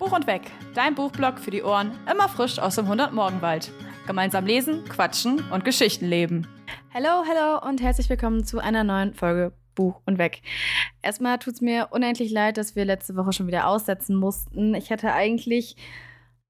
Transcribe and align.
Buch 0.00 0.12
und 0.12 0.26
Weg, 0.26 0.50
dein 0.74 0.94
Buchblog 0.94 1.38
für 1.38 1.50
die 1.50 1.62
Ohren, 1.62 1.92
immer 2.10 2.26
frisch 2.26 2.58
aus 2.58 2.76
dem 2.76 2.86
100-Morgenwald. 2.86 3.70
Gemeinsam 4.06 4.46
lesen, 4.46 4.82
quatschen 4.86 5.44
und 5.50 5.62
Geschichten 5.62 6.06
leben. 6.06 6.48
Hallo, 6.94 7.24
hallo 7.28 7.68
und 7.68 7.82
herzlich 7.82 8.08
willkommen 8.08 8.42
zu 8.46 8.60
einer 8.60 8.82
neuen 8.82 9.12
Folge 9.12 9.52
Buch 9.74 10.00
und 10.06 10.16
Weg. 10.16 10.40
Erstmal 11.02 11.38
tut 11.38 11.52
es 11.52 11.60
mir 11.60 11.88
unendlich 11.90 12.30
leid, 12.30 12.56
dass 12.56 12.74
wir 12.76 12.86
letzte 12.86 13.14
Woche 13.14 13.34
schon 13.34 13.46
wieder 13.46 13.66
aussetzen 13.66 14.16
mussten. 14.16 14.74
Ich 14.74 14.90
hatte 14.90 15.12
eigentlich 15.12 15.76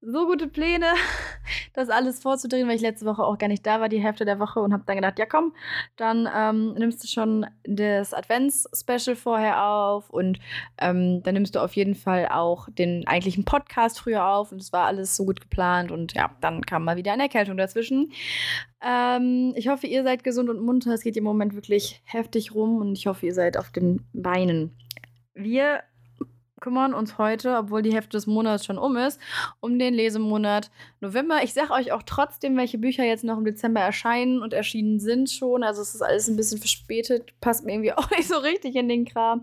so 0.01 0.25
gute 0.25 0.47
Pläne, 0.47 0.87
das 1.73 1.89
alles 1.89 2.21
vorzudrehen, 2.21 2.67
weil 2.67 2.75
ich 2.75 2.81
letzte 2.81 3.05
Woche 3.05 3.23
auch 3.23 3.37
gar 3.37 3.47
nicht 3.47 3.65
da 3.65 3.79
war, 3.79 3.87
die 3.87 4.01
Hälfte 4.01 4.25
der 4.25 4.39
Woche, 4.39 4.59
und 4.59 4.73
habe 4.73 4.83
dann 4.85 4.95
gedacht, 4.95 5.19
ja 5.19 5.25
komm, 5.25 5.53
dann 5.95 6.27
ähm, 6.35 6.73
nimmst 6.73 7.03
du 7.03 7.07
schon 7.07 7.45
das 7.63 8.13
Advents-Special 8.13 9.15
vorher 9.15 9.63
auf 9.63 10.09
und 10.09 10.39
ähm, 10.79 11.21
dann 11.23 11.35
nimmst 11.35 11.55
du 11.55 11.59
auf 11.59 11.75
jeden 11.75 11.95
Fall 11.95 12.27
auch 12.29 12.67
den 12.71 13.07
eigentlichen 13.07 13.45
Podcast 13.45 13.99
früher 13.99 14.25
auf 14.25 14.51
und 14.51 14.61
es 14.61 14.73
war 14.73 14.87
alles 14.87 15.15
so 15.15 15.25
gut 15.25 15.39
geplant 15.39 15.91
und 15.91 16.13
ja, 16.13 16.31
dann 16.41 16.65
kam 16.65 16.83
mal 16.83 16.97
wieder 16.97 17.13
eine 17.13 17.23
Erkältung 17.23 17.57
dazwischen. 17.57 18.11
Ähm, 18.83 19.53
ich 19.55 19.67
hoffe, 19.67 19.85
ihr 19.85 20.03
seid 20.03 20.23
gesund 20.23 20.49
und 20.49 20.61
munter. 20.61 20.93
Es 20.93 21.03
geht 21.03 21.17
im 21.17 21.23
Moment 21.23 21.53
wirklich 21.53 22.01
heftig 22.05 22.55
rum 22.55 22.77
und 22.77 22.97
ich 22.97 23.05
hoffe, 23.05 23.27
ihr 23.27 23.33
seid 23.33 23.57
auf 23.57 23.69
den 23.71 24.07
Beinen. 24.13 24.75
Wir 25.33 25.83
kümmern 26.61 26.93
uns 26.93 27.17
heute, 27.17 27.57
obwohl 27.57 27.81
die 27.81 27.93
Hälfte 27.93 28.15
des 28.15 28.27
Monats 28.27 28.65
schon 28.65 28.77
um 28.77 28.95
ist, 28.95 29.19
um 29.59 29.77
den 29.77 29.93
Lesemonat 29.93 30.71
November. 31.01 31.43
Ich 31.43 31.53
sage 31.53 31.71
euch 31.71 31.91
auch 31.91 32.03
trotzdem, 32.03 32.55
welche 32.55 32.77
Bücher 32.77 33.03
jetzt 33.03 33.23
noch 33.23 33.37
im 33.37 33.43
Dezember 33.43 33.81
erscheinen 33.81 34.41
und 34.41 34.53
erschienen 34.53 34.99
sind 34.99 35.29
schon. 35.29 35.63
Also 35.63 35.81
es 35.81 35.93
ist 35.95 36.01
alles 36.01 36.29
ein 36.29 36.37
bisschen 36.37 36.59
verspätet, 36.59 37.33
passt 37.41 37.65
mir 37.65 37.73
irgendwie 37.73 37.93
auch 37.97 38.09
nicht 38.11 38.29
so 38.29 38.37
richtig 38.37 38.75
in 38.75 38.87
den 38.87 39.05
Kram. 39.05 39.41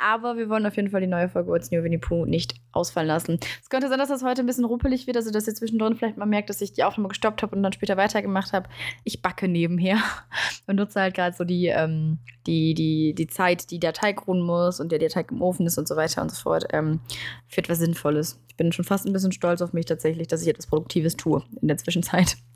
Aber 0.00 0.36
wir 0.36 0.48
wollen 0.48 0.64
auf 0.64 0.76
jeden 0.76 0.90
Fall 0.90 1.02
die 1.02 1.06
neue 1.06 1.28
Folge 1.28 1.50
What's 1.50 1.70
New 1.70 1.82
Winnie 1.82 1.98
Pooh 1.98 2.24
nicht 2.24 2.54
ausfallen 2.72 3.08
lassen. 3.08 3.38
Es 3.62 3.68
könnte 3.68 3.88
sein, 3.88 3.98
dass 3.98 4.08
das 4.08 4.22
heute 4.22 4.42
ein 4.42 4.46
bisschen 4.46 4.64
ruppelig 4.64 5.06
wird, 5.06 5.16
also 5.16 5.30
dass 5.30 5.46
ihr 5.46 5.54
zwischendrin 5.54 5.94
vielleicht 5.94 6.16
mal 6.16 6.26
merkt, 6.26 6.48
dass 6.48 6.60
ich 6.62 6.72
die 6.72 6.84
Aufnahme 6.84 7.08
gestoppt 7.08 7.42
habe 7.42 7.54
und 7.54 7.62
dann 7.62 7.72
später 7.72 7.96
weitergemacht 7.96 8.52
habe. 8.52 8.68
Ich 9.04 9.20
backe 9.20 9.46
nebenher 9.46 9.98
und 10.66 10.76
nutze 10.76 11.00
halt 11.00 11.14
gerade 11.14 11.36
so 11.36 11.44
die, 11.44 11.66
ähm, 11.66 12.18
die, 12.46 12.72
die, 12.72 13.14
die 13.14 13.26
Zeit, 13.26 13.70
die 13.70 13.78
der 13.78 13.92
Teig 13.92 14.26
ruhen 14.26 14.40
muss 14.40 14.80
und 14.80 14.90
der, 14.90 14.98
der 14.98 15.10
Teig 15.10 15.30
im 15.30 15.42
Ofen 15.42 15.66
ist 15.66 15.76
und 15.76 15.86
so 15.86 15.96
weiter 15.96 16.22
und 16.22 16.30
so 16.30 16.40
fort, 16.40 16.66
ähm, 16.72 17.00
für 17.48 17.58
etwas 17.60 17.78
Sinnvolles. 17.78 18.40
Ich 18.48 18.56
bin 18.56 18.72
schon 18.72 18.86
fast 18.86 19.06
ein 19.06 19.12
bisschen 19.12 19.32
stolz 19.32 19.60
auf 19.60 19.74
mich 19.74 19.84
tatsächlich, 19.84 20.28
dass 20.28 20.42
ich 20.42 20.48
etwas 20.48 20.66
Produktives 20.66 21.16
tue 21.16 21.42
in 21.60 21.68
der 21.68 21.76
Zwischenzeit. 21.76 22.36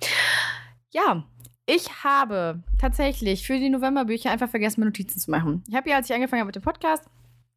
Ja, 0.97 1.25
ich 1.67 2.05
habe 2.05 2.63
tatsächlich 2.79 3.45
für 3.45 3.59
die 3.59 3.69
Novemberbücher 3.69 4.31
einfach 4.31 4.49
vergessen, 4.49 4.79
mir 4.79 4.87
Notizen 4.87 5.19
zu 5.19 5.29
machen. 5.29 5.65
Ich 5.69 5.75
habe 5.75 5.91
ja, 5.91 5.97
als 5.97 6.09
ich 6.09 6.15
angefangen 6.15 6.39
habe 6.39 6.47
mit 6.47 6.55
dem 6.55 6.63
Podcast, 6.63 7.05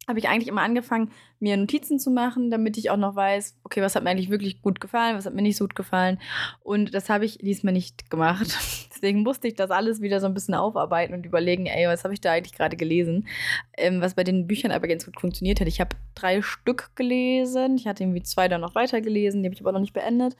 habe 0.08 0.18
ich 0.18 0.28
eigentlich 0.28 0.48
immer 0.48 0.62
angefangen, 0.62 1.10
mir 1.38 1.56
Notizen 1.56 1.98
zu 1.98 2.10
machen, 2.10 2.50
damit 2.50 2.78
ich 2.78 2.90
auch 2.90 2.96
noch 2.96 3.14
weiß, 3.14 3.58
okay, 3.62 3.82
was 3.82 3.94
hat 3.94 4.02
mir 4.02 4.10
eigentlich 4.10 4.30
wirklich 4.30 4.62
gut 4.62 4.80
gefallen, 4.80 5.16
was 5.16 5.26
hat 5.26 5.34
mir 5.34 5.42
nicht 5.42 5.58
so 5.58 5.64
gut 5.64 5.76
gefallen. 5.76 6.18
Und 6.60 6.94
das 6.94 7.10
habe 7.10 7.26
ich 7.26 7.38
diesmal 7.38 7.74
nicht 7.74 8.10
gemacht. 8.10 8.46
Deswegen 8.90 9.22
musste 9.22 9.46
ich 9.46 9.54
das 9.54 9.70
alles 9.70 10.00
wieder 10.00 10.18
so 10.20 10.26
ein 10.26 10.34
bisschen 10.34 10.54
aufarbeiten 10.54 11.14
und 11.14 11.26
überlegen, 11.26 11.66
ey, 11.66 11.86
was 11.86 12.04
habe 12.04 12.14
ich 12.14 12.20
da 12.22 12.32
eigentlich 12.32 12.54
gerade 12.54 12.76
gelesen? 12.76 13.28
Ähm, 13.76 14.00
was 14.00 14.14
bei 14.14 14.24
den 14.24 14.46
Büchern 14.46 14.72
aber 14.72 14.88
ganz 14.88 15.04
gut 15.04 15.20
funktioniert 15.20 15.60
hat. 15.60 15.68
Ich 15.68 15.80
habe 15.80 15.94
drei 16.14 16.40
Stück 16.40 16.90
gelesen. 16.96 17.76
Ich 17.76 17.86
hatte 17.86 18.02
irgendwie 18.02 18.22
zwei 18.22 18.48
dann 18.48 18.62
noch 18.62 18.74
weitergelesen, 18.74 19.42
die 19.42 19.48
habe 19.48 19.54
ich 19.54 19.60
aber 19.60 19.72
noch 19.72 19.80
nicht 19.80 19.92
beendet. 19.92 20.36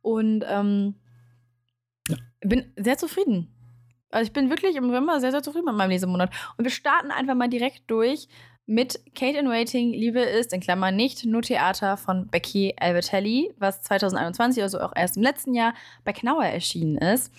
Und 0.00 0.44
ähm, 0.48 0.94
bin 2.40 2.72
sehr 2.76 2.96
zufrieden. 2.96 3.54
Also 4.10 4.26
ich 4.26 4.32
bin 4.32 4.50
wirklich 4.50 4.76
im 4.76 4.88
November 4.88 5.20
sehr, 5.20 5.30
sehr 5.30 5.42
zufrieden 5.42 5.66
mit 5.66 5.76
meinem 5.76 5.90
Lesemonat. 5.90 6.32
Und 6.56 6.64
wir 6.64 6.72
starten 6.72 7.10
einfach 7.10 7.34
mal 7.34 7.48
direkt 7.48 7.82
durch 7.88 8.28
mit 8.70 9.00
Kate 9.16 9.36
in 9.36 9.48
Waiting, 9.48 9.90
Liebe 9.90 10.20
ist, 10.20 10.52
in 10.52 10.60
Klammern 10.60 10.94
nicht, 10.94 11.24
nur 11.24 11.42
Theater 11.42 11.96
von 11.96 12.28
Becky 12.28 12.76
Albertelli, 12.78 13.52
was 13.58 13.82
2021, 13.82 14.62
also 14.62 14.80
auch 14.80 14.92
erst 14.94 15.16
im 15.16 15.24
letzten 15.24 15.54
Jahr, 15.54 15.74
bei 16.04 16.12
Knauer 16.12 16.44
erschienen 16.44 16.96
ist. 16.96 17.32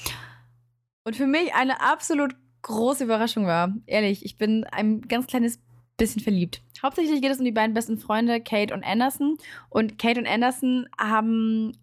Und 1.06 1.16
für 1.16 1.28
mich 1.28 1.53
eine 1.56 1.80
absolut 1.80 2.36
große 2.64 3.06
Überraschung 3.06 3.46
war. 3.46 3.74
Ehrlich, 3.86 4.25
ich 4.25 4.38
bin 4.38 4.66
ein 4.66 5.00
ganz 5.03 5.28
kleines 5.28 5.58
bisschen 5.96 6.22
verliebt. 6.22 6.62
Hauptsächlich 6.84 7.22
geht 7.22 7.31
es 7.31 7.40
um 7.40 7.46
die 7.46 7.53
beiden 7.53 7.74
besten 7.74 7.97
Freunde, 7.97 8.41
Kate 8.41 8.74
und 8.74 8.84
Anderson. 8.84 9.38
Und 9.70 9.97
Kate 9.97 10.20
und 10.20 10.28
Anderson 10.28 10.90
haben, 11.00 11.78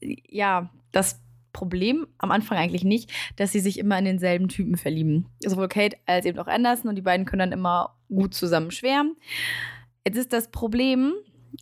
ja, 0.00 0.68
das 0.92 1.22
Problem 1.52 2.06
am 2.18 2.30
Anfang 2.30 2.58
eigentlich 2.58 2.84
nicht, 2.84 3.10
dass 3.36 3.52
sie 3.52 3.60
sich 3.60 3.78
immer 3.78 3.98
in 3.98 4.04
denselben 4.04 4.48
Typen 4.48 4.76
verlieben. 4.76 5.26
Sowohl 5.44 5.68
Kate 5.68 5.96
als 6.06 6.26
eben 6.26 6.38
auch 6.38 6.46
Anderson 6.46 6.88
und 6.88 6.96
die 6.96 7.02
beiden 7.02 7.26
können 7.26 7.50
dann 7.50 7.58
immer 7.58 7.96
gut 8.08 8.34
zusammen 8.34 8.70
schwärmen. 8.70 9.16
Jetzt 10.04 10.16
ist 10.16 10.32
das 10.32 10.50
Problem, 10.50 11.14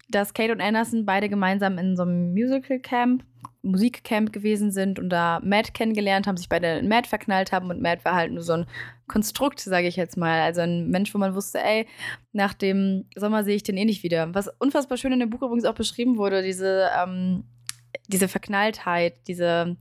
dass 0.09 0.35
Kate 0.35 0.53
und 0.53 0.61
Anderson 0.61 1.05
beide 1.05 1.29
gemeinsam 1.29 1.79
in 1.79 1.97
so 1.97 2.03
einem 2.03 2.33
Musical 2.33 2.79
Camp, 2.79 3.25
Musikcamp 3.63 4.33
gewesen 4.33 4.71
sind 4.71 4.99
und 4.99 5.11
da 5.11 5.41
Matt 5.43 5.75
kennengelernt 5.75 6.27
haben, 6.27 6.37
sich 6.37 6.49
beide 6.49 6.79
in 6.79 6.89
Matt 6.89 7.07
verknallt 7.07 7.53
haben 7.53 7.71
und 7.71 7.83
Matt 7.83 8.05
war 8.05 8.15
halt 8.15 8.33
nur 8.33 8.43
so 8.43 8.53
ein 8.53 8.67
Konstrukt, 9.09 9.61
sage 9.61 9.89
ich 9.89 9.97
jetzt 9.97 10.17
mal. 10.17 10.41
Also 10.41 10.61
ein 10.61 10.89
Mensch, 10.89 11.15
wo 11.15 11.19
man 11.19 11.35
wusste, 11.35 11.61
ey, 11.61 11.87
nach 12.33 12.55
dem 12.55 13.07
Sommer 13.17 13.45
sehe 13.45 13.57
ich 13.57 13.63
den 13.63 13.77
eh 13.77 13.85
nicht 13.85 14.03
wieder. 14.03 14.35
Was 14.35 14.49
unfassbar 14.59 14.97
schön 14.97 15.13
in 15.13 15.21
dem 15.21 15.31
Buch 15.31 15.43
übrigens 15.43 15.65
auch 15.65 15.75
beschrieben 15.75 16.17
wurde, 16.17 16.43
diese 16.43 16.89
ähm, 16.97 17.45
diese 18.07 18.29
Verknalltheit, 18.29 19.15
diese, 19.27 19.77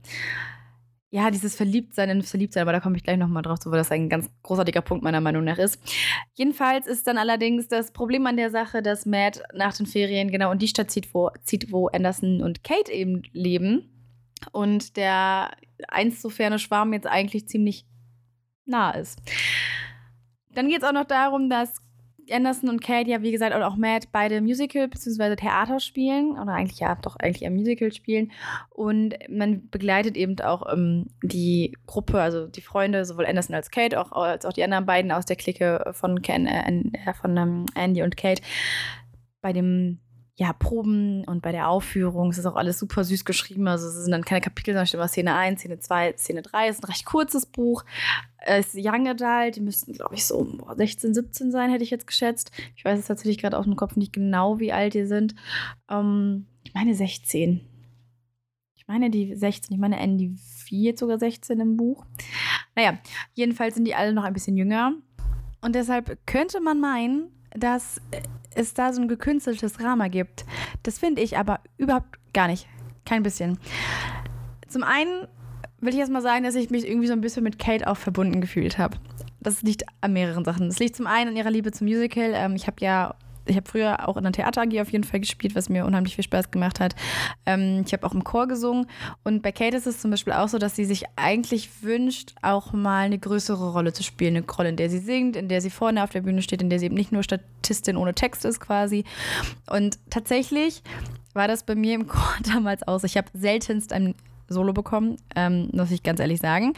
ja, 1.10 1.30
dieses 1.30 1.56
Verliebtsein 1.56 2.10
in 2.10 2.22
Verliebtsein, 2.22 2.62
aber 2.62 2.72
da 2.72 2.80
komme 2.80 2.96
ich 2.96 3.02
gleich 3.02 3.16
nochmal 3.16 3.42
drauf 3.42 3.58
zu, 3.58 3.70
weil 3.70 3.78
das 3.78 3.90
ein 3.90 4.08
ganz 4.08 4.30
großartiger 4.42 4.82
Punkt 4.82 5.02
meiner 5.02 5.20
Meinung 5.20 5.44
nach 5.44 5.58
ist. 5.58 5.80
Jedenfalls 6.34 6.86
ist 6.86 7.06
dann 7.06 7.18
allerdings 7.18 7.68
das 7.68 7.92
Problem 7.92 8.26
an 8.26 8.36
der 8.36 8.50
Sache, 8.50 8.82
dass 8.82 9.06
Matt 9.06 9.42
nach 9.54 9.76
den 9.76 9.86
Ferien 9.86 10.30
genau 10.30 10.52
in 10.52 10.58
die 10.58 10.68
Stadt 10.68 10.90
zieht, 10.90 11.14
wo, 11.14 11.30
zieht, 11.42 11.72
wo 11.72 11.88
Anderson 11.88 12.42
und 12.42 12.62
Kate 12.62 12.92
eben 12.92 13.22
leben. 13.32 13.94
Und 14.52 14.96
der 14.96 15.50
einst 15.88 16.22
so 16.22 16.28
ferne 16.28 16.58
Schwarm 16.58 16.92
jetzt 16.92 17.06
eigentlich 17.06 17.48
ziemlich 17.48 17.86
nah 18.66 18.90
ist. 18.90 19.20
Dann 20.50 20.68
geht 20.68 20.82
es 20.82 20.88
auch 20.88 20.92
noch 20.92 21.06
darum, 21.06 21.50
dass 21.50 21.80
Anderson 22.32 22.68
und 22.68 22.80
Kate 22.80 23.10
ja, 23.10 23.22
wie 23.22 23.32
gesagt, 23.32 23.54
und 23.54 23.62
auch 23.62 23.76
Matt 23.76 24.08
beide 24.12 24.40
Musical 24.40 24.88
bzw. 24.88 25.36
Theater 25.36 25.80
spielen. 25.80 26.32
Oder 26.32 26.52
eigentlich 26.52 26.80
ja, 26.80 26.94
doch 26.96 27.16
eigentlich 27.16 27.42
eher 27.42 27.50
Musical 27.50 27.92
spielen. 27.92 28.32
Und 28.70 29.14
man 29.28 29.68
begleitet 29.70 30.16
eben 30.16 30.38
auch 30.40 30.72
ähm, 30.72 31.06
die 31.22 31.76
Gruppe, 31.86 32.20
also 32.20 32.46
die 32.46 32.60
Freunde, 32.60 33.04
sowohl 33.04 33.26
Anderson 33.26 33.54
als 33.54 33.70
Kate, 33.70 34.00
auch, 34.00 34.12
als 34.12 34.44
auch 34.44 34.52
die 34.52 34.64
anderen 34.64 34.86
beiden 34.86 35.12
aus 35.12 35.24
der 35.24 35.36
Clique 35.36 35.92
von, 35.92 36.22
Ken, 36.22 36.46
äh, 36.46 37.14
von 37.14 37.36
ähm, 37.36 37.66
Andy 37.74 38.02
und 38.02 38.16
Kate 38.16 38.42
bei 39.40 39.52
dem 39.52 40.00
ja, 40.40 40.52
Proben 40.52 41.24
und 41.24 41.42
bei 41.42 41.50
der 41.50 41.68
Aufführung. 41.68 42.30
Es 42.30 42.38
ist 42.38 42.46
auch 42.46 42.54
alles 42.54 42.78
super 42.78 43.02
süß 43.02 43.24
geschrieben. 43.24 43.66
Also 43.66 43.88
es 43.88 43.94
sind 43.94 44.12
dann 44.12 44.24
keine 44.24 44.40
Kapitel, 44.40 44.72
sondern 44.72 44.86
steht 44.86 45.00
immer 45.00 45.08
Szene 45.08 45.34
1, 45.34 45.60
Szene 45.60 45.80
2, 45.80 46.14
Szene 46.16 46.42
3. 46.42 46.68
Es 46.68 46.76
ist 46.76 46.84
ein 46.84 46.90
recht 46.92 47.04
kurzes 47.04 47.44
Buch. 47.44 47.84
Es 48.38 48.72
ist 48.72 48.86
Young 48.86 49.08
Adult. 49.08 49.56
Die 49.56 49.60
müssten, 49.60 49.94
glaube 49.94 50.14
ich, 50.14 50.24
so 50.24 50.44
boah, 50.44 50.76
16, 50.76 51.12
17 51.12 51.50
sein, 51.50 51.70
hätte 51.70 51.82
ich 51.82 51.90
jetzt 51.90 52.06
geschätzt. 52.06 52.52
Ich 52.76 52.84
weiß 52.84 53.00
es 53.00 53.06
tatsächlich 53.06 53.38
gerade 53.38 53.58
aus 53.58 53.64
dem 53.64 53.74
Kopf 53.74 53.96
nicht 53.96 54.12
genau, 54.12 54.60
wie 54.60 54.72
alt 54.72 54.94
die 54.94 55.06
sind. 55.06 55.34
Ähm, 55.90 56.46
ich 56.62 56.72
meine 56.72 56.94
16. 56.94 57.60
Ich 58.76 58.86
meine 58.86 59.10
die 59.10 59.34
16. 59.34 59.74
Ich 59.74 59.80
meine 59.80 59.98
Andy 59.98 60.36
wird 60.70 61.00
sogar 61.00 61.18
16 61.18 61.58
im 61.58 61.76
Buch. 61.76 62.06
Naja, 62.76 62.96
jedenfalls 63.34 63.74
sind 63.74 63.86
die 63.86 63.96
alle 63.96 64.12
noch 64.12 64.22
ein 64.22 64.34
bisschen 64.34 64.56
jünger. 64.56 64.92
Und 65.60 65.74
deshalb 65.74 66.16
könnte 66.26 66.60
man 66.60 66.78
meinen, 66.78 67.32
dass 67.54 68.00
es 68.54 68.74
da 68.74 68.92
so 68.92 69.00
ein 69.00 69.08
gekünsteltes 69.08 69.74
Drama 69.74 70.08
gibt. 70.08 70.44
Das 70.82 70.98
finde 70.98 71.22
ich 71.22 71.36
aber 71.38 71.60
überhaupt 71.76 72.18
gar 72.32 72.48
nicht. 72.48 72.66
Kein 73.04 73.22
bisschen. 73.22 73.58
Zum 74.68 74.82
einen 74.82 75.26
will 75.80 75.94
ich 75.94 76.00
erstmal 76.00 76.22
sagen, 76.22 76.44
dass 76.44 76.54
ich 76.54 76.70
mich 76.70 76.86
irgendwie 76.86 77.06
so 77.06 77.12
ein 77.12 77.20
bisschen 77.20 77.44
mit 77.44 77.58
Kate 77.58 77.86
auch 77.86 77.96
verbunden 77.96 78.40
gefühlt 78.40 78.78
habe. 78.78 78.96
Das 79.40 79.62
liegt 79.62 79.84
an 80.00 80.12
mehreren 80.12 80.44
Sachen. 80.44 80.68
Das 80.68 80.78
liegt 80.78 80.96
zum 80.96 81.06
einen 81.06 81.30
an 81.30 81.36
ihrer 81.36 81.50
Liebe 81.50 81.72
zum 81.72 81.86
Musical. 81.86 82.32
Ähm, 82.34 82.56
ich 82.56 82.66
habe 82.66 82.76
ja 82.80 83.14
ich 83.48 83.56
habe 83.56 83.68
früher 83.68 84.08
auch 84.08 84.16
in 84.16 84.24
der 84.24 84.32
Theater 84.32 84.62
AG 84.62 84.80
auf 84.80 84.90
jeden 84.90 85.04
Fall 85.04 85.20
gespielt, 85.20 85.54
was 85.54 85.68
mir 85.68 85.84
unheimlich 85.86 86.14
viel 86.14 86.24
Spaß 86.24 86.50
gemacht 86.50 86.80
hat. 86.80 86.94
Ähm, 87.46 87.82
ich 87.86 87.92
habe 87.92 88.06
auch 88.06 88.12
im 88.12 88.24
Chor 88.24 88.46
gesungen. 88.46 88.86
Und 89.24 89.42
bei 89.42 89.52
Kate 89.52 89.76
ist 89.76 89.86
es 89.86 90.00
zum 90.00 90.10
Beispiel 90.10 90.32
auch 90.32 90.48
so, 90.48 90.58
dass 90.58 90.76
sie 90.76 90.84
sich 90.84 91.04
eigentlich 91.16 91.82
wünscht, 91.82 92.34
auch 92.42 92.72
mal 92.72 93.06
eine 93.06 93.18
größere 93.18 93.72
Rolle 93.72 93.92
zu 93.92 94.02
spielen. 94.02 94.36
Eine 94.36 94.46
Rolle, 94.46 94.70
in 94.70 94.76
der 94.76 94.90
sie 94.90 94.98
singt, 94.98 95.36
in 95.36 95.48
der 95.48 95.60
sie 95.60 95.70
vorne 95.70 96.02
auf 96.04 96.10
der 96.10 96.22
Bühne 96.22 96.42
steht, 96.42 96.62
in 96.62 96.70
der 96.70 96.78
sie 96.78 96.86
eben 96.86 96.94
nicht 96.94 97.12
nur 97.12 97.22
Statistin 97.22 97.96
ohne 97.96 98.14
Text 98.14 98.44
ist 98.44 98.60
quasi. 98.60 99.04
Und 99.68 99.98
tatsächlich 100.10 100.82
war 101.34 101.48
das 101.48 101.62
bei 101.62 101.74
mir 101.74 101.94
im 101.94 102.06
Chor 102.06 102.34
damals 102.52 102.82
aus. 102.82 103.04
Ich 103.04 103.16
habe 103.16 103.28
seltenst 103.34 103.92
ein 103.92 104.14
Solo 104.48 104.72
bekommen, 104.72 105.16
ähm, 105.36 105.68
muss 105.72 105.90
ich 105.90 106.02
ganz 106.02 106.20
ehrlich 106.20 106.40
sagen. 106.40 106.72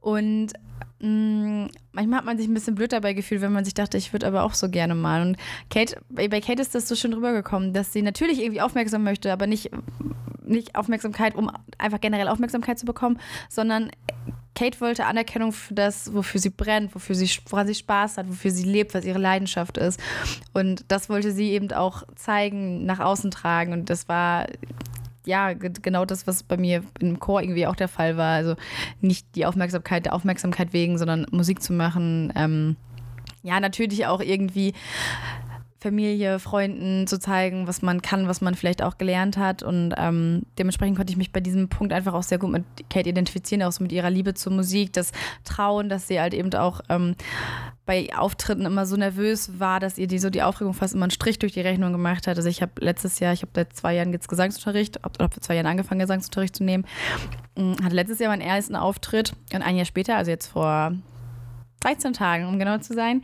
Und 0.00 0.52
manchmal 1.02 2.18
hat 2.18 2.24
man 2.26 2.36
sich 2.36 2.46
ein 2.46 2.54
bisschen 2.54 2.74
blöd 2.74 2.92
dabei 2.92 3.14
gefühlt, 3.14 3.40
wenn 3.40 3.52
man 3.52 3.64
sich 3.64 3.74
dachte, 3.74 3.96
ich 3.96 4.12
würde 4.12 4.26
aber 4.26 4.42
auch 4.42 4.54
so 4.54 4.68
gerne 4.68 4.94
mal. 4.94 5.22
Und 5.22 5.36
Kate, 5.70 5.96
bei 6.10 6.28
Kate 6.40 6.60
ist 6.60 6.74
das 6.74 6.88
so 6.88 6.94
schön 6.94 7.14
rübergekommen, 7.14 7.72
dass 7.72 7.92
sie 7.92 8.02
natürlich 8.02 8.40
irgendwie 8.40 8.60
aufmerksam 8.60 9.02
möchte, 9.02 9.32
aber 9.32 9.46
nicht, 9.46 9.70
nicht 10.44 10.74
Aufmerksamkeit, 10.76 11.34
um 11.34 11.50
einfach 11.78 12.00
generell 12.00 12.28
Aufmerksamkeit 12.28 12.78
zu 12.78 12.84
bekommen, 12.84 13.18
sondern 13.48 13.90
Kate 14.54 14.80
wollte 14.82 15.06
Anerkennung 15.06 15.52
für 15.52 15.72
das, 15.72 16.12
wofür 16.12 16.38
sie 16.38 16.50
brennt, 16.50 16.94
wofür 16.94 17.14
sie, 17.14 17.30
woran 17.48 17.66
sie 17.66 17.74
Spaß 17.74 18.18
hat, 18.18 18.28
wofür 18.28 18.50
sie 18.50 18.64
lebt, 18.64 18.92
was 18.92 19.06
ihre 19.06 19.18
Leidenschaft 19.18 19.78
ist. 19.78 19.98
Und 20.52 20.84
das 20.88 21.08
wollte 21.08 21.32
sie 21.32 21.50
eben 21.52 21.72
auch 21.72 22.02
zeigen, 22.16 22.84
nach 22.84 22.98
außen 22.98 23.30
tragen. 23.30 23.72
Und 23.72 23.88
das 23.88 24.06
war 24.08 24.46
ja, 25.26 25.52
genau 25.52 26.04
das, 26.04 26.26
was 26.26 26.42
bei 26.42 26.56
mir 26.56 26.82
im 26.98 27.20
Chor 27.20 27.42
irgendwie 27.42 27.66
auch 27.66 27.76
der 27.76 27.88
Fall 27.88 28.16
war. 28.16 28.34
Also 28.34 28.56
nicht 29.00 29.26
die 29.34 29.46
Aufmerksamkeit 29.46 30.06
der 30.06 30.14
Aufmerksamkeit 30.14 30.72
wegen, 30.72 30.98
sondern 30.98 31.26
Musik 31.30 31.62
zu 31.62 31.72
machen. 31.72 32.32
Ähm, 32.36 32.76
ja, 33.42 33.60
natürlich 33.60 34.06
auch 34.06 34.20
irgendwie 34.20 34.74
Familie, 35.80 36.38
Freunden 36.38 37.06
zu 37.06 37.18
zeigen, 37.18 37.66
was 37.66 37.80
man 37.80 38.02
kann, 38.02 38.28
was 38.28 38.42
man 38.42 38.54
vielleicht 38.54 38.82
auch 38.82 38.98
gelernt 38.98 39.38
hat. 39.38 39.62
Und 39.62 39.94
ähm, 39.96 40.42
dementsprechend 40.58 40.98
konnte 40.98 41.10
ich 41.10 41.16
mich 41.16 41.32
bei 41.32 41.40
diesem 41.40 41.70
Punkt 41.70 41.94
einfach 41.94 42.12
auch 42.12 42.22
sehr 42.22 42.38
gut 42.38 42.50
mit 42.50 42.64
Kate 42.90 43.08
identifizieren, 43.08 43.62
auch 43.62 43.72
so 43.72 43.82
mit 43.82 43.90
ihrer 43.90 44.10
Liebe 44.10 44.34
zur 44.34 44.52
Musik, 44.52 44.92
das 44.92 45.12
Trauen, 45.44 45.88
dass 45.88 46.06
sie 46.06 46.20
halt 46.20 46.34
eben 46.34 46.52
auch 46.52 46.82
ähm, 46.90 47.16
bei 47.86 48.08
Auftritten 48.14 48.66
immer 48.66 48.84
so 48.84 48.96
nervös 48.96 49.58
war, 49.58 49.80
dass 49.80 49.96
ihr 49.96 50.06
die 50.06 50.18
so 50.18 50.28
die 50.28 50.42
Aufregung 50.42 50.74
fast 50.74 50.94
immer 50.94 51.04
einen 51.04 51.10
Strich 51.10 51.38
durch 51.38 51.52
die 51.52 51.60
Rechnung 51.60 51.92
gemacht 51.92 52.26
hat. 52.26 52.36
Also 52.36 52.48
ich 52.48 52.60
habe 52.60 52.72
letztes 52.78 53.18
Jahr, 53.18 53.32
ich 53.32 53.40
habe 53.40 53.52
seit 53.54 53.74
zwei 53.74 53.94
Jahren 53.94 54.12
jetzt 54.12 54.28
Gesangsunterricht, 54.28 55.02
habe 55.02 55.14
vor 55.18 55.40
zwei 55.40 55.54
Jahren 55.54 55.66
angefangen, 55.66 56.00
Gesangsunterricht 56.00 56.54
zu 56.54 56.62
nehmen. 56.62 56.84
Hm, 57.56 57.76
hatte 57.82 57.94
letztes 57.96 58.18
Jahr 58.18 58.30
meinen 58.30 58.42
ersten 58.42 58.76
Auftritt 58.76 59.32
und 59.54 59.62
ein 59.62 59.76
Jahr 59.76 59.86
später, 59.86 60.16
also 60.16 60.30
jetzt 60.30 60.48
vor 60.48 60.92
13 61.80 62.12
Tagen, 62.12 62.46
um 62.46 62.58
genau 62.58 62.78
zu 62.78 62.94
sein, 62.94 63.22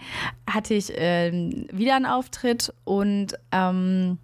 hatte 0.49 0.75
ich 0.75 0.97
äh, 0.97 1.31
wieder 1.73 1.97
einen 1.97 2.07
Auftritt 2.07 2.73
und 2.85 3.39
ähm, 3.53 4.19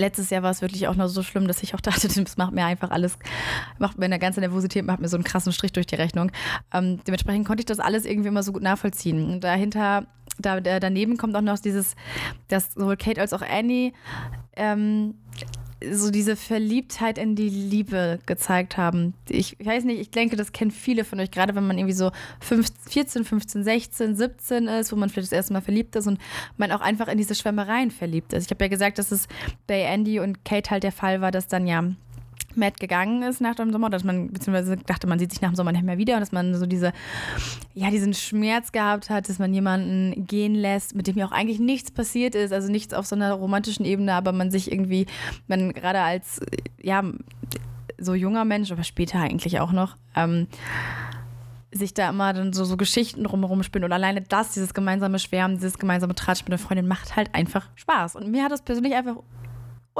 letztes 0.00 0.30
Jahr 0.30 0.42
war 0.42 0.50
es 0.50 0.62
wirklich 0.62 0.88
auch 0.88 0.96
noch 0.96 1.08
so 1.08 1.22
schlimm, 1.22 1.46
dass 1.46 1.62
ich 1.62 1.74
auch 1.74 1.80
dachte, 1.80 2.08
das 2.22 2.36
macht 2.36 2.52
mir 2.52 2.64
einfach 2.64 2.90
alles, 2.90 3.18
macht 3.78 3.98
mir 3.98 4.06
eine 4.06 4.18
ganze 4.18 4.40
Nervosität, 4.40 4.84
macht 4.84 5.00
mir 5.00 5.08
so 5.08 5.16
einen 5.16 5.24
krassen 5.24 5.52
Strich 5.52 5.72
durch 5.72 5.86
die 5.86 5.94
Rechnung. 5.96 6.32
Ähm, 6.72 7.00
dementsprechend 7.06 7.46
konnte 7.46 7.60
ich 7.60 7.66
das 7.66 7.78
alles 7.78 8.04
irgendwie 8.04 8.28
immer 8.28 8.42
so 8.42 8.52
gut 8.52 8.62
nachvollziehen. 8.62 9.32
Und 9.32 9.44
dahinter, 9.44 10.06
da, 10.38 10.60
daneben 10.60 11.16
kommt 11.16 11.36
auch 11.36 11.40
noch 11.42 11.58
dieses, 11.58 11.94
dass 12.48 12.74
sowohl 12.74 12.96
Kate 12.96 13.20
als 13.20 13.32
auch 13.32 13.42
Annie 13.42 13.92
ähm, 14.56 15.14
so 15.90 16.10
diese 16.10 16.36
Verliebtheit 16.36 17.18
in 17.18 17.36
die 17.36 17.48
Liebe 17.48 18.18
gezeigt 18.26 18.76
haben. 18.76 19.14
Ich, 19.28 19.56
weiß 19.62 19.84
nicht, 19.84 20.00
ich 20.00 20.10
denke, 20.10 20.36
das 20.36 20.52
kennen 20.52 20.70
viele 20.70 21.04
von 21.04 21.20
euch, 21.20 21.30
gerade 21.30 21.54
wenn 21.54 21.66
man 21.66 21.78
irgendwie 21.78 21.94
so 21.94 22.10
15, 22.40 22.92
14, 22.92 23.24
15, 23.24 23.64
16, 23.64 24.16
17 24.16 24.68
ist, 24.68 24.92
wo 24.92 24.96
man 24.96 25.08
vielleicht 25.08 25.28
das 25.28 25.36
erste 25.36 25.52
Mal 25.52 25.62
verliebt 25.62 25.96
ist 25.96 26.06
und 26.06 26.18
man 26.56 26.72
auch 26.72 26.80
einfach 26.80 27.08
in 27.08 27.18
diese 27.18 27.34
Schwärmereien 27.34 27.90
verliebt 27.90 28.32
ist. 28.32 28.46
Ich 28.46 28.50
habe 28.50 28.64
ja 28.64 28.68
gesagt, 28.68 28.98
dass 28.98 29.10
es 29.10 29.26
bei 29.66 29.80
Andy 29.82 30.20
und 30.20 30.44
Kate 30.44 30.70
halt 30.70 30.82
der 30.82 30.92
Fall 30.92 31.20
war, 31.20 31.30
dass 31.30 31.48
dann 31.48 31.66
ja 31.66 31.82
Matt 32.56 32.80
gegangen 32.80 33.22
ist 33.22 33.40
nach 33.40 33.54
dem 33.54 33.72
Sommer, 33.72 33.90
dass 33.90 34.04
man, 34.04 34.32
beziehungsweise 34.32 34.76
dachte, 34.76 35.06
man 35.06 35.18
sieht 35.18 35.30
sich 35.30 35.40
nach 35.40 35.50
dem 35.50 35.56
Sommer 35.56 35.72
nicht 35.72 35.84
mehr 35.84 35.98
wieder 35.98 36.14
und 36.14 36.20
dass 36.20 36.32
man 36.32 36.54
so 36.54 36.66
diese, 36.66 36.92
ja, 37.74 37.90
diesen 37.90 38.14
Schmerz 38.14 38.72
gehabt 38.72 39.10
hat, 39.10 39.28
dass 39.28 39.38
man 39.38 39.52
jemanden 39.54 40.26
gehen 40.26 40.54
lässt, 40.54 40.94
mit 40.94 41.06
dem 41.06 41.16
ja 41.16 41.26
auch 41.26 41.32
eigentlich 41.32 41.60
nichts 41.60 41.90
passiert 41.90 42.34
ist, 42.34 42.52
also 42.52 42.70
nichts 42.70 42.94
auf 42.94 43.06
so 43.06 43.16
einer 43.16 43.32
romantischen 43.32 43.84
Ebene, 43.84 44.14
aber 44.14 44.32
man 44.32 44.50
sich 44.50 44.70
irgendwie, 44.70 45.06
man 45.46 45.72
gerade 45.72 46.00
als, 46.00 46.40
ja, 46.82 47.02
so 47.98 48.14
junger 48.14 48.44
Mensch, 48.44 48.72
aber 48.72 48.82
später 48.82 49.20
eigentlich 49.20 49.60
auch 49.60 49.72
noch, 49.72 49.96
ähm, 50.16 50.46
sich 51.72 51.94
da 51.94 52.10
immer 52.10 52.32
dann 52.32 52.52
so, 52.52 52.64
so 52.64 52.76
Geschichten 52.76 53.24
drumherum 53.24 53.62
spinnt 53.62 53.84
und 53.84 53.92
alleine 53.92 54.22
das, 54.22 54.52
dieses 54.52 54.74
gemeinsame 54.74 55.18
Schwärmen, 55.18 55.56
dieses 55.56 55.78
gemeinsame 55.78 56.14
Tratsch 56.14 56.42
mit 56.42 56.50
der 56.50 56.58
Freundin 56.58 56.88
macht 56.88 57.14
halt 57.16 57.34
einfach 57.34 57.68
Spaß. 57.76 58.16
Und 58.16 58.30
mir 58.30 58.44
hat 58.44 58.52
das 58.52 58.62
persönlich 58.62 58.94
einfach 58.94 59.16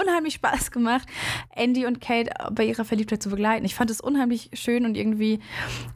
unheimlich 0.00 0.34
Spaß 0.34 0.70
gemacht, 0.70 1.06
Andy 1.54 1.86
und 1.86 2.00
Kate 2.00 2.30
bei 2.52 2.64
ihrer 2.64 2.84
Verliebtheit 2.84 3.22
zu 3.22 3.30
begleiten. 3.30 3.64
Ich 3.64 3.74
fand 3.74 3.90
es 3.90 4.00
unheimlich 4.00 4.50
schön 4.54 4.84
und 4.84 4.96
irgendwie 4.96 5.40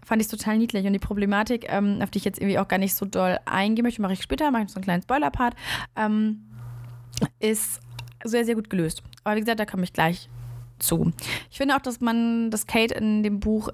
fand 0.05 0.21
ich 0.21 0.27
es 0.27 0.31
total 0.31 0.59
niedlich. 0.59 0.87
Und 0.87 0.93
die 0.93 0.99
Problematik, 0.99 1.67
ähm, 1.69 2.01
auf 2.03 2.11
die 2.11 2.19
ich 2.19 2.25
jetzt 2.25 2.39
irgendwie 2.39 2.59
auch 2.59 2.69
gar 2.69 2.79
nicht 2.79 2.95
so 2.95 3.07
doll 3.07 3.39
eingehen 3.47 3.85
möchte, 3.85 4.03
mache 4.03 4.15
ich 4.15 4.23
später, 4.23 4.51
mache 4.51 4.65
ich 4.65 4.71
so 4.71 4.77
einen 4.77 4.85
kleinen 4.85 5.03
Spoiler-Part, 5.03 5.55
ähm, 5.97 6.45
ist 7.41 7.81
sehr, 8.25 8.45
sehr 8.45 8.55
gut 8.55 8.71
gelöst. 8.71 9.03
Aber 9.23 9.37
wie 9.37 9.41
gesagt, 9.41 9.61
da 9.61 9.67
komme 9.67 9.85
ich 9.85 9.93
gleich 9.93 10.29
zu. 10.79 11.13
Ich 11.51 11.59
finde 11.59 11.77
auch, 11.77 11.81
dass 11.81 12.01
man, 12.01 12.51
dass 12.51 12.67
Kate 12.67 12.95
in 12.95 13.23
dem 13.23 13.41
Buch 13.41 13.71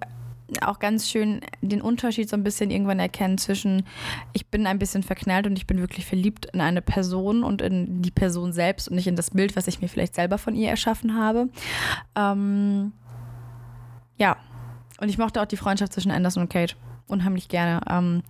auch 0.63 0.79
ganz 0.79 1.09
schön 1.09 1.41
den 1.61 1.81
Unterschied 1.81 2.29
so 2.29 2.37
ein 2.37 2.45
bisschen 2.45 2.71
irgendwann 2.71 2.99
erkennen 2.99 3.39
zwischen, 3.39 3.85
ich 4.33 4.47
bin 4.49 4.67
ein 4.67 4.79
bisschen 4.79 5.03
verknallt 5.03 5.47
und 5.47 5.57
ich 5.57 5.67
bin 5.67 5.81
wirklich 5.81 6.07
verliebt 6.07 6.47
in 6.47 6.61
eine 6.61 6.83
Person 6.83 7.45
und 7.45 7.63
in 7.63 8.03
die 8.03 8.11
Person 8.11 8.53
selbst 8.53 8.89
und 8.89 8.97
nicht 8.97 9.07
in 9.07 9.17
das 9.17 9.31
Bild, 9.31 9.57
was 9.57 9.69
ich 9.69 9.81
mir 9.81 9.89
vielleicht 9.89 10.15
selber 10.15 10.39
von 10.39 10.55
ihr 10.55 10.69
erschaffen 10.69 11.17
habe. 11.17 11.49
Ähm, 12.17 12.93
ja, 14.17 14.37
und 15.01 15.09
ich 15.09 15.19
mochte 15.19 15.41
auch 15.41 15.47
die 15.47 15.57
Freundschaft 15.57 15.93
zwischen 15.93 16.11
Anderson 16.11 16.43
und 16.43 16.51
Kate 16.51 16.75
unheimlich 17.07 17.49
gerne. 17.49 17.81
Ähm, 17.89 18.23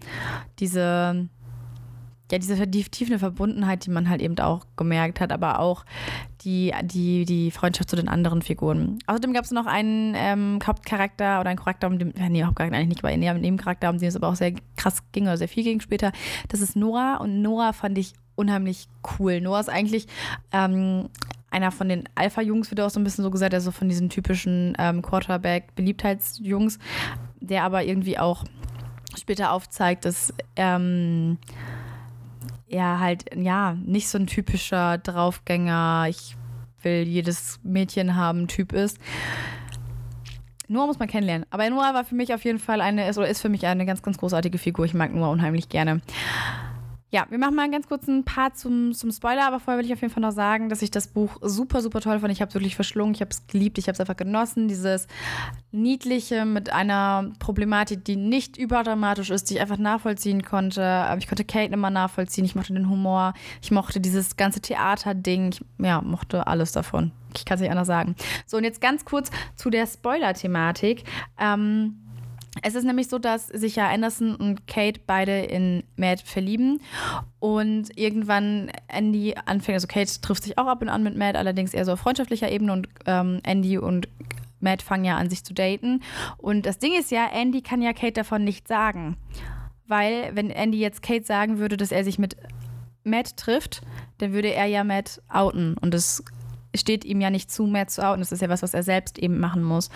diese 0.59 1.29
ja, 2.31 2.39
diese 2.39 2.71
tiefende 2.71 3.19
Verbundenheit, 3.19 3.87
die 3.87 3.91
man 3.91 4.09
halt 4.09 4.23
eben 4.23 4.39
auch 4.39 4.67
gemerkt 4.77 5.21
hat, 5.21 5.33
aber 5.33 5.59
auch 5.59 5.85
die, 6.45 6.73
die, 6.85 7.25
die 7.25 7.51
Freundschaft 7.51 7.91
zu 7.91 7.97
den 7.97 8.09
anderen 8.09 8.43
Figuren. 8.43 8.99
Außerdem 9.07 9.33
gab 9.33 9.45
es 9.45 9.51
noch 9.51 9.67
einen 9.67 10.15
ähm, 10.17 10.59
Hauptcharakter 10.65 11.41
oder 11.41 11.51
einen 11.51 11.59
Charakter, 11.59 11.87
um 11.87 11.99
den, 11.99 12.15
nee, 12.29 12.45
Hauptcharakter 12.45 12.77
eigentlich 12.77 12.89
nicht, 12.89 13.05
aber 13.05 13.09
einen 13.13 13.41
Nebencharakter, 13.41 13.91
um 13.91 13.99
den 13.99 14.09
es 14.09 14.17
aber 14.17 14.29
auch 14.29 14.37
sehr 14.37 14.55
krass 14.77 15.03
ging 15.13 15.25
oder 15.25 15.37
sehr 15.37 15.49
viel 15.49 15.65
ging 15.65 15.81
später. 15.81 16.13
Das 16.49 16.61
ist 16.61 16.77
Nora 16.77 17.17
und 17.17 17.43
Nora 17.43 17.73
fand 17.73 17.99
ich 17.99 18.15
unheimlich 18.37 18.89
cool. 19.19 19.41
Nora 19.41 19.61
ist 19.61 19.69
eigentlich 19.69 20.07
ähm, 20.53 21.09
einer 21.51 21.73
von 21.73 21.89
den 21.89 22.09
Alpha-Jungs, 22.15 22.71
wird 22.71 22.81
auch 22.81 22.91
so 22.91 23.01
ein 23.01 23.05
bisschen 23.05 23.25
so 23.25 23.31
gesagt, 23.31 23.55
also 23.55 23.71
von 23.71 23.89
diesen 23.89 24.09
typischen 24.09 24.75
ähm, 24.79 25.03
Quarterback-Beliebtheitsjungs, 25.03 26.79
der 27.41 27.65
aber 27.65 27.85
irgendwie 27.85 28.19
auch 28.19 28.45
später 29.19 29.53
aufzeigt, 29.53 30.05
dass 30.05 30.33
ähm, 30.57 31.39
er 32.71 33.01
halt, 33.01 33.37
ja, 33.37 33.77
nicht 33.85 34.09
so 34.09 34.19
ein 34.19 34.27
typischer 34.27 34.99
Draufgänger, 34.99 36.07
ich 36.09 36.37
will 36.83 37.03
jedes 37.03 37.61
Mädchen 37.63 38.17
haben 38.17 38.49
Typ 38.49 38.73
ist. 38.73 38.99
Noah 40.69 40.87
muss 40.87 41.01
man 41.01 41.09
kennenlernen. 41.09 41.47
Aber 41.51 41.69
Noah 41.69 41.95
war 41.95 42.05
für 42.05 42.15
mich 42.15 42.33
auf 42.33 42.45
jeden 42.45 42.61
Fall 42.61 42.81
eine, 42.81 43.11
oder 43.11 43.29
ist 43.29 43.43
für 43.43 43.49
mich 43.49 43.67
eine 43.67 43.87
ganz, 43.87 44.03
ganz 44.03 44.19
großartige 44.19 44.57
Figur. 44.57 44.85
Ich 44.85 44.95
mag 44.95 45.13
Noah 45.13 45.31
unheimlich 45.31 45.69
gerne. 45.69 46.01
Ja, 47.13 47.27
wir 47.29 47.39
machen 47.39 47.57
mal 47.57 47.63
einen 47.63 47.73
ganz 47.73 47.89
kurzen 47.89 48.25
Part 48.25 48.57
zum, 48.57 48.93
zum 48.93 49.11
Spoiler, 49.11 49.45
aber 49.45 49.59
vorher 49.59 49.79
will 49.79 49.87
ich 49.87 49.93
auf 49.93 50.01
jeden 50.01 50.13
Fall 50.13 50.21
noch 50.21 50.31
sagen, 50.31 50.69
dass 50.69 50.81
ich 50.81 50.93
das 50.93 51.09
Buch 51.09 51.39
super, 51.41 51.83
super 51.83 52.01
toll 52.01 52.21
fand. 52.21 52.33
Ich 52.33 52.41
habe 52.41 52.51
es 52.51 52.55
wirklich 52.55 52.77
verschlungen, 52.77 53.15
ich 53.15 53.21
habe 53.21 53.31
es 53.33 53.49
geliebt, 53.49 53.79
ich 53.79 53.89
habe 53.89 53.95
es 53.95 54.01
einfach 54.01 54.17
genossen. 54.17 54.69
Dieses 54.69 55.09
Niedliche 55.73 56.45
mit 56.45 56.73
einer 56.73 57.33
Problematik, 57.41 58.05
die 58.05 58.15
nicht 58.15 58.57
überdramatisch 58.57 59.31
ist, 59.31 59.51
die 59.51 59.55
ich 59.55 59.61
einfach 59.61 59.79
nachvollziehen 59.79 60.45
konnte. 60.45 61.05
Ich 61.19 61.27
konnte 61.27 61.45
Kate 61.45 61.73
immer 61.73 61.91
nachvollziehen, 61.91 62.45
ich 62.45 62.55
mochte 62.55 62.75
den 62.75 62.89
Humor, 62.89 63.35
ich 63.61 63.73
mochte 63.73 64.01
dieses 64.01 64.37
ganze 64.37 64.61
Theaterding, 64.61 65.51
ich 65.51 65.65
ja, 65.79 66.01
mochte 66.03 66.47
alles 66.47 66.71
davon. 66.71 67.11
Ich 67.37 67.45
kann 67.45 67.57
es 67.57 67.61
nicht 67.61 67.73
anders 67.73 67.89
sagen. 67.89 68.15
So, 68.47 68.57
und 68.57 68.63
jetzt 68.65 68.81
ganz 68.81 69.05
kurz 69.05 69.31
zu 69.57 69.71
der 69.71 69.87
Spoiler-Thematik. 69.87 71.03
Ähm, 71.41 71.97
es 72.63 72.75
ist 72.75 72.85
nämlich 72.85 73.09
so, 73.09 73.19
dass 73.19 73.47
sich 73.47 73.77
ja 73.77 73.89
Anderson 73.89 74.35
und 74.35 74.67
Kate 74.67 75.01
beide 75.07 75.41
in 75.41 75.85
Matt 75.97 76.21
verlieben 76.21 76.81
und 77.39 77.97
irgendwann 77.97 78.73
Andy 78.89 79.35
anfängt, 79.45 79.77
also 79.77 79.87
Kate 79.87 80.21
trifft 80.21 80.43
sich 80.43 80.59
auch 80.59 80.67
ab 80.67 80.83
und 80.83 80.89
an 80.89 81.03
mit 81.03 81.17
Matt, 81.17 81.37
allerdings 81.37 81.75
eher 81.75 81.85
so 81.85 81.93
auf 81.93 82.01
freundschaftlicher 82.01 82.51
Ebene 82.51 82.73
und 82.73 82.89
ähm, 83.07 83.41
Andy 83.45 83.79
und 83.79 84.09
Matt 84.59 84.83
fangen 84.83 85.05
ja 85.05 85.17
an, 85.17 85.31
sich 85.31 85.45
zu 85.45 85.55
daten. 85.55 86.03
Und 86.37 86.67
das 86.67 86.79
Ding 86.79 86.93
ist 86.99 87.11
ja, 87.11 87.29
Andy 87.33 87.63
kann 87.63 87.83
ja 87.83 87.93
Kate 87.93 88.13
davon 88.13 88.45
nicht 88.45 88.69
sagen. 88.69 89.17
Weil, 89.87 90.31
wenn 90.35 90.51
Andy 90.51 90.79
jetzt 90.79 91.03
Kate 91.03 91.25
sagen 91.25 91.59
würde, 91.59 91.77
dass 91.77 91.93
er 91.93 92.05
sich 92.05 92.19
mit 92.19 92.37
Matt 93.03 93.37
trifft, 93.37 93.81
dann 94.19 94.33
würde 94.33 94.53
er 94.53 94.67
ja 94.67 94.85
Matt 94.85 95.23
outen. 95.29 95.77
Und 95.79 95.95
das 95.95 96.23
steht 96.75 97.05
ihm 97.05 97.21
ja 97.21 97.31
nicht 97.31 97.51
zu, 97.51 97.67
mehr 97.67 97.89
zu 97.89 98.07
outen. 98.07 98.21
Das 98.21 98.33
ist 98.33 98.43
ja 98.43 98.49
was, 98.49 98.63
was 98.63 98.75
er 98.75 98.83
selbst 98.83 99.19
eben 99.19 99.39
machen 99.39 99.63
muss. 99.63 99.89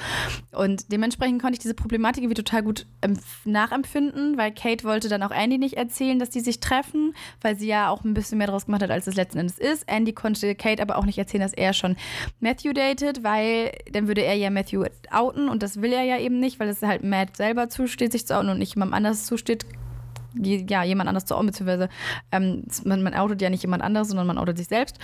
Und 0.53 0.91
dementsprechend 0.93 1.41
konnte 1.41 1.55
ich 1.55 1.61
diese 1.61 1.75
Problematik 1.75 2.23
irgendwie 2.23 2.43
total 2.43 2.63
gut 2.63 2.87
nachempfinden, 3.45 4.37
weil 4.37 4.53
Kate 4.53 4.85
wollte 4.85 5.09
dann 5.09 5.23
auch 5.23 5.31
Andy 5.31 5.59
nicht 5.59 5.77
erzählen, 5.77 6.19
dass 6.19 6.31
die 6.31 6.41
sich 6.41 6.61
treffen, 6.61 7.15
weil 7.41 7.57
sie 7.57 7.67
ja 7.67 7.91
auch 7.91 8.05
ein 8.05 8.15
bisschen 8.15 8.39
mehr 8.39 8.47
draus 8.47 8.67
gemacht 8.67 8.83
hat, 8.83 8.91
als 8.91 9.07
es 9.07 9.15
letzten 9.15 9.39
Endes 9.39 9.59
ist. 9.59 9.85
Andy 9.87 10.13
konnte 10.13 10.55
Kate 10.55 10.83
aber 10.83 10.97
auch 10.97 11.05
nicht 11.05 11.19
erzählen, 11.19 11.43
dass 11.43 11.55
er 11.55 11.73
schon 11.73 11.97
Matthew 12.41 12.73
datet, 12.73 13.23
weil 13.23 13.73
dann 13.91 14.09
würde 14.09 14.23
er 14.23 14.35
ja 14.35 14.51
Matthew 14.51 14.85
outen 15.11 15.49
und 15.49 15.63
das 15.63 15.81
will 15.81 15.93
er 15.93 16.03
ja 16.03 16.19
eben 16.19 16.41
nicht, 16.41 16.59
weil 16.59 16.69
es 16.69 16.83
halt 16.83 17.05
Matt 17.05 17.37
selber 17.37 17.69
zusteht, 17.69 18.13
sich 18.13 18.27
zu 18.27 18.37
outen 18.37 18.49
und 18.49 18.59
nicht 18.59 18.75
jemandem 18.75 18.95
anders 18.95 19.27
zusteht, 19.27 19.65
ja, 20.37 20.85
jemand 20.85 21.09
anders 21.09 21.25
zu 21.25 21.35
outen, 21.35 21.47
beziehungsweise 21.47 21.89
ähm, 22.33 22.65
man, 22.85 23.03
man 23.03 23.15
outet 23.15 23.43
ja 23.43 23.51
nicht 23.51 23.63
jemand 23.63 23.83
anderes, 23.83 24.09
sondern 24.09 24.27
man 24.27 24.39
outet 24.39 24.59
sich 24.59 24.69
selbst. 24.69 24.99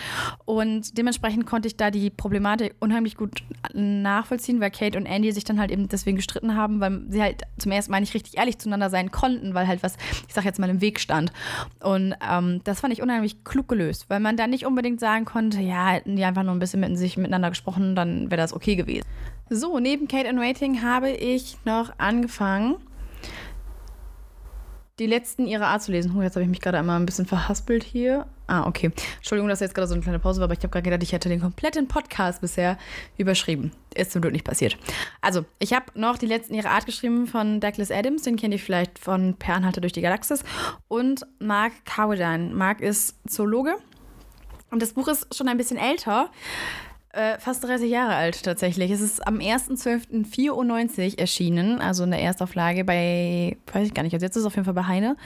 Und 0.44 0.96
dementsprechend 0.98 1.46
konnte 1.46 1.68
ich 1.68 1.76
da 1.76 1.90
die 1.90 2.10
Problematik 2.10 2.74
unheimlich 2.80 3.16
gut 3.16 3.42
nachvollziehen, 3.72 4.60
weil 4.60 4.70
Kate 4.70 4.98
und 4.98 5.06
Andy 5.06 5.32
sich 5.32 5.44
dann 5.44 5.60
halt 5.60 5.70
eben 5.70 5.88
deswegen 5.88 6.16
gestritten 6.16 6.56
haben, 6.56 6.80
weil 6.80 7.02
sie 7.08 7.22
halt 7.22 7.42
zum 7.58 7.72
ersten 7.72 7.92
Mal 7.92 8.00
nicht 8.00 8.14
richtig 8.14 8.36
ehrlich 8.36 8.58
zueinander 8.58 8.90
sein 8.90 9.10
konnten, 9.10 9.54
weil 9.54 9.66
halt 9.66 9.82
was, 9.82 9.96
ich 10.26 10.34
sag 10.34 10.44
jetzt 10.44 10.58
mal, 10.58 10.70
im 10.70 10.80
Weg 10.80 11.00
stand. 11.00 11.32
Und 11.80 12.14
ähm, 12.28 12.60
das 12.64 12.80
fand 12.80 12.92
ich 12.92 13.02
unheimlich 13.02 13.44
klug 13.44 13.68
gelöst, 13.68 14.06
weil 14.08 14.20
man 14.20 14.36
da 14.36 14.46
nicht 14.46 14.66
unbedingt 14.66 15.00
sagen 15.00 15.24
konnte, 15.24 15.60
ja, 15.60 15.88
hätten 15.88 16.16
die 16.16 16.24
einfach 16.24 16.42
nur 16.42 16.52
ein 16.52 16.58
bisschen 16.58 16.80
mit 16.80 16.96
sich 16.98 17.16
miteinander 17.16 17.50
gesprochen, 17.50 17.94
dann 17.94 18.30
wäre 18.30 18.40
das 18.40 18.52
okay 18.52 18.76
gewesen. 18.76 19.04
So, 19.48 19.78
neben 19.80 20.06
Kate 20.06 20.28
and 20.28 20.38
Waiting 20.38 20.82
habe 20.82 21.10
ich 21.10 21.56
noch 21.64 21.92
angefangen 21.98 22.76
die 25.00 25.06
letzten 25.06 25.46
ihrer 25.46 25.68
Art 25.68 25.82
zu 25.82 25.90
lesen. 25.90 26.14
Oh, 26.16 26.22
jetzt 26.22 26.36
habe 26.36 26.44
ich 26.44 26.50
mich 26.50 26.60
gerade 26.60 26.78
einmal 26.78 27.00
ein 27.00 27.06
bisschen 27.06 27.24
verhaspelt 27.24 27.82
hier. 27.82 28.26
Ah, 28.46 28.66
okay. 28.66 28.92
Entschuldigung, 29.16 29.48
dass 29.48 29.60
jetzt 29.60 29.74
gerade 29.74 29.88
so 29.88 29.94
eine 29.94 30.02
kleine 30.02 30.18
Pause 30.18 30.40
war, 30.40 30.44
aber 30.44 30.52
ich 30.52 30.58
habe 30.58 30.68
gerade 30.68 30.82
gedacht, 30.82 31.02
ich 31.02 31.12
hätte 31.12 31.28
den 31.30 31.40
kompletten 31.40 31.88
Podcast 31.88 32.42
bisher 32.42 32.76
überschrieben. 33.16 33.72
Ist 33.94 34.12
zum 34.12 34.20
Glück 34.20 34.34
nicht 34.34 34.44
passiert. 34.44 34.76
Also, 35.22 35.46
ich 35.58 35.72
habe 35.72 35.86
noch 35.94 36.18
die 36.18 36.26
letzten 36.26 36.54
ihrer 36.54 36.70
Art 36.70 36.84
geschrieben 36.84 37.26
von 37.26 37.60
Douglas 37.60 37.90
Adams, 37.90 38.22
den 38.22 38.36
kennt 38.36 38.52
ihr 38.52 38.60
vielleicht 38.60 38.98
von 38.98 39.34
Per 39.34 39.54
Anhalter 39.54 39.80
durch 39.80 39.94
die 39.94 40.02
Galaxis, 40.02 40.44
und 40.88 41.26
Mark 41.38 41.72
Cowardine. 41.86 42.54
Mark 42.54 42.80
ist 42.80 43.16
Zoologe 43.26 43.76
und 44.70 44.82
das 44.82 44.92
Buch 44.92 45.08
ist 45.08 45.34
schon 45.34 45.48
ein 45.48 45.56
bisschen 45.56 45.78
älter. 45.78 46.30
Äh, 47.12 47.40
fast 47.40 47.64
30 47.64 47.90
Jahre 47.90 48.14
alt 48.14 48.44
tatsächlich. 48.44 48.92
Es 48.92 49.00
ist 49.00 49.26
am 49.26 49.38
1.12.94 49.38 51.18
erschienen, 51.18 51.80
also 51.80 52.04
in 52.04 52.12
der 52.12 52.20
Erstauflage 52.20 52.84
bei, 52.84 53.56
weiß 53.72 53.88
ich 53.88 53.94
gar 53.94 54.04
nicht, 54.04 54.14
also 54.14 54.24
jetzt 54.24 54.36
ist 54.36 54.42
es 54.42 54.46
auf 54.46 54.54
jeden 54.54 54.64
Fall 54.64 54.74
bei 54.74 54.86
Heine. 54.86 55.16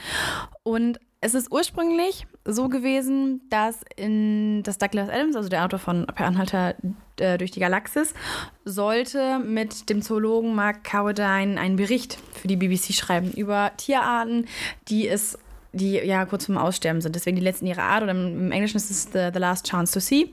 Und 0.63 0.99
es 1.21 1.35
ist 1.35 1.51
ursprünglich 1.51 2.25
so 2.43 2.69
gewesen, 2.69 3.41
dass 3.51 3.81
in 3.95 4.63
das 4.63 4.79
Douglas 4.79 5.09
Adams, 5.09 5.35
also 5.35 5.47
der 5.47 5.63
Autor 5.63 5.77
von 5.77 6.07
Per 6.07 6.25
Anhalter 6.25 6.73
äh, 7.19 7.37
durch 7.37 7.51
die 7.51 7.59
Galaxis, 7.59 8.15
sollte 8.63 9.37
mit 9.37 9.89
dem 9.89 10.01
Zoologen 10.01 10.55
Mark 10.55 10.83
Cowardine 10.83 11.59
einen 11.59 11.75
Bericht 11.75 12.17
für 12.33 12.47
die 12.47 12.55
BBC 12.55 12.93
schreiben 12.93 13.31
über 13.31 13.71
Tierarten, 13.77 14.47
die 14.87 15.07
es 15.07 15.37
die 15.71 15.95
ja 15.97 16.25
kurz 16.25 16.45
vorm 16.45 16.57
Aussterben 16.57 17.01
sind. 17.01 17.15
Deswegen 17.15 17.35
die 17.35 17.43
letzten 17.43 17.67
ihrer 17.67 17.83
Art 17.83 18.03
oder 18.03 18.11
im 18.11 18.51
Englischen 18.51 18.77
ist 18.77 18.89
es 18.89 19.03
the, 19.11 19.29
the 19.33 19.39
Last 19.39 19.67
Chance 19.67 19.93
to 19.93 19.99
See. 19.99 20.31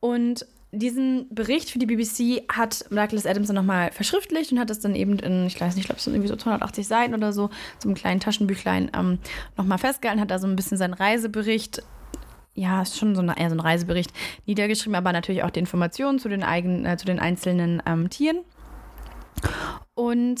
Und 0.00 0.44
diesen 0.70 1.26
Bericht 1.34 1.70
für 1.70 1.78
die 1.78 1.86
BBC 1.86 2.44
hat 2.52 2.84
Douglas 2.90 3.26
Adams 3.26 3.46
dann 3.46 3.56
nochmal 3.56 3.90
verschriftlicht 3.92 4.52
und 4.52 4.60
hat 4.60 4.70
das 4.70 4.80
dann 4.80 4.94
eben 4.94 5.18
in, 5.18 5.46
ich 5.46 5.60
weiß 5.60 5.74
nicht, 5.74 5.84
ich 5.84 5.88
glaube, 5.88 5.98
es 5.98 6.04
sind 6.04 6.14
irgendwie 6.14 6.28
so 6.28 6.36
280 6.36 6.86
Seiten 6.86 7.14
oder 7.14 7.32
so, 7.32 7.48
so 7.78 7.88
einem 7.88 7.94
kleinen 7.94 8.20
Taschenbüchlein 8.20 8.90
ähm, 8.94 9.18
nochmal 9.56 9.78
festgehalten, 9.78 10.20
hat 10.20 10.30
da 10.30 10.38
so 10.38 10.46
ein 10.46 10.56
bisschen 10.56 10.76
seinen 10.76 10.94
Reisebericht 10.94 11.82
ja, 12.54 12.82
ist 12.82 12.98
schon 12.98 13.14
so, 13.14 13.22
eine, 13.22 13.38
eher 13.38 13.50
so 13.50 13.54
ein 13.54 13.60
Reisebericht 13.60 14.12
niedergeschrieben, 14.46 14.96
aber 14.96 15.12
natürlich 15.12 15.44
auch 15.44 15.50
die 15.50 15.60
Informationen 15.60 16.18
zu 16.18 16.28
den, 16.28 16.42
eigenen, 16.42 16.84
äh, 16.86 16.96
zu 16.96 17.06
den 17.06 17.20
einzelnen 17.20 17.80
ähm, 17.86 18.10
Tieren. 18.10 18.38
Und 19.94 20.40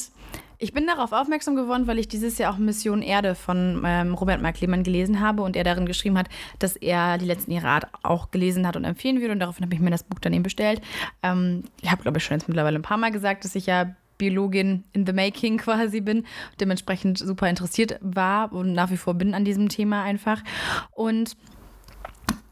ich 0.58 0.72
bin 0.72 0.86
darauf 0.86 1.12
aufmerksam 1.12 1.54
geworden, 1.54 1.86
weil 1.86 1.98
ich 1.98 2.08
dieses 2.08 2.36
Jahr 2.38 2.52
auch 2.52 2.58
Mission 2.58 3.00
Erde 3.00 3.34
von 3.34 3.82
ähm, 3.84 4.14
Robert 4.14 4.42
Mark 4.42 4.60
Lehmann 4.60 4.82
gelesen 4.82 5.20
habe 5.20 5.42
und 5.42 5.54
er 5.56 5.64
darin 5.64 5.86
geschrieben 5.86 6.18
hat, 6.18 6.28
dass 6.58 6.74
er 6.76 7.16
die 7.18 7.26
letzten 7.26 7.56
Art 7.64 7.86
auch 8.02 8.30
gelesen 8.30 8.66
hat 8.66 8.76
und 8.76 8.84
empfehlen 8.84 9.20
würde. 9.20 9.32
Und 9.32 9.40
daraufhin 9.40 9.64
habe 9.64 9.74
ich 9.74 9.80
mir 9.80 9.90
das 9.90 10.02
Buch 10.02 10.18
dann 10.18 10.32
eben 10.32 10.42
bestellt. 10.42 10.80
Ähm, 11.22 11.64
ich 11.80 11.90
habe, 11.90 12.02
glaube 12.02 12.18
ich, 12.18 12.24
schon 12.24 12.36
jetzt 12.36 12.48
mittlerweile 12.48 12.78
ein 12.78 12.82
paar 12.82 12.96
Mal 12.96 13.12
gesagt, 13.12 13.44
dass 13.44 13.54
ich 13.54 13.66
ja 13.66 13.94
Biologin 14.18 14.82
in 14.92 15.06
the 15.06 15.12
making 15.12 15.58
quasi 15.58 16.00
bin, 16.00 16.26
dementsprechend 16.60 17.18
super 17.18 17.48
interessiert 17.48 17.98
war 18.00 18.52
und 18.52 18.72
nach 18.72 18.90
wie 18.90 18.96
vor 18.96 19.14
bin 19.14 19.34
an 19.34 19.44
diesem 19.44 19.68
Thema 19.68 20.02
einfach. 20.02 20.42
Und 20.90 21.36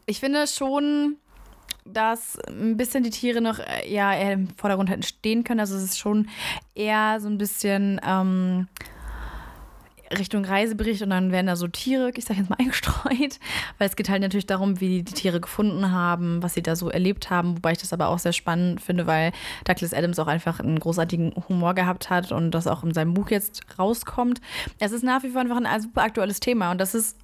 ich 0.06 0.20
finde 0.20 0.46
schon, 0.46 1.16
dass 1.92 2.38
ein 2.48 2.76
bisschen 2.76 3.04
die 3.04 3.10
Tiere 3.10 3.40
noch 3.40 3.58
äh, 3.58 3.92
ja, 3.92 4.14
eher 4.14 4.32
im 4.32 4.48
Vordergrund 4.56 4.90
hätten 4.90 5.02
stehen 5.02 5.44
können. 5.44 5.60
Also 5.60 5.76
es 5.76 5.82
ist 5.82 5.98
schon 5.98 6.28
eher 6.74 7.20
so 7.20 7.28
ein 7.28 7.38
bisschen 7.38 8.00
ähm, 8.06 8.68
Richtung 10.16 10.44
Reisebericht 10.44 11.02
und 11.02 11.10
dann 11.10 11.32
werden 11.32 11.46
da 11.46 11.56
so 11.56 11.66
Tiere, 11.66 12.10
ich 12.14 12.24
sag 12.24 12.36
jetzt 12.36 12.50
mal, 12.50 12.56
eingestreut, 12.60 13.38
weil 13.78 13.88
es 13.88 13.96
geht 13.96 14.08
halt 14.08 14.22
natürlich 14.22 14.46
darum, 14.46 14.80
wie 14.80 15.02
die 15.02 15.14
Tiere 15.14 15.40
gefunden 15.40 15.90
haben, 15.90 16.42
was 16.42 16.54
sie 16.54 16.62
da 16.62 16.76
so 16.76 16.90
erlebt 16.90 17.30
haben, 17.30 17.56
wobei 17.56 17.72
ich 17.72 17.78
das 17.78 17.92
aber 17.92 18.08
auch 18.08 18.18
sehr 18.18 18.32
spannend 18.32 18.80
finde, 18.80 19.06
weil 19.06 19.32
Douglas 19.64 19.92
Adams 19.94 20.18
auch 20.18 20.26
einfach 20.26 20.60
einen 20.60 20.78
großartigen 20.78 21.34
Humor 21.48 21.74
gehabt 21.74 22.10
hat 22.10 22.32
und 22.32 22.50
das 22.52 22.66
auch 22.66 22.84
in 22.84 22.94
seinem 22.94 23.14
Buch 23.14 23.30
jetzt 23.30 23.62
rauskommt. 23.78 24.40
Es 24.78 24.92
ist 24.92 25.02
nach 25.02 25.22
wie 25.22 25.30
vor 25.30 25.40
einfach 25.40 25.60
ein 25.62 25.80
super 25.80 26.02
aktuelles 26.02 26.40
Thema 26.40 26.70
und 26.70 26.80
das 26.80 26.94
ist 26.94 27.16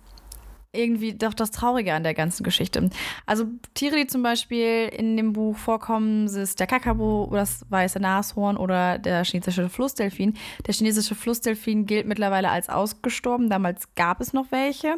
irgendwie 0.73 1.13
doch 1.13 1.35
das 1.35 1.51
Traurige 1.51 1.93
an 1.93 2.03
der 2.03 2.15
ganzen 2.15 2.43
Geschichte. 2.45 2.91
Also 3.27 3.47
Tiere, 3.75 3.97
die 3.97 4.07
zum 4.07 4.23
Beispiel 4.23 4.89
in 4.89 5.17
dem 5.17 5.35
Buch 5.35 5.57
vorkommen, 5.57 6.27
ist 6.27 6.61
der 6.61 6.67
Kakabo, 6.67 7.29
das 7.33 7.67
weiße 7.69 8.01
Nashorn 8.01 8.57
oder 8.57 8.99
der 8.99 9.25
chinesische 9.25 9.69
Flussdelfin. 9.69 10.35
Der 10.67 10.75
chinesische 10.75 11.15
Flussdelfin 11.15 11.87
gilt 11.87 12.07
mittlerweile 12.07 12.49
als 12.49 12.69
ausgestorben. 12.69 13.51
Damals 13.51 13.95
gab 13.95 14.21
es 14.21 14.33
noch 14.33 14.47
welche. 14.51 14.97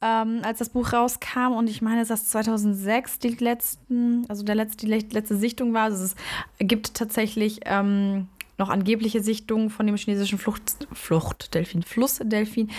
Ähm, 0.00 0.42
als 0.44 0.58
das 0.58 0.68
Buch 0.68 0.92
rauskam 0.92 1.52
und 1.56 1.68
ich 1.68 1.82
meine, 1.82 2.04
dass 2.04 2.28
2006 2.28 3.18
die 3.18 3.30
letzten, 3.30 4.26
also 4.28 4.44
der 4.44 4.54
letzte, 4.54 4.86
die 4.86 4.92
letzte 4.92 5.36
Sichtung 5.36 5.74
war. 5.74 5.84
Also 5.84 6.04
es 6.04 6.14
gibt 6.58 6.94
tatsächlich 6.94 7.60
ähm, 7.64 8.28
noch 8.58 8.68
angebliche 8.68 9.22
Sichtungen 9.22 9.70
von 9.70 9.86
dem 9.86 9.96
chinesischen 9.96 10.38
Flucht, 10.38 10.88
Fluchtdelfin, 10.92 11.82
Flussdelfin. 11.82 12.70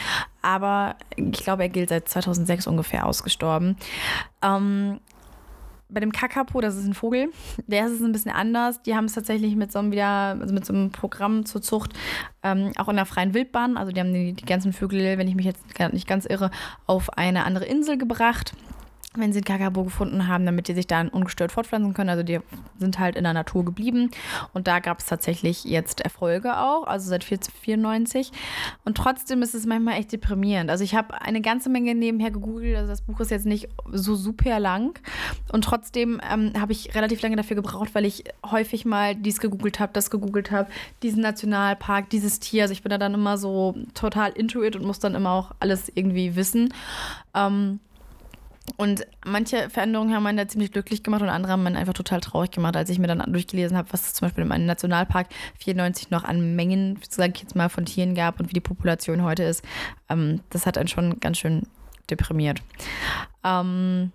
Aber 0.41 0.95
ich 1.15 1.31
glaube, 1.43 1.63
er 1.63 1.69
gilt 1.69 1.89
seit 1.89 2.07
2006 2.09 2.67
ungefähr 2.67 3.05
ausgestorben. 3.05 3.77
Ähm, 4.41 4.99
bei 5.91 5.99
dem 5.99 6.11
Kakapo, 6.11 6.61
das 6.61 6.75
ist 6.75 6.85
ein 6.85 6.93
Vogel, 6.93 7.29
der 7.67 7.87
ist 7.87 7.93
es 7.93 8.01
ein 8.01 8.11
bisschen 8.11 8.31
anders. 8.31 8.81
Die 8.83 8.95
haben 8.95 9.05
es 9.05 9.13
tatsächlich 9.13 9.55
mit 9.55 9.71
so 9.71 9.79
einem 9.79 9.91
wieder, 9.91 10.37
also 10.39 10.53
mit 10.53 10.65
so 10.65 10.73
einem 10.73 10.91
Programm 10.91 11.45
zur 11.45 11.61
Zucht, 11.61 11.93
ähm, 12.43 12.71
auch 12.77 12.89
in 12.89 12.95
der 12.95 13.05
freien 13.05 13.33
Wildbahn. 13.33 13.77
Also 13.77 13.91
die 13.91 13.99
haben 13.99 14.13
die, 14.13 14.33
die 14.33 14.45
ganzen 14.45 14.73
Vögel, 14.73 15.17
wenn 15.17 15.27
ich 15.27 15.35
mich 15.35 15.45
jetzt 15.45 15.63
nicht 15.93 16.07
ganz 16.07 16.25
irre, 16.25 16.51
auf 16.85 17.17
eine 17.17 17.45
andere 17.45 17.65
Insel 17.65 17.97
gebracht 17.97 18.53
wenn 19.15 19.33
sie 19.33 19.39
einen 19.39 19.45
Kakabo 19.45 19.83
gefunden 19.83 20.27
haben, 20.27 20.45
damit 20.45 20.67
die 20.67 20.75
sich 20.75 20.85
dann 20.85 21.09
ungestört 21.09 21.51
fortpflanzen 21.51 21.95
können. 21.95 22.11
Also 22.11 22.21
die 22.21 22.39
sind 22.77 22.99
halt 22.99 23.15
in 23.15 23.23
der 23.23 23.33
Natur 23.33 23.65
geblieben. 23.65 24.11
Und 24.53 24.67
da 24.67 24.79
gab 24.79 24.99
es 24.99 25.07
tatsächlich 25.07 25.63
jetzt 25.63 26.01
Erfolge 26.01 26.57
auch, 26.57 26.85
also 26.85 27.09
seit 27.09 27.23
1994. 27.23 28.31
Und 28.85 28.97
trotzdem 28.97 29.41
ist 29.41 29.55
es 29.55 29.65
manchmal 29.65 29.95
echt 29.95 30.11
deprimierend. 30.11 30.69
Also 30.69 30.83
ich 30.83 30.93
habe 30.93 31.19
eine 31.21 31.41
ganze 31.41 31.69
Menge 31.69 31.95
nebenher 31.95 32.29
gegoogelt. 32.29 32.77
Also 32.77 32.89
das 32.89 33.01
Buch 33.01 33.19
ist 33.19 33.31
jetzt 33.31 33.47
nicht 33.47 33.67
so 33.91 34.15
super 34.15 34.59
lang. 34.59 34.99
Und 35.51 35.63
trotzdem 35.63 36.21
ähm, 36.31 36.53
habe 36.59 36.71
ich 36.71 36.93
relativ 36.93 37.21
lange 37.23 37.35
dafür 37.35 37.55
gebraucht, 37.55 37.95
weil 37.95 38.05
ich 38.05 38.25
häufig 38.45 38.85
mal 38.85 39.15
dies 39.15 39.39
gegoogelt 39.39 39.79
habe, 39.79 39.91
das 39.91 40.11
gegoogelt 40.11 40.51
habe, 40.51 40.69
diesen 41.01 41.23
Nationalpark, 41.23 42.11
dieses 42.11 42.39
Tier. 42.39 42.63
Also 42.63 42.73
ich 42.73 42.83
bin 42.83 42.91
da 42.91 42.99
dann 42.99 43.15
immer 43.15 43.39
so 43.39 43.75
total 43.95 44.31
into 44.33 44.61
it 44.61 44.75
und 44.75 44.85
muss 44.85 44.99
dann 44.99 45.15
immer 45.15 45.31
auch 45.31 45.51
alles 45.59 45.91
irgendwie 45.95 46.35
wissen. 46.35 46.71
Ähm, 47.33 47.79
und 48.77 49.05
manche 49.25 49.69
Veränderungen 49.69 50.13
haben 50.13 50.25
einen 50.25 50.37
da 50.37 50.47
ziemlich 50.47 50.71
glücklich 50.71 51.03
gemacht 51.03 51.21
und 51.21 51.29
andere 51.29 51.51
haben 51.51 51.65
einen 51.65 51.75
einfach 51.75 51.93
total 51.93 52.21
traurig 52.21 52.51
gemacht, 52.51 52.75
als 52.75 52.89
ich 52.89 52.99
mir 52.99 53.07
dann 53.07 53.23
durchgelesen 53.31 53.77
habe, 53.77 53.91
was 53.91 54.07
es 54.07 54.13
zum 54.13 54.27
Beispiel 54.27 54.43
in 54.43 54.47
meinem 54.47 54.65
Nationalpark 54.65 55.27
94 55.59 56.11
noch 56.11 56.23
an 56.23 56.55
Mengen, 56.55 56.99
sage 57.07 57.33
ich 57.35 57.41
jetzt 57.41 57.55
mal, 57.55 57.69
von 57.69 57.85
Tieren 57.85 58.15
gab 58.15 58.39
und 58.39 58.49
wie 58.49 58.53
die 58.53 58.59
Population 58.59 59.23
heute 59.23 59.43
ist. 59.43 59.63
Ähm, 60.09 60.41
das 60.49 60.65
hat 60.65 60.77
einen 60.77 60.87
schon 60.87 61.19
ganz 61.19 61.37
schön 61.37 61.63
deprimiert. 62.09 62.61
Ähm, 63.43 64.11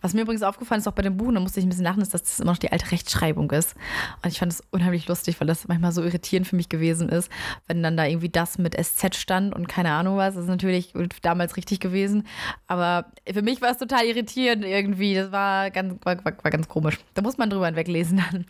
was 0.00 0.14
mir 0.14 0.22
übrigens 0.22 0.42
aufgefallen 0.42 0.80
ist, 0.80 0.86
auch 0.86 0.92
bei 0.92 1.02
dem 1.02 1.16
Buch, 1.16 1.32
da 1.32 1.40
musste 1.40 1.60
ich 1.60 1.66
ein 1.66 1.68
bisschen 1.68 1.84
lachen, 1.84 2.02
ist, 2.02 2.14
dass 2.14 2.22
das 2.22 2.40
immer 2.40 2.52
noch 2.52 2.58
die 2.58 2.70
alte 2.70 2.90
Rechtschreibung 2.92 3.50
ist. 3.50 3.74
Und 4.22 4.30
ich 4.30 4.38
fand 4.38 4.52
es 4.52 4.62
unheimlich 4.70 5.08
lustig, 5.08 5.40
weil 5.40 5.48
das 5.48 5.66
manchmal 5.66 5.92
so 5.92 6.02
irritierend 6.02 6.46
für 6.46 6.56
mich 6.56 6.68
gewesen 6.68 7.08
ist, 7.08 7.30
wenn 7.66 7.82
dann 7.82 7.96
da 7.96 8.04
irgendwie 8.06 8.28
das 8.28 8.58
mit 8.58 8.74
SZ 8.74 9.16
stand 9.16 9.54
und 9.54 9.68
keine 9.68 9.92
Ahnung 9.92 10.16
was. 10.16 10.34
Das 10.34 10.44
ist 10.44 10.48
natürlich 10.48 10.92
damals 11.22 11.56
richtig 11.56 11.80
gewesen. 11.80 12.26
Aber 12.66 13.06
für 13.30 13.42
mich 13.42 13.60
war 13.60 13.70
es 13.70 13.78
total 13.78 14.04
irritierend 14.04 14.64
irgendwie. 14.64 15.14
Das 15.14 15.32
war 15.32 15.70
ganz, 15.70 15.94
war, 16.04 16.24
war, 16.24 16.32
war 16.42 16.50
ganz 16.50 16.68
komisch. 16.68 16.98
Da 17.14 17.22
muss 17.22 17.38
man 17.38 17.50
drüber 17.50 17.66
hinweglesen 17.66 18.22
dann. 18.30 18.44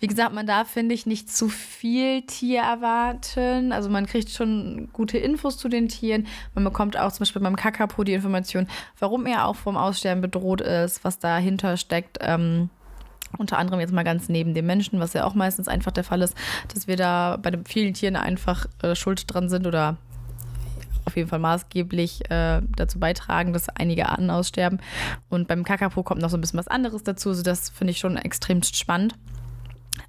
Wie 0.00 0.06
gesagt, 0.06 0.34
man 0.34 0.46
darf, 0.46 0.70
finde 0.70 0.94
ich, 0.94 1.06
nicht 1.06 1.30
zu 1.30 1.48
viel 1.48 2.22
Tier 2.22 2.62
erwarten. 2.62 3.72
Also 3.72 3.90
man 3.90 4.06
kriegt 4.06 4.30
schon 4.30 4.88
gute 4.92 5.18
Infos 5.18 5.58
zu 5.58 5.68
den 5.68 5.88
Tieren. 5.88 6.26
Man 6.54 6.64
bekommt 6.64 6.98
auch 6.98 7.12
zum 7.12 7.20
Beispiel 7.20 7.42
beim 7.42 7.56
Kakapo 7.56 8.04
die 8.04 8.14
Information, 8.14 8.68
warum 8.98 9.26
er 9.26 9.46
auch 9.46 9.56
vom 9.56 9.76
Aussterben 9.76 10.22
bedroht 10.22 10.60
ist 10.60 10.93
ist, 10.96 11.04
was 11.04 11.18
dahinter 11.18 11.76
steckt. 11.76 12.18
Ähm, 12.20 12.70
unter 13.36 13.58
anderem 13.58 13.80
jetzt 13.80 13.92
mal 13.92 14.04
ganz 14.04 14.28
neben 14.28 14.54
dem 14.54 14.66
Menschen, 14.66 15.00
was 15.00 15.12
ja 15.12 15.24
auch 15.24 15.34
meistens 15.34 15.66
einfach 15.66 15.90
der 15.90 16.04
Fall 16.04 16.22
ist, 16.22 16.36
dass 16.72 16.86
wir 16.86 16.96
da 16.96 17.36
bei 17.42 17.50
den 17.50 17.64
vielen 17.64 17.94
Tieren 17.94 18.16
einfach 18.16 18.66
äh, 18.82 18.94
schuld 18.94 19.24
dran 19.32 19.48
sind 19.48 19.66
oder 19.66 19.96
auf 21.04 21.16
jeden 21.16 21.28
Fall 21.28 21.38
maßgeblich 21.38 22.30
äh, 22.30 22.62
dazu 22.76 22.98
beitragen, 22.98 23.52
dass 23.52 23.68
einige 23.68 24.08
Arten 24.08 24.30
aussterben. 24.30 24.80
Und 25.28 25.48
beim 25.48 25.64
Kakapo 25.64 26.02
kommt 26.02 26.22
noch 26.22 26.30
so 26.30 26.36
ein 26.36 26.40
bisschen 26.40 26.58
was 26.58 26.68
anderes 26.68 27.02
dazu. 27.02 27.30
Also 27.30 27.42
das 27.42 27.68
finde 27.70 27.90
ich 27.90 27.98
schon 27.98 28.16
extrem 28.16 28.62
spannend. 28.62 29.14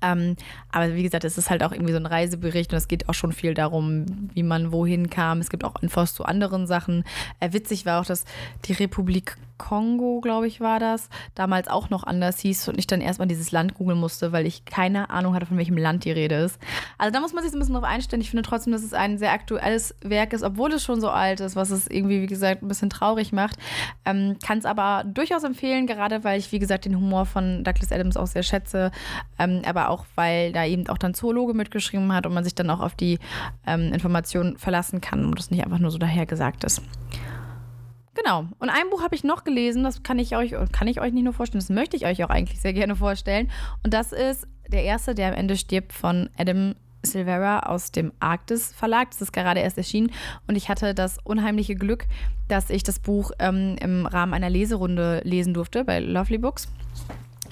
Ähm, 0.01 0.35
aber 0.71 0.95
wie 0.95 1.03
gesagt, 1.03 1.23
es 1.25 1.37
ist 1.37 1.49
halt 1.49 1.63
auch 1.63 1.71
irgendwie 1.71 1.91
so 1.91 1.99
ein 1.99 2.05
Reisebericht 2.05 2.71
und 2.71 2.77
es 2.77 2.87
geht 2.87 3.07
auch 3.09 3.13
schon 3.13 3.33
viel 3.33 3.53
darum, 3.53 4.29
wie 4.33 4.43
man 4.43 4.71
wohin 4.71 5.09
kam. 5.09 5.39
Es 5.39 5.49
gibt 5.49 5.63
auch 5.63 5.75
Infos 5.81 6.13
zu 6.13 6.25
anderen 6.25 6.65
Sachen. 6.65 7.03
Äh, 7.39 7.53
witzig 7.53 7.85
war 7.85 8.01
auch, 8.01 8.05
dass 8.05 8.25
die 8.65 8.73
Republik 8.73 9.37
Kongo, 9.57 10.19
glaube 10.21 10.47
ich, 10.47 10.59
war 10.61 10.79
das, 10.79 11.09
damals 11.33 11.67
auch 11.67 11.89
noch 11.89 12.03
anders 12.03 12.39
hieß 12.39 12.67
und 12.67 12.77
ich 12.77 12.87
dann 12.87 13.01
erstmal 13.01 13.27
dieses 13.27 13.51
Land 13.51 13.75
googeln 13.75 13.99
musste, 13.99 14.31
weil 14.31 14.45
ich 14.45 14.65
keine 14.65 15.09
Ahnung 15.09 15.33
hatte, 15.33 15.45
von 15.45 15.57
welchem 15.57 15.77
Land 15.77 16.05
die 16.05 16.11
Rede 16.11 16.35
ist. 16.35 16.59
Also 16.97 17.13
da 17.13 17.19
muss 17.19 17.33
man 17.33 17.43
sich 17.43 17.53
ein 17.53 17.59
bisschen 17.59 17.75
drauf 17.75 17.83
einstellen. 17.83 18.21
Ich 18.21 18.29
finde 18.29 18.43
trotzdem, 18.43 18.73
dass 18.73 18.83
es 18.83 18.93
ein 18.93 19.17
sehr 19.17 19.31
aktuelles 19.31 19.95
Werk 20.01 20.33
ist, 20.33 20.43
obwohl 20.43 20.73
es 20.73 20.83
schon 20.83 21.01
so 21.01 21.09
alt 21.09 21.39
ist, 21.39 21.55
was 21.55 21.69
es 21.69 21.87
irgendwie, 21.87 22.21
wie 22.21 22.27
gesagt, 22.27 22.63
ein 22.63 22.67
bisschen 22.67 22.89
traurig 22.89 23.31
macht. 23.31 23.57
Ähm, 24.05 24.37
Kann 24.45 24.57
es 24.57 24.65
aber 24.65 25.03
durchaus 25.05 25.43
empfehlen, 25.43 25.87
gerade 25.87 26.23
weil 26.23 26.39
ich, 26.39 26.51
wie 26.51 26.59
gesagt, 26.59 26.85
den 26.85 26.95
Humor 26.95 27.25
von 27.25 27.63
Douglas 27.63 27.91
Adams 27.91 28.17
auch 28.17 28.27
sehr 28.27 28.43
schätze, 28.43 28.91
ähm, 29.39 29.61
aber 29.65 29.89
auch 29.89 30.05
weil 30.15 30.51
da 30.51 30.65
eben 30.65 30.87
auch 30.87 30.97
dann 30.97 31.13
Zoologe 31.13 31.53
mitgeschrieben 31.53 32.13
hat 32.13 32.25
und 32.25 32.33
man 32.33 32.43
sich 32.43 32.55
dann 32.55 32.69
auch 32.69 32.81
auf 32.81 32.95
die 32.95 33.19
ähm, 33.65 33.93
Informationen 33.93 34.57
verlassen 34.57 35.01
kann 35.01 35.25
und 35.25 35.39
das 35.39 35.51
nicht 35.51 35.63
einfach 35.63 35.79
nur 35.79 35.91
so 35.91 35.97
dahergesagt 35.97 36.63
ist. 36.63 36.81
Genau. 38.15 38.45
Und 38.59 38.69
ein 38.69 38.89
Buch 38.89 39.03
habe 39.03 39.13
ich 39.13 39.23
noch 39.23 39.43
gelesen, 39.43 39.83
das 39.83 40.01
kann 40.01 40.19
ich 40.19 40.35
euch, 40.35 40.55
kann 40.71 40.87
ich 40.87 41.01
euch 41.01 41.13
nicht 41.13 41.23
nur 41.23 41.33
vorstellen, 41.33 41.59
das 41.59 41.69
möchte 41.69 41.97
ich 41.97 42.05
euch 42.05 42.23
auch 42.23 42.29
eigentlich 42.29 42.61
sehr 42.61 42.73
gerne 42.73 42.95
vorstellen. 42.95 43.51
Und 43.83 43.93
das 43.93 44.11
ist 44.13 44.47
der 44.69 44.83
erste, 44.83 45.13
der 45.13 45.29
am 45.29 45.33
Ende 45.33 45.57
stirbt, 45.57 45.93
von 45.93 46.29
Adam 46.37 46.75
Silvera 47.03 47.59
aus 47.59 47.91
dem 47.91 48.11
Arktis 48.19 48.73
Verlag. 48.73 49.11
Das 49.11 49.21
ist 49.21 49.33
gerade 49.33 49.59
erst 49.59 49.77
erschienen 49.77 50.11
und 50.47 50.55
ich 50.55 50.69
hatte 50.69 50.93
das 50.93 51.17
unheimliche 51.23 51.75
Glück, 51.75 52.05
dass 52.47 52.69
ich 52.69 52.83
das 52.83 52.99
Buch 52.99 53.31
ähm, 53.39 53.75
im 53.79 54.05
Rahmen 54.05 54.33
einer 54.33 54.49
Leserunde 54.49 55.21
lesen 55.23 55.53
durfte 55.53 55.83
bei 55.83 55.99
Lovely 55.99 56.37
Books. 56.37 56.67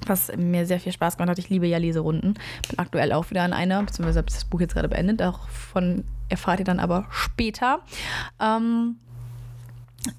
Was 0.06 0.36
mir 0.36 0.66
sehr 0.66 0.82
viel 0.82 0.92
Spaß 0.92 1.16
gemacht 1.16 1.30
hat. 1.30 1.40
Ich 1.40 1.50
liebe 1.50 1.66
ja 1.66 1.78
Leserunden. 1.78 2.34
Bin 2.68 2.80
aktuell 2.80 3.14
auch 3.14 3.30
wieder 3.30 3.44
an 3.44 3.54
einer, 3.54 3.82
beziehungsweise 3.84 4.20
habe 4.20 4.32
das 4.32 4.44
Buch 4.44 4.60
jetzt 4.60 4.74
gerade 4.74 4.90
beendet. 4.90 5.22
Auch 5.22 5.48
von 5.48 6.04
erfahrt 6.28 6.60
ihr 6.60 6.66
dann 6.66 6.80
aber 6.80 7.08
später. 7.10 7.80
Ähm, 8.42 8.98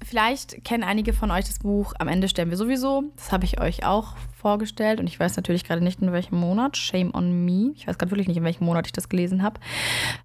Vielleicht 0.05 0.63
kennen 0.63 0.83
einige 0.83 1.13
von 1.13 1.31
euch 1.31 1.45
das 1.45 1.59
Buch 1.59 1.93
Am 1.99 2.07
Ende 2.07 2.27
sterben 2.27 2.51
wir 2.51 2.57
sowieso. 2.57 3.03
Das 3.15 3.31
habe 3.31 3.45
ich 3.45 3.59
euch 3.59 3.85
auch 3.85 4.15
vorgestellt 4.35 4.99
und 4.99 5.07
ich 5.07 5.19
weiß 5.19 5.35
natürlich 5.35 5.63
gerade 5.63 5.83
nicht, 5.83 6.01
in 6.01 6.11
welchem 6.11 6.39
Monat. 6.39 6.77
Shame 6.77 7.13
on 7.13 7.45
me. 7.45 7.71
Ich 7.75 7.87
weiß 7.87 7.97
gerade 7.97 8.11
wirklich 8.11 8.27
nicht, 8.27 8.37
in 8.37 8.43
welchem 8.43 8.65
Monat 8.65 8.87
ich 8.87 8.93
das 8.93 9.09
gelesen 9.09 9.43
habe. 9.43 9.59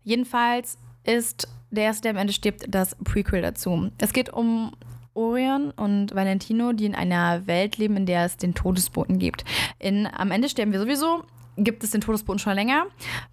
Jedenfalls 0.05 0.79
ist 1.05 1.49
der 1.71 1.85
erste, 1.85 2.03
der 2.03 2.13
am 2.13 2.17
Ende 2.19 2.33
stirbt, 2.33 2.65
das 2.69 2.97
Prequel 3.05 3.43
dazu. 3.43 3.91
Es 3.99 4.13
geht 4.13 4.33
um 4.33 4.73
Orion 5.15 5.71
und 5.73 6.15
Valentino, 6.15 6.73
die 6.73 6.87
in 6.87 6.95
einer 6.95 7.47
Welt 7.47 7.79
leben, 7.79 7.97
in 7.97 8.07
der 8.07 8.25
es 8.25 8.37
den 8.37 8.55
Todesboten 8.55 9.19
gibt. 9.19 9.45
In 9.79 10.07
Am 10.07 10.31
Ende 10.31 10.49
sterben 10.49 10.73
wir 10.73 10.81
sowieso 10.81 11.25
gibt 11.65 11.85
es 11.85 11.91
den 11.91 12.01
Todesboten 12.01 12.39
schon 12.39 12.55
länger. 12.55 12.87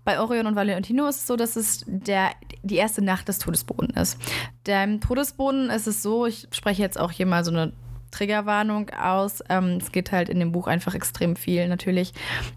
Bei 0.04 0.20
Orion 0.20 0.48
und 0.48 0.56
Valentino 0.56 1.08
ist 1.08 1.18
es 1.18 1.28
so, 1.28 1.36
dass 1.36 1.56
es 1.56 1.84
der, 1.88 2.32
die 2.64 2.76
erste 2.76 3.02
Nacht 3.02 3.28
des 3.28 3.40
Todesboten 3.40 3.90
ist. 3.92 4.20
Beim 4.66 5.02
Todesboten 5.02 5.70
ist 5.70 5.88
es 5.88 6.04
so, 6.04 6.26
ich 6.26 6.48
spreche 6.52 6.82
jetzt 6.82 7.00
auch 7.00 7.12
hier 7.12 7.26
mal 7.26 7.44
so 7.44 7.52
eine 7.52 7.74
Triggerwarnung 8.12 8.90
aus. 8.92 9.44
Ähm, 9.50 9.78
es 9.82 9.92
geht 9.92 10.12
halt 10.12 10.30
in 10.30 10.40
dem 10.40 10.52
Buch 10.52 10.68
einfach 10.68 10.94
extrem 10.94 11.36
viel 11.36 11.68
natürlich 11.68 12.14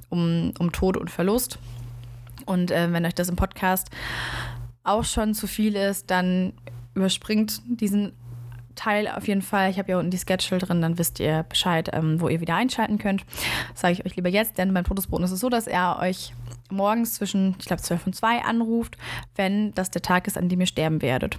um, 0.08 0.52
um 0.58 0.72
Tod 0.72 0.96
und 0.96 1.10
Verlust. 1.10 1.58
Und 2.46 2.70
äh, 2.70 2.92
wenn 2.92 3.06
euch 3.06 3.14
das 3.14 3.28
im 3.28 3.36
Podcast 3.36 3.90
auch 4.82 5.04
schon 5.04 5.34
zu 5.34 5.46
viel 5.46 5.76
ist, 5.76 6.10
dann 6.10 6.52
überspringt 6.94 7.62
diesen 7.66 8.12
Teil 8.80 9.08
auf 9.08 9.28
jeden 9.28 9.42
Fall. 9.42 9.70
Ich 9.70 9.78
habe 9.78 9.90
ja 9.90 9.99
unten 9.99 10.10
die 10.10 10.18
Schedule 10.18 10.60
drin, 10.60 10.80
dann 10.80 10.99
wisst 10.99 11.20
ihr 11.20 11.44
Bescheid, 11.49 11.90
ähm, 11.92 12.20
wo 12.20 12.28
ihr 12.28 12.40
wieder 12.40 12.54
einschalten 12.54 12.99
könnt. 12.99 13.25
Das 13.72 13.82
sage 13.82 13.92
ich 13.92 14.06
euch 14.06 14.16
lieber 14.16 14.30
jetzt, 14.30 14.56
denn 14.56 14.72
beim 14.72 14.84
Todesboten 14.84 15.25
ist 15.25 15.32
es 15.32 15.40
so, 15.40 15.50
dass 15.50 15.66
er 15.66 15.99
euch 16.00 16.32
morgens 16.70 17.14
zwischen, 17.14 17.56
ich 17.58 17.66
glaube, 17.66 17.82
12 17.82 18.06
und 18.06 18.16
2 18.16 18.42
anruft, 18.42 18.96
wenn 19.37 19.75
das 19.75 19.90
der 19.90 20.02
Tag 20.02 20.26
ist, 20.26 20.38
an 20.38 20.49
dem 20.49 20.60
ihr 20.60 20.66
sterben 20.66 21.02
werdet. 21.02 21.38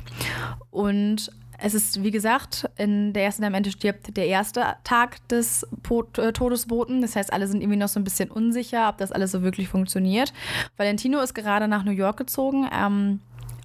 Und 0.69 1.31
es 1.63 1.73
ist, 1.73 2.03
wie 2.03 2.11
gesagt, 2.11 2.69
in 2.77 3.13
der 3.13 3.23
ersten, 3.23 3.43
am 3.43 3.53
Ende 3.53 3.71
stirbt, 3.71 4.17
der 4.17 4.27
erste 4.27 4.75
Tag 4.83 5.27
des 5.29 5.63
äh, 5.63 6.31
Todesboten. 6.31 7.01
Das 7.01 7.15
heißt, 7.15 7.31
alle 7.31 7.47
sind 7.47 7.61
irgendwie 7.61 7.77
noch 7.77 7.87
so 7.87 7.99
ein 7.99 8.03
bisschen 8.03 8.31
unsicher, 8.31 8.89
ob 8.89 8.97
das 8.97 9.11
alles 9.11 9.31
so 9.31 9.43
wirklich 9.43 9.67
funktioniert. 9.67 10.33
Valentino 10.77 11.19
ist 11.19 11.35
gerade 11.35 11.67
nach 11.67 11.83
New 11.83 11.91
York 11.91 12.17
gezogen. 12.17 12.67
Ähm, 12.73 13.19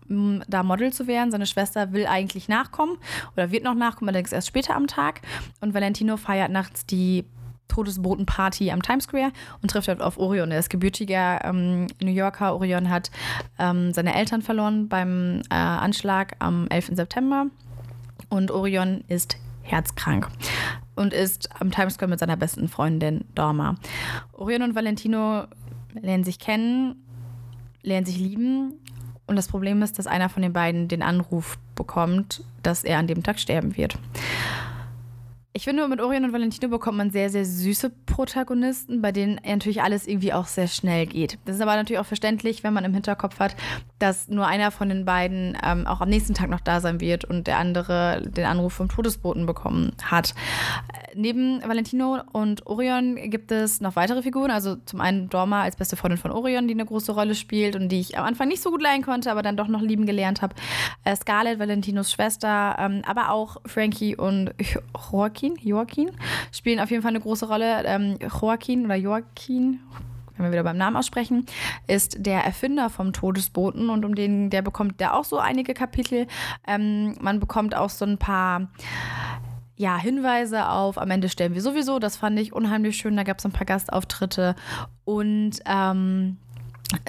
da 0.09 0.63
Model 0.63 0.93
zu 0.93 1.07
werden. 1.07 1.31
Seine 1.31 1.47
Schwester 1.47 1.93
will 1.93 2.07
eigentlich 2.07 2.49
nachkommen 2.49 2.99
oder 3.35 3.51
wird 3.51 3.65
noch 3.65 3.75
nachkommen, 3.75 4.09
allerdings 4.09 4.33
erst 4.33 4.49
später 4.49 4.75
am 4.75 4.87
Tag. 4.87 5.21
Und 5.61 5.75
Valentino 5.75 6.17
feiert 6.17 6.51
nachts 6.51 6.87
die 6.87 7.25
Todesbotenparty 7.69 8.71
am 8.71 8.83
Times 8.83 9.05
Square 9.05 9.33
und 9.63 9.71
trifft 9.71 9.89
dort 9.89 10.01
auf 10.01 10.19
Orion. 10.19 10.51
Er 10.51 10.59
ist 10.59 10.71
gebürtiger 10.71 11.45
ähm, 11.45 11.87
New 12.01 12.13
Yorker. 12.13 12.55
Orion 12.55 12.91
hat 12.91 13.11
ähm, 13.59 13.93
seine 13.93 14.15
Eltern 14.15 14.43
verloren 14.43 14.89
beim 14.89 15.43
äh, 15.51 15.55
Anschlag 15.55 16.37
am 16.39 16.69
11. 16.69 16.93
September. 16.93 17.47
Und 18.29 18.51
Orion 18.51 19.05
ist 19.09 19.37
herzkrank 19.63 20.29
und 20.95 21.13
ist 21.13 21.49
am 21.61 21.71
Times 21.71 21.95
Square 21.95 22.11
mit 22.11 22.21
seiner 22.21 22.37
besten 22.37 22.69
Freundin 22.69 23.25
Dorma. 23.35 23.77
Orion 24.33 24.63
und 24.63 24.75
Valentino 24.75 25.45
lernen 25.93 26.25
sich 26.25 26.39
kennen, 26.39 26.97
lernen 27.83 28.07
sich 28.07 28.19
lieben 28.19 28.75
und 29.27 29.37
das 29.37 29.49
Problem 29.49 29.83
ist, 29.83 29.99
dass 29.99 30.07
einer 30.07 30.29
von 30.29 30.43
den 30.43 30.53
beiden 30.53 30.89
den 30.89 31.03
Anruf 31.03 31.59
bekommt, 31.75 32.45
dass 32.63 32.85
er 32.85 32.99
an 32.99 33.07
dem 33.07 33.23
Tag 33.23 33.39
sterben 33.39 33.77
wird. 33.77 33.99
Ich 35.57 35.65
finde, 35.65 35.89
mit 35.89 36.03
Orion 36.03 36.25
und 36.25 36.35
Valentino 36.35 36.69
bekommt 36.69 36.99
man 36.99 37.11
sehr, 37.11 37.31
sehr 37.31 37.47
süße 37.47 37.91
Protagonisten, 38.05 39.01
bei 39.01 39.11
denen 39.11 39.41
natürlich 39.43 39.81
alles 39.81 40.07
irgendwie 40.07 40.35
auch 40.35 40.47
sehr 40.47 40.69
schnell 40.69 41.07
geht. 41.07 41.39
Das 41.47 41.57
ist 41.57 41.63
aber 41.63 41.77
natürlich 41.77 41.99
auch 41.99 42.05
verständlich, 42.05 42.63
wenn 42.63 42.75
man 42.75 42.85
im 42.85 42.93
Hinterkopf 42.93 43.39
hat, 43.39 43.57
dass 43.99 44.29
nur 44.29 44.47
einer 44.47 44.71
von 44.71 44.89
den 44.89 45.05
beiden 45.05 45.57
ähm, 45.65 45.87
auch 45.87 46.01
am 46.01 46.09
nächsten 46.09 46.35
Tag 46.35 46.51
noch 46.51 46.61
da 46.61 46.81
sein 46.81 47.01
wird 47.01 47.25
und 47.25 47.47
der 47.47 47.59
andere 47.59 48.23
den 48.23 48.45
Anruf 48.45 48.75
vom 48.75 48.89
Todesboten 48.89 49.47
bekommen 49.47 49.93
hat. 50.03 50.35
Neben 51.15 51.63
Valentino 51.67 52.19
und 52.33 52.67
Orion 52.67 53.17
gibt 53.31 53.51
es 53.53 53.81
noch 53.81 53.97
weitere 53.97 54.23
Figuren. 54.23 54.51
Also 54.51 54.77
zum 54.85 55.01
einen 55.01 55.31
Dorma 55.31 55.63
als 55.63 55.77
beste 55.77 55.97
Freundin 55.97 56.19
von 56.19 56.31
Orion, 56.31 56.69
die 56.69 56.75
eine 56.75 56.85
große 56.85 57.13
Rolle 57.13 57.35
spielt 57.35 57.77
und 57.77 57.89
die 57.89 58.01
ich 58.01 58.19
am 58.19 58.25
Anfang 58.25 58.49
nicht 58.49 58.63
so 58.63 58.71
gut 58.71 58.83
leiden 58.83 59.03
konnte, 59.03 59.31
aber 59.31 59.43
dann 59.43 59.57
doch 59.57 59.69
noch 59.69 59.81
lieben 59.81 60.05
gelernt 60.05 60.43
habe. 60.43 60.55
Äh, 61.05 61.17
Scarlett, 61.17 61.59
Valentinos 61.59 62.13
Schwester, 62.13 62.77
ähm, 62.79 63.03
aber 63.07 63.31
auch 63.31 63.57
Frankie 63.65 64.17
und 64.17 64.51
Joaquin 65.11 65.37
Joaquin, 65.37 65.57
Joaquin 65.63 66.11
spielen 66.53 66.81
auf 66.81 66.91
jeden 66.91 67.03
Fall 67.03 67.11
eine 67.11 67.21
große 67.21 67.47
Rolle. 67.47 67.85
Ähm, 67.85 68.19
Joaquin 68.21 68.85
oder 68.85 68.97
Joaquin, 68.97 69.81
wenn 70.37 70.47
wir 70.47 70.53
wieder 70.53 70.65
beim 70.65 70.77
Namen 70.77 70.97
aussprechen, 70.97 71.47
ist 71.87 72.17
der 72.19 72.45
Erfinder 72.45 72.91
vom 72.91 73.13
Todesboten 73.13 73.91
und 73.91 74.05
um 74.05 74.15
den, 74.15 74.51
der 74.51 74.63
bekommt 74.63 75.01
der 75.01 75.15
auch 75.15 75.25
so 75.25 75.39
einige 75.39 75.75
Kapitel. 75.75 76.27
Ähm, 76.67 77.15
man 77.21 77.41
bekommt 77.41 77.75
auch 77.75 77.91
so 77.91 78.05
ein 78.05 78.19
paar 78.19 78.69
ja, 79.77 79.99
Hinweise 79.99 80.69
auf 80.69 80.97
Am 80.99 81.11
Ende 81.11 81.29
stellen 81.29 81.55
wir 81.55 81.61
sowieso. 81.61 81.99
Das 81.99 82.17
fand 82.17 82.39
ich 82.39 82.53
unheimlich 82.53 82.97
schön. 82.97 83.17
Da 83.17 83.25
gab 83.25 83.39
es 83.39 83.45
ein 83.45 83.53
paar 83.53 83.67
Gastauftritte. 83.67 84.55
Und 85.05 85.61
ähm, 85.67 86.39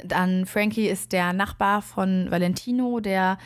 dann 0.04 0.46
Frankie 0.46 0.88
ist 0.88 1.12
der 1.12 1.34
Nachbar 1.34 1.82
von 1.82 2.32
Valentino, 2.32 3.00
der 3.00 3.38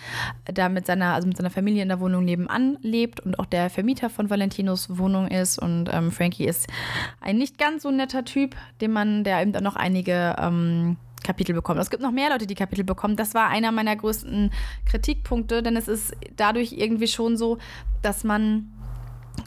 da 0.46 0.70
mit 0.70 0.86
seiner, 0.86 1.14
also 1.14 1.28
mit 1.28 1.38
seiner 1.38 1.50
Familie 1.50 1.84
in 1.84 1.90
der 1.90 2.00
Wohnung 2.00 2.24
nebenan 2.24 2.78
lebt 2.82 3.20
und 3.20 3.38
auch 3.40 3.46
der 3.46 3.70
Vermieter 3.70 4.10
von 4.10 4.30
Valentinos 4.30 4.98
Wohnung 4.98 5.28
ist. 5.28 5.60
Und 5.60 5.90
ähm, 5.92 6.12
Frankie 6.12 6.46
ist 6.46 6.68
ein 7.20 7.38
nicht 7.38 7.58
ganz 7.58 7.84
so 7.84 7.92
netter 7.92 8.24
Typ, 8.24 8.56
dem 8.80 8.94
man, 8.94 9.24
der 9.24 9.42
eben 9.42 9.52
dann 9.52 9.64
noch 9.64 9.76
einige 9.76 10.36
ähm, 10.40 10.98
Kapitel 11.24 11.54
bekommt. 11.54 11.80
Es 11.80 11.90
gibt 11.90 12.02
noch 12.02 12.12
mehr 12.12 12.30
Leute, 12.30 12.48
die 12.48 12.56
Kapitel 12.56 12.84
bekommen. 12.84 13.16
Das 13.16 13.34
war 13.34 13.50
einer 13.50 13.72
meiner 13.72 13.96
größten 13.96 14.52
Kritikpunkte, 14.86 15.62
denn 15.62 15.76
es 15.76 15.88
ist 15.88 16.16
dadurch 16.36 16.74
irgendwie 16.74 17.08
schon 17.08 17.38
so, 17.38 17.58
dass 18.02 18.24
man 18.24 18.72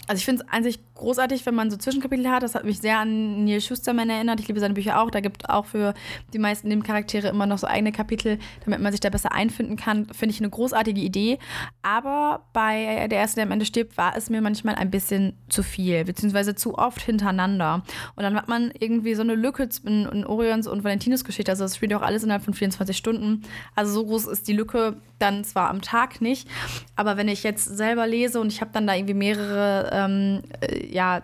also 0.06 0.18
ich 0.18 0.24
finde 0.24 0.42
es 0.42 0.52
an 0.52 0.62
sich 0.62 0.80
großartig, 0.94 1.44
wenn 1.46 1.54
man 1.54 1.70
so 1.70 1.76
Zwischenkapitel 1.76 2.28
hat. 2.28 2.42
Das 2.42 2.54
hat 2.54 2.64
mich 2.64 2.80
sehr 2.80 2.98
an 2.98 3.44
Neil 3.44 3.60
Schusterman 3.60 4.08
erinnert. 4.10 4.40
Ich 4.40 4.48
liebe 4.48 4.60
seine 4.60 4.74
Bücher 4.74 5.00
auch. 5.00 5.10
Da 5.10 5.20
gibt 5.20 5.48
auch 5.48 5.66
für 5.66 5.94
die 6.32 6.38
meisten 6.38 6.68
Nebencharaktere 6.68 7.28
immer 7.28 7.46
noch 7.46 7.58
so 7.58 7.66
eigene 7.66 7.92
Kapitel, 7.92 8.38
damit 8.64 8.80
man 8.80 8.92
sich 8.92 9.00
da 9.00 9.10
besser 9.10 9.32
einfinden 9.32 9.76
kann. 9.76 10.06
Finde 10.06 10.34
ich 10.34 10.40
eine 10.40 10.50
großartige 10.50 11.00
Idee. 11.00 11.38
Aber 11.82 12.44
bei 12.52 13.08
der 13.08 13.18
erste, 13.18 13.36
der 13.36 13.44
am 13.44 13.50
Ende 13.52 13.66
stirbt, 13.66 13.96
war 13.96 14.16
es 14.16 14.30
mir 14.30 14.40
manchmal 14.40 14.76
ein 14.76 14.90
bisschen 14.90 15.34
zu 15.48 15.62
viel, 15.62 16.04
beziehungsweise 16.04 16.54
zu 16.54 16.78
oft 16.78 17.00
hintereinander. 17.00 17.82
Und 18.14 18.22
dann 18.22 18.34
hat 18.36 18.48
man 18.48 18.72
irgendwie 18.78 19.14
so 19.14 19.22
eine 19.22 19.34
Lücke 19.34 19.68
in, 19.84 20.06
in 20.06 20.24
Orions 20.24 20.66
und 20.66 20.84
Valentinos 20.84 21.24
Geschichte. 21.24 21.50
Also 21.50 21.64
das 21.64 21.76
spielt 21.76 21.92
auch 21.94 22.02
alles 22.02 22.22
innerhalb 22.22 22.44
von 22.44 22.54
24 22.54 22.96
Stunden. 22.96 23.42
Also 23.74 23.92
so 23.92 24.04
groß 24.06 24.26
ist 24.26 24.46
die 24.46 24.52
Lücke 24.52 24.96
dann 25.18 25.44
zwar 25.44 25.70
am 25.70 25.80
Tag 25.80 26.20
nicht, 26.20 26.48
aber 26.96 27.16
wenn 27.16 27.28
ich 27.28 27.42
jetzt 27.44 27.64
selber 27.64 28.06
lese 28.06 28.40
und 28.40 28.48
ich 28.48 28.60
habe 28.60 28.72
dann 28.74 28.86
da 28.86 28.94
irgendwie 28.94 29.14
mehrere 29.14 29.90
ähm, 29.92 30.42
äh, 30.60 30.83
ja, 30.90 31.22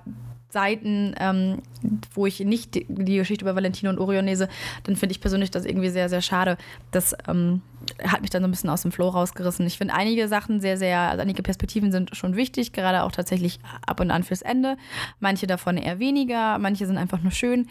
Seiten, 0.51 1.15
ähm, 1.19 1.63
wo 2.13 2.27
ich 2.27 2.41
nicht 2.41 2.75
die, 2.75 2.87
die, 2.89 3.17
Geschichte 3.17 3.45
über 3.45 3.55
Valentino 3.55 3.91
und 3.91 3.99
Orion 3.99 4.27
lese, 4.27 4.49
dann 4.85 4.97
finde 4.97 5.13
ich 5.13 5.21
persönlich 5.21 5.51
das 5.51 5.65
irgendwie 5.65 5.91
sehr, 5.91 6.09
sehr 6.09 6.23
schade. 6.23 6.59
Das 6.91 7.15
ähm, 7.29 7.63
hat 8.05 8.21
mich 8.21 8.31
dann 8.31 8.43
so 8.43 8.49
ein 8.49 8.51
bisschen 8.51 8.71
aus 8.71 8.83
dem 8.83 8.93
Flow 8.93 9.09
rausgerissen. 9.09 9.67
Ich 9.67 9.79
finde 9.79 9.95
einige 9.95 10.29
Sachen 10.29 10.61
sehr, 10.61 10.77
sehr, 10.77 10.99
also 10.99 11.23
einige 11.23 11.43
Perspektiven 11.43 11.93
sind 11.93 12.17
schon 12.17 12.37
wichtig, 12.37 12.73
gerade 12.73 13.05
auch 13.05 13.13
tatsächlich 13.13 13.61
ab 13.87 14.01
und 14.01 14.11
an 14.11 14.25
fürs 14.25 14.43
Ende. 14.43 14.77
Manche 15.21 15.47
davon 15.47 15.77
eher 15.77 15.99
weniger, 15.99 16.59
manche 16.59 16.87
sind 16.87 16.99
einfach 16.99 17.23
nur 17.23 17.33
schön. 17.33 17.69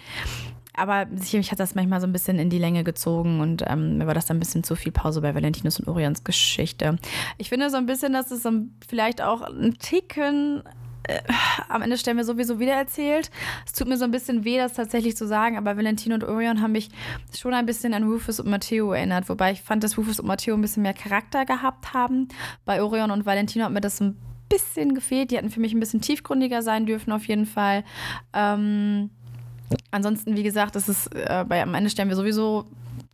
Aber 0.73 1.07
sicherlich 1.13 1.51
hat 1.51 1.59
das 1.59 1.75
manchmal 1.75 1.99
so 1.99 2.07
ein 2.07 2.13
bisschen 2.13 2.39
in 2.39 2.49
die 2.49 2.57
Länge 2.57 2.85
gezogen 2.85 3.41
und 3.41 3.63
ähm, 3.67 3.97
mir 3.97 4.07
war 4.07 4.13
das 4.13 4.27
dann 4.27 4.37
ein 4.37 4.39
bisschen 4.39 4.63
zu 4.63 4.77
viel 4.77 4.93
Pause 4.93 5.19
bei 5.19 5.35
Valentinus 5.35 5.77
und 5.79 5.89
Orions 5.89 6.23
Geschichte. 6.23 6.97
Ich 7.37 7.49
finde 7.49 7.69
so 7.69 7.75
ein 7.75 7.85
bisschen, 7.85 8.13
dass 8.13 8.31
es 8.31 8.43
so 8.43 8.51
vielleicht 8.87 9.21
auch 9.21 9.41
ein 9.41 9.73
Ticken 9.77 10.63
äh, 11.09 11.21
am 11.67 11.81
Ende 11.81 11.97
stellen 11.97 12.17
wir 12.17 12.23
sowieso 12.23 12.59
wieder 12.59 12.73
erzählt. 12.73 13.31
Es 13.65 13.73
tut 13.73 13.87
mir 13.87 13.97
so 13.97 14.05
ein 14.05 14.11
bisschen 14.11 14.43
weh, 14.43 14.57
das 14.57 14.73
tatsächlich 14.73 15.17
zu 15.17 15.27
sagen, 15.27 15.57
aber 15.57 15.75
Valentino 15.77 16.15
und 16.15 16.23
Orion 16.23 16.61
haben 16.61 16.73
mich 16.73 16.89
schon 17.37 17.53
ein 17.53 17.65
bisschen 17.65 17.93
an 17.93 18.03
Rufus 18.03 18.39
und 18.39 18.49
Matteo 18.49 18.93
erinnert, 18.93 19.29
wobei 19.29 19.51
ich 19.51 19.61
fand, 19.61 19.83
dass 19.83 19.97
Rufus 19.97 20.19
und 20.19 20.27
Matteo 20.27 20.55
ein 20.55 20.61
bisschen 20.61 20.83
mehr 20.83 20.93
Charakter 20.93 21.45
gehabt 21.45 21.93
haben. 21.93 22.27
Bei 22.65 22.81
Orion 22.81 23.11
und 23.11 23.25
Valentino 23.25 23.65
hat 23.65 23.71
mir 23.71 23.81
das 23.81 23.99
ein 23.99 24.17
bisschen 24.49 24.93
gefehlt. 24.95 25.31
Die 25.31 25.37
hatten 25.37 25.49
für 25.49 25.59
mich 25.59 25.73
ein 25.73 25.79
bisschen 25.79 26.01
tiefgründiger 26.01 26.61
sein 26.61 26.85
dürfen, 26.85 27.11
auf 27.11 27.25
jeden 27.27 27.45
Fall. 27.45 27.83
Ähm, 28.33 29.09
ansonsten, 29.91 30.35
wie 30.35 30.43
gesagt, 30.43 30.75
das 30.75 30.89
ist 30.89 31.07
äh, 31.15 31.45
bei 31.47 31.61
am 31.61 31.73
Ende 31.73 31.89
sterben 31.89 32.09
wir 32.09 32.17
sowieso, 32.17 32.65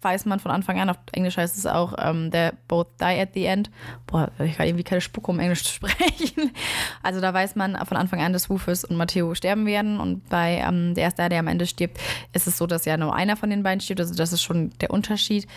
weiß 0.06 0.26
man 0.26 0.40
von 0.40 0.52
Anfang 0.52 0.80
an. 0.80 0.90
Auf 0.90 0.98
Englisch 1.12 1.36
heißt 1.36 1.58
es 1.58 1.66
auch, 1.66 1.96
ähm, 1.98 2.30
they 2.32 2.52
both 2.68 2.88
die 3.02 3.20
at 3.20 3.30
the 3.34 3.46
end. 3.46 3.72
Boah, 4.06 4.32
ich 4.40 4.56
kann 4.56 4.68
irgendwie 4.68 4.84
keine 4.84 5.02
Spucke, 5.02 5.32
um 5.32 5.40
Englisch 5.40 5.64
zu 5.66 5.74
sprechen. 5.74 6.52
Also 7.04 7.20
da 7.20 7.34
weiß 7.34 7.56
man 7.56 7.76
von 7.86 7.98
Anfang 7.98 8.22
an, 8.22 8.32
dass 8.32 8.50
Rufus 8.50 8.86
und 8.86 8.96
Matteo 8.96 9.34
sterben 9.34 9.66
werden. 9.66 10.00
Und 10.00 10.30
bei 10.30 10.64
ähm, 10.66 10.94
der 10.94 11.06
erste, 11.06 11.28
der 11.28 11.40
am 11.40 11.48
Ende 11.48 11.66
stirbt, 11.66 12.00
ist 12.34 12.48
es 12.48 12.58
so, 12.58 12.68
dass 12.68 12.86
ja 12.86 12.96
nur 12.96 13.16
einer 13.16 13.36
von 13.36 13.50
den 13.50 13.64
beiden 13.64 13.82
stirbt. 13.82 14.00
Also 14.00 14.14
das 14.14 14.32
ist 14.32 14.44
schon 14.44 14.70
der 14.80 14.92
Unterschied. 14.92 15.48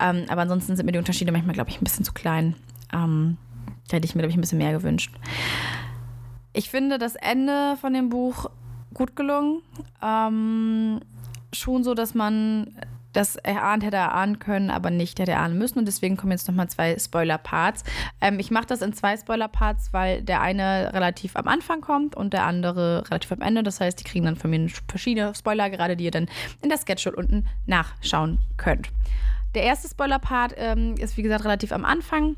Ähm, 0.00 0.24
aber 0.28 0.42
ansonsten 0.42 0.74
sind 0.74 0.86
mir 0.86 0.92
die 0.92 0.98
Unterschiede 0.98 1.30
manchmal, 1.30 1.54
glaube 1.54 1.70
ich, 1.70 1.80
ein 1.80 1.84
bisschen 1.84 2.04
zu 2.04 2.12
klein. 2.12 2.56
Da 2.90 3.96
hätte 3.96 4.06
ich 4.06 4.14
mir, 4.14 4.22
glaube 4.22 4.30
ich, 4.30 4.38
ein 4.38 4.40
bisschen 4.40 4.58
mehr 4.58 4.72
gewünscht. 4.72 5.14
Ich 6.54 6.70
finde 6.70 6.98
das 6.98 7.14
Ende 7.14 7.76
von 7.80 7.92
dem 7.92 8.08
Buch 8.08 8.50
gut 8.94 9.14
gelungen. 9.14 9.60
Ähm, 10.02 11.00
schon 11.52 11.84
so, 11.84 11.94
dass 11.94 12.14
man 12.14 12.74
das 13.18 13.34
erahnt 13.34 13.84
hätte 13.84 13.96
erahnen 13.96 14.38
können, 14.38 14.70
aber 14.70 14.90
nicht 14.90 15.18
hätte 15.18 15.32
erahnen 15.32 15.58
müssen. 15.58 15.80
Und 15.80 15.86
deswegen 15.86 16.16
kommen 16.16 16.30
jetzt 16.30 16.46
nochmal 16.46 16.68
zwei 16.68 16.96
Spoiler-Parts. 16.96 17.82
Ähm, 18.20 18.38
ich 18.38 18.52
mache 18.52 18.66
das 18.66 18.80
in 18.80 18.92
zwei 18.92 19.16
Spoiler-Parts, 19.16 19.92
weil 19.92 20.22
der 20.22 20.40
eine 20.40 20.92
relativ 20.94 21.34
am 21.34 21.48
Anfang 21.48 21.80
kommt 21.80 22.14
und 22.14 22.32
der 22.32 22.44
andere 22.44 23.02
relativ 23.10 23.32
am 23.32 23.40
Ende. 23.40 23.64
Das 23.64 23.80
heißt, 23.80 23.98
die 23.98 24.04
kriegen 24.04 24.24
dann 24.24 24.36
von 24.36 24.50
mir 24.50 24.68
verschiedene 24.88 25.34
Spoiler, 25.34 25.68
gerade 25.68 25.96
die 25.96 26.04
ihr 26.04 26.10
dann 26.12 26.28
in 26.62 26.68
der 26.68 26.78
Sketchnote 26.78 27.16
unten 27.16 27.46
nachschauen 27.66 28.38
könnt. 28.56 28.90
Der 29.56 29.64
erste 29.64 29.88
Spoiler-Part 29.88 30.54
ähm, 30.56 30.94
ist, 30.96 31.16
wie 31.16 31.22
gesagt, 31.22 31.44
relativ 31.44 31.72
am 31.72 31.84
Anfang. 31.84 32.36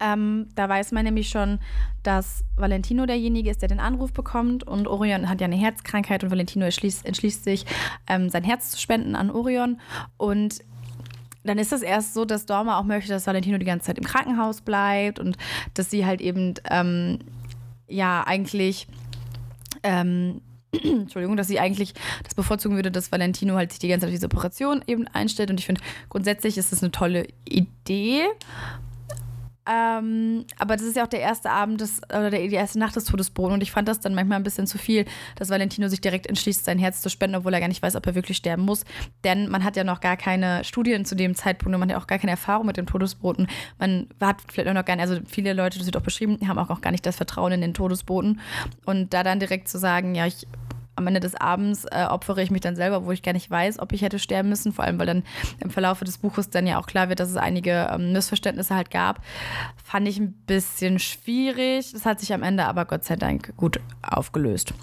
Ähm, 0.00 0.48
da 0.54 0.68
weiß 0.68 0.92
man 0.92 1.04
nämlich 1.04 1.28
schon, 1.28 1.58
dass 2.02 2.44
Valentino 2.56 3.06
derjenige 3.06 3.50
ist, 3.50 3.62
der 3.62 3.68
den 3.68 3.80
Anruf 3.80 4.12
bekommt. 4.12 4.64
Und 4.64 4.88
Orion 4.88 5.28
hat 5.28 5.40
ja 5.40 5.46
eine 5.46 5.56
Herzkrankheit 5.56 6.24
und 6.24 6.30
Valentino 6.30 6.64
entschließt, 6.64 7.44
sich, 7.44 7.66
ähm, 8.06 8.28
sein 8.30 8.44
Herz 8.44 8.70
zu 8.70 8.78
spenden 8.80 9.16
an 9.16 9.30
Orion. 9.30 9.80
Und 10.16 10.60
dann 11.44 11.58
ist 11.58 11.72
es 11.72 11.82
erst 11.82 12.14
so, 12.14 12.24
dass 12.24 12.46
Dorma 12.46 12.78
auch 12.78 12.84
möchte, 12.84 13.10
dass 13.10 13.26
Valentino 13.26 13.58
die 13.58 13.66
ganze 13.66 13.86
Zeit 13.86 13.98
im 13.98 14.04
Krankenhaus 14.04 14.62
bleibt 14.62 15.18
und 15.18 15.36
dass 15.74 15.90
sie 15.90 16.06
halt 16.06 16.20
eben, 16.20 16.54
ähm, 16.70 17.18
ja, 17.86 18.24
eigentlich. 18.26 18.86
Ähm, 19.82 20.40
Entschuldigung, 20.82 21.36
dass 21.36 21.46
sie 21.46 21.60
eigentlich 21.60 21.94
das 22.24 22.34
bevorzugen 22.34 22.76
würde, 22.76 22.90
dass 22.90 23.12
Valentino 23.12 23.54
halt 23.54 23.70
sich 23.70 23.78
die 23.78 23.88
ganze 23.88 24.06
Zeit 24.06 24.08
auf 24.08 24.14
diese 24.14 24.26
Operation 24.26 24.82
eben 24.86 25.06
einstellt. 25.08 25.50
Und 25.50 25.60
ich 25.60 25.66
finde, 25.66 25.82
grundsätzlich 26.08 26.58
ist 26.58 26.72
das 26.72 26.82
eine 26.82 26.90
tolle 26.90 27.28
Idee. 27.44 28.24
Ähm, 29.66 30.44
aber 30.58 30.76
das 30.76 30.84
ist 30.84 30.96
ja 30.96 31.04
auch 31.04 31.08
der 31.08 31.20
erste 31.20 31.50
Abend 31.50 31.80
des, 31.80 32.02
oder 32.10 32.30
die 32.30 32.52
erste 32.52 32.78
Nacht 32.78 32.96
des 32.96 33.04
Todesboten 33.04 33.54
und 33.54 33.62
ich 33.62 33.72
fand 33.72 33.88
das 33.88 33.98
dann 33.98 34.14
manchmal 34.14 34.38
ein 34.38 34.42
bisschen 34.42 34.66
zu 34.66 34.76
viel, 34.76 35.06
dass 35.36 35.48
Valentino 35.48 35.88
sich 35.88 36.02
direkt 36.02 36.26
entschließt, 36.26 36.64
sein 36.64 36.78
Herz 36.78 37.00
zu 37.00 37.08
spenden, 37.08 37.36
obwohl 37.36 37.54
er 37.54 37.60
gar 37.60 37.68
nicht 37.68 37.82
weiß, 37.82 37.96
ob 37.96 38.06
er 38.06 38.14
wirklich 38.14 38.36
sterben 38.36 38.62
muss. 38.62 38.84
Denn 39.24 39.48
man 39.48 39.64
hat 39.64 39.76
ja 39.76 39.84
noch 39.84 40.00
gar 40.00 40.18
keine 40.18 40.64
Studien 40.64 41.06
zu 41.06 41.16
dem 41.16 41.34
Zeitpunkt 41.34 41.74
und 41.74 41.80
man 41.80 41.88
hat 41.88 41.96
ja 41.96 42.02
auch 42.02 42.06
gar 42.06 42.18
keine 42.18 42.32
Erfahrung 42.32 42.66
mit 42.66 42.76
dem 42.76 42.86
Todesboten. 42.86 43.48
Man 43.78 44.08
hat 44.20 44.42
vielleicht 44.52 44.68
auch 44.68 44.74
noch 44.74 44.84
gar 44.84 44.96
nicht, 44.96 45.08
also 45.08 45.20
viele 45.26 45.54
Leute, 45.54 45.78
das 45.78 45.86
wird 45.86 45.96
auch 45.96 46.02
beschrieben, 46.02 46.38
haben 46.46 46.58
auch 46.58 46.80
gar 46.82 46.90
nicht 46.90 47.06
das 47.06 47.16
Vertrauen 47.16 47.52
in 47.52 47.60
den 47.62 47.74
Todesboten. 47.74 48.40
Und 48.84 49.14
da 49.14 49.22
dann 49.22 49.40
direkt 49.40 49.68
zu 49.68 49.78
sagen, 49.78 50.14
ja, 50.14 50.26
ich 50.26 50.46
am 50.96 51.06
Ende 51.06 51.20
des 51.20 51.34
Abends 51.34 51.84
äh, 51.84 52.04
opfere 52.04 52.42
ich 52.42 52.50
mich 52.50 52.60
dann 52.60 52.76
selber, 52.76 53.04
wo 53.04 53.12
ich 53.12 53.22
gar 53.22 53.32
nicht 53.32 53.50
weiß, 53.50 53.78
ob 53.78 53.92
ich 53.92 54.02
hätte 54.02 54.18
sterben 54.18 54.48
müssen. 54.48 54.72
Vor 54.72 54.84
allem, 54.84 54.98
weil 54.98 55.06
dann 55.06 55.22
im 55.60 55.70
Verlauf 55.70 56.00
des 56.00 56.18
Buches 56.18 56.50
dann 56.50 56.66
ja 56.66 56.78
auch 56.78 56.86
klar 56.86 57.08
wird, 57.08 57.20
dass 57.20 57.30
es 57.30 57.36
einige 57.36 57.88
ähm, 57.92 58.12
Missverständnisse 58.12 58.74
halt 58.74 58.90
gab. 58.90 59.20
Fand 59.82 60.08
ich 60.08 60.18
ein 60.18 60.32
bisschen 60.46 60.98
schwierig. 60.98 61.92
Das 61.92 62.06
hat 62.06 62.20
sich 62.20 62.32
am 62.32 62.42
Ende 62.42 62.64
aber 62.64 62.84
Gott 62.84 63.04
sei 63.04 63.16
Dank 63.16 63.56
gut 63.56 63.80
aufgelöst. 64.02 64.74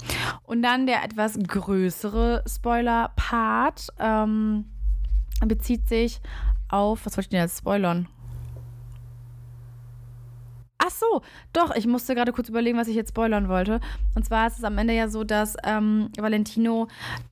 Und 0.43 0.61
dann 0.61 0.85
der 0.85 1.03
etwas 1.03 1.37
größere 1.39 2.43
Spoiler-Part 2.47 3.87
ähm, 3.99 4.65
bezieht 5.45 5.87
sich 5.87 6.21
auf, 6.69 7.05
was 7.05 7.17
wollte 7.17 7.27
ich 7.27 7.29
denn 7.29 7.41
jetzt 7.41 7.59
spoilern? 7.59 8.07
Ach 10.83 10.89
so, 10.89 11.21
doch, 11.53 11.75
ich 11.75 11.85
musste 11.85 12.15
gerade 12.15 12.31
kurz 12.31 12.49
überlegen, 12.49 12.77
was 12.77 12.87
ich 12.87 12.95
jetzt 12.95 13.09
spoilern 13.09 13.49
wollte. 13.49 13.79
Und 14.15 14.25
zwar 14.25 14.47
ist 14.47 14.57
es 14.57 14.63
am 14.63 14.77
Ende 14.79 14.95
ja 14.95 15.09
so, 15.09 15.23
dass 15.23 15.55
ähm, 15.63 16.09
Valentino 16.17 16.87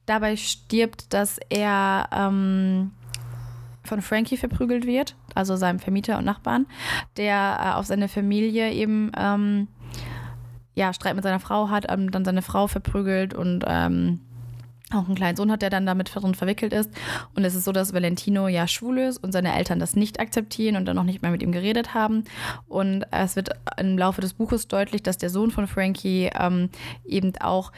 dabei 0.06 0.36
stirbt, 0.36 1.14
dass 1.14 1.40
er 1.50 2.08
ähm, 2.12 2.92
von 3.84 4.02
Frankie 4.04 4.38
verprügelt 4.38 4.86
wird, 4.86 5.16
also 5.34 5.56
seinem 5.56 5.80
Vermieter 5.80 6.20
und 6.20 6.26
Nachbarn, 6.26 6.68
der 7.18 7.58
äh, 7.60 7.78
auf 7.78 7.88
seine 7.88 8.08
Familie 8.08 8.72
eben 8.72 9.12
ähm, 9.18 9.68
ja, 10.76 10.94
Streit 10.94 11.16
mit 11.16 11.24
seiner 11.24 11.40
Frau 11.40 11.70
hat, 11.70 11.92
ähm, 11.92 12.12
dann 12.12 12.26
seine 12.26 12.44
Frau 12.44 12.68
verprügelt 12.68 13.34
und 13.34 13.66
ähm, 13.68 14.22
auch 14.92 15.06
einen 15.06 15.16
kleinen 15.16 15.38
Sohn 15.38 15.52
hat, 15.52 15.62
der 15.62 15.70
dann 15.70 15.86
damit 15.86 16.14
drin 16.14 16.36
verwickelt 16.36 16.74
ist. 16.74 16.90
Und 17.36 17.44
es 17.44 17.56
ist 17.56 17.66
so, 17.66 17.72
dass 17.72 17.94
Valentino 17.94 18.48
ja 18.48 18.68
schwul 18.68 19.00
ist 19.00 19.18
und 19.24 19.32
seine 19.32 19.56
Eltern 19.56 19.80
das 19.80 19.96
nicht 19.96 20.20
akzeptieren 20.20 20.76
und 20.76 20.86
dann 20.86 20.96
noch 20.96 21.04
nicht 21.04 21.22
mehr 21.22 21.32
mit 21.32 21.44
ihm 21.44 21.52
geredet 21.52 21.94
haben. 21.94 22.24
Und 22.68 23.06
es 23.12 23.36
wird 23.36 23.50
im 23.78 23.98
Laufe 23.98 24.22
des 24.22 24.34
Buches 24.34 24.68
deutlich, 24.68 25.04
dass 25.04 25.18
der 25.18 25.30
Sohn 25.30 25.52
von 25.52 25.68
Frankie 25.68 26.30
ähm, 26.38 26.70
eben 27.06 27.34
auch 27.40 27.72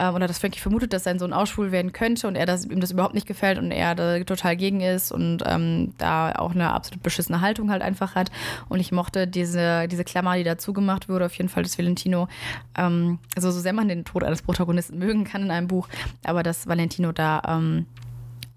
ähm, 0.00 0.14
oder 0.14 0.26
dass 0.26 0.38
Frankie 0.38 0.58
vermutet, 0.58 0.92
dass 0.92 1.04
sein 1.04 1.18
Sohn 1.18 1.32
auch 1.32 1.46
schwul 1.46 1.70
werden 1.70 1.92
könnte 1.92 2.26
und 2.26 2.34
er 2.34 2.46
das, 2.46 2.64
ihm 2.64 2.80
das 2.80 2.90
überhaupt 2.90 3.14
nicht 3.14 3.26
gefällt 3.26 3.58
und 3.58 3.70
er 3.70 3.94
da 3.94 4.18
total 4.24 4.56
gegen 4.56 4.80
ist 4.80 5.12
und 5.12 5.44
ähm, 5.46 5.92
da 5.98 6.32
auch 6.32 6.52
eine 6.52 6.72
absolut 6.72 7.02
beschissene 7.02 7.42
Haltung 7.42 7.70
halt 7.70 7.82
einfach 7.82 8.14
hat. 8.14 8.30
Und 8.68 8.80
ich 8.80 8.92
mochte 8.92 9.26
diese, 9.26 9.86
diese 9.88 10.04
Klammer, 10.04 10.36
die 10.36 10.44
dazu 10.44 10.72
gemacht 10.72 11.08
wurde, 11.08 11.26
auf 11.26 11.34
jeden 11.34 11.50
Fall, 11.50 11.62
dass 11.62 11.78
Valentino, 11.78 12.28
ähm, 12.76 13.18
also 13.36 13.50
so 13.50 13.60
sehr 13.60 13.74
man 13.74 13.88
den 13.88 14.04
Tod 14.04 14.24
eines 14.24 14.42
Protagonisten 14.42 14.98
mögen 14.98 15.24
kann 15.24 15.42
in 15.42 15.50
einem 15.50 15.68
Buch, 15.68 15.86
aber 16.24 16.42
dass 16.42 16.66
Valentino 16.66 17.12
da 17.12 17.42
ähm, 17.46 17.86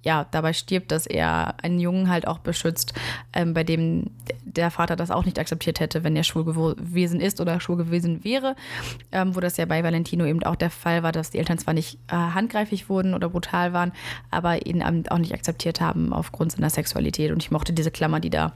ja, 0.03 0.25
dabei 0.31 0.51
stirbt, 0.53 0.91
dass 0.91 1.07
er 1.07 1.55
einen 1.63 1.79
Jungen 1.79 2.09
halt 2.09 2.27
auch 2.27 2.39
beschützt, 2.39 2.93
ähm, 3.31 3.53
bei 3.53 3.63
dem 3.63 4.11
der 4.43 4.69
Vater 4.69 4.95
das 4.95 5.11
auch 5.11 5.25
nicht 5.25 5.39
akzeptiert 5.39 5.79
hätte, 5.79 6.03
wenn 6.03 6.15
er 6.15 6.23
schwul 6.23 6.43
gewesen 6.43 7.21
ist 7.21 7.39
oder 7.39 7.59
schwul 7.59 7.77
gewesen 7.77 8.23
wäre. 8.23 8.55
Ähm, 9.11 9.35
wo 9.35 9.39
das 9.39 9.57
ja 9.57 9.65
bei 9.65 9.83
Valentino 9.83 10.25
eben 10.25 10.43
auch 10.43 10.57
der 10.57 10.69
Fall 10.69 11.03
war, 11.03 11.13
dass 11.13 11.31
die 11.31 11.39
Eltern 11.39 11.57
zwar 11.57 11.73
nicht 11.73 11.97
äh, 12.09 12.15
handgreiflich 12.15 12.89
wurden 12.89 13.13
oder 13.13 13.29
brutal 13.29 13.71
waren, 13.73 13.93
aber 14.29 14.65
ihn 14.65 14.83
auch 14.83 15.17
nicht 15.17 15.33
akzeptiert 15.33 15.79
haben 15.79 16.11
aufgrund 16.11 16.51
seiner 16.51 16.69
Sexualität. 16.69 17.31
Und 17.31 17.41
ich 17.41 17.51
mochte 17.51 17.73
diese 17.73 17.91
Klammer, 17.91 18.19
die 18.19 18.29
da 18.29 18.53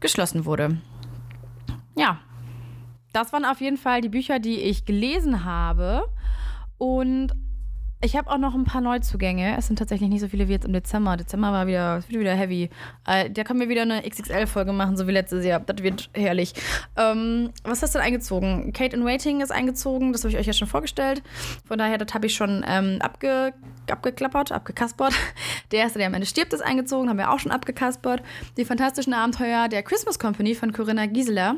geschlossen 0.00 0.44
wurde. 0.44 0.78
Ja, 1.96 2.18
das 3.12 3.32
waren 3.32 3.44
auf 3.44 3.60
jeden 3.60 3.78
Fall 3.78 4.00
die 4.00 4.08
Bücher, 4.08 4.40
die 4.40 4.60
ich 4.60 4.84
gelesen 4.84 5.44
habe. 5.44 6.08
Und 6.76 7.32
ich 8.00 8.16
habe 8.16 8.30
auch 8.30 8.38
noch 8.38 8.54
ein 8.54 8.64
paar 8.64 8.80
Neuzugänge. 8.80 9.56
Es 9.58 9.66
sind 9.66 9.78
tatsächlich 9.78 10.08
nicht 10.08 10.20
so 10.20 10.28
viele 10.28 10.46
wie 10.46 10.52
jetzt 10.52 10.64
im 10.64 10.72
Dezember. 10.72 11.16
Dezember 11.16 11.50
war 11.50 11.66
wieder, 11.66 12.00
wieder 12.08 12.34
heavy. 12.34 12.70
Äh, 13.06 13.28
da 13.30 13.42
können 13.42 13.58
wir 13.58 13.68
wieder 13.68 13.82
eine 13.82 14.08
XXL-Folge 14.08 14.72
machen, 14.72 14.96
so 14.96 15.08
wie 15.08 15.12
letztes 15.12 15.44
Jahr. 15.44 15.58
Das 15.58 15.82
wird 15.82 16.08
herrlich. 16.14 16.54
Ähm, 16.96 17.50
was 17.64 17.82
hast 17.82 17.94
du 17.94 17.98
denn 17.98 18.06
eingezogen? 18.06 18.72
Kate 18.72 18.94
in 18.94 19.04
Waiting 19.04 19.40
ist 19.40 19.50
eingezogen. 19.50 20.12
Das 20.12 20.22
habe 20.22 20.32
ich 20.32 20.38
euch 20.38 20.46
ja 20.46 20.52
schon 20.52 20.68
vorgestellt. 20.68 21.22
Von 21.66 21.78
daher, 21.78 21.98
das 21.98 22.14
habe 22.14 22.26
ich 22.26 22.34
schon 22.34 22.64
ähm, 22.68 22.98
abge, 23.00 23.52
abgeklappert, 23.90 24.52
abgekaspert. 24.52 25.14
Der 25.72 25.80
erste, 25.80 25.98
der 25.98 26.06
am 26.06 26.14
Ende 26.14 26.26
stirbt, 26.26 26.52
ist 26.52 26.62
eingezogen. 26.62 27.08
Haben 27.10 27.18
wir 27.18 27.30
auch 27.30 27.38
schon 27.38 27.52
abgekaspert. 27.52 28.22
Die 28.56 28.64
fantastischen 28.64 29.12
Abenteuer 29.12 29.68
der 29.68 29.82
Christmas 29.82 30.18
Company 30.18 30.54
von 30.54 30.72
Corinna 30.72 31.06
Gieseler 31.06 31.56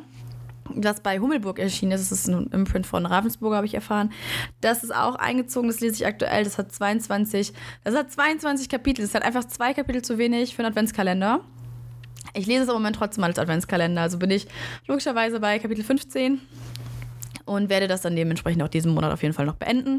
das 0.77 1.03
bei 1.03 1.19
Hummelburg 1.19 1.59
erschienen 1.59 1.93
ist. 1.93 2.11
Das 2.11 2.21
ist 2.21 2.29
ein 2.29 2.47
Imprint 2.49 2.87
von 2.87 3.07
Ravensburger, 3.07 3.57
habe 3.57 3.67
ich 3.67 3.75
erfahren. 3.75 4.13
Das 4.61 4.83
ist 4.83 4.95
auch 4.95 5.15
eingezogen, 5.17 5.69
das 5.69 5.81
lese 5.81 5.95
ich 5.97 6.07
aktuell. 6.07 6.45
Das 6.45 6.59
hat 6.59 6.73
22, 6.73 7.53
das 7.85 7.95
hat 7.95 8.11
22 8.13 8.69
Kapitel. 8.69 9.03
Das 9.03 9.15
hat 9.15 9.23
einfach 9.23 9.45
zwei 9.45 9.75
Kapitel 9.75 10.03
zu 10.03 10.19
wenig 10.19 10.55
für 10.55 10.63
einen 10.63 10.73
Adventskalender. 10.73 11.41
Ich 12.35 12.47
lese 12.47 12.63
es 12.63 12.69
im 12.69 12.75
Moment 12.75 12.97
trotzdem 12.97 13.25
als 13.25 13.39
Adventskalender. 13.39 14.03
Also 14.03 14.19
bin 14.19 14.31
ich 14.31 14.47
logischerweise 14.87 15.41
bei 15.41 15.59
Kapitel 15.59 15.85
15 15.85 16.41
und 17.51 17.69
werde 17.69 17.89
das 17.89 18.01
dann 18.01 18.15
dementsprechend 18.15 18.63
auch 18.63 18.69
diesen 18.69 18.95
Monat 18.95 19.13
auf 19.13 19.23
jeden 19.23 19.35
Fall 19.35 19.45
noch 19.45 19.57
beenden. 19.57 19.99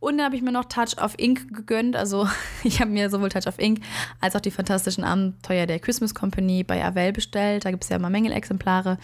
Und 0.00 0.18
dann 0.18 0.26
habe 0.26 0.34
ich 0.34 0.42
mir 0.42 0.50
noch 0.50 0.64
Touch 0.64 1.00
of 1.00 1.14
Ink 1.16 1.54
gegönnt. 1.54 1.94
Also 1.94 2.28
ich 2.64 2.80
habe 2.80 2.90
mir 2.90 3.08
sowohl 3.08 3.28
Touch 3.28 3.46
of 3.46 3.60
Ink 3.60 3.80
als 4.20 4.34
auch 4.34 4.40
die 4.40 4.50
fantastischen 4.50 5.04
Abenteuer 5.04 5.66
der 5.66 5.78
Christmas 5.78 6.12
Company 6.12 6.64
bei 6.64 6.84
Avell 6.84 7.12
bestellt. 7.12 7.64
Da 7.64 7.70
gibt 7.70 7.84
es 7.84 7.90
ja 7.90 7.96
immer 7.96 8.10
Mängelexemplare. 8.10 8.98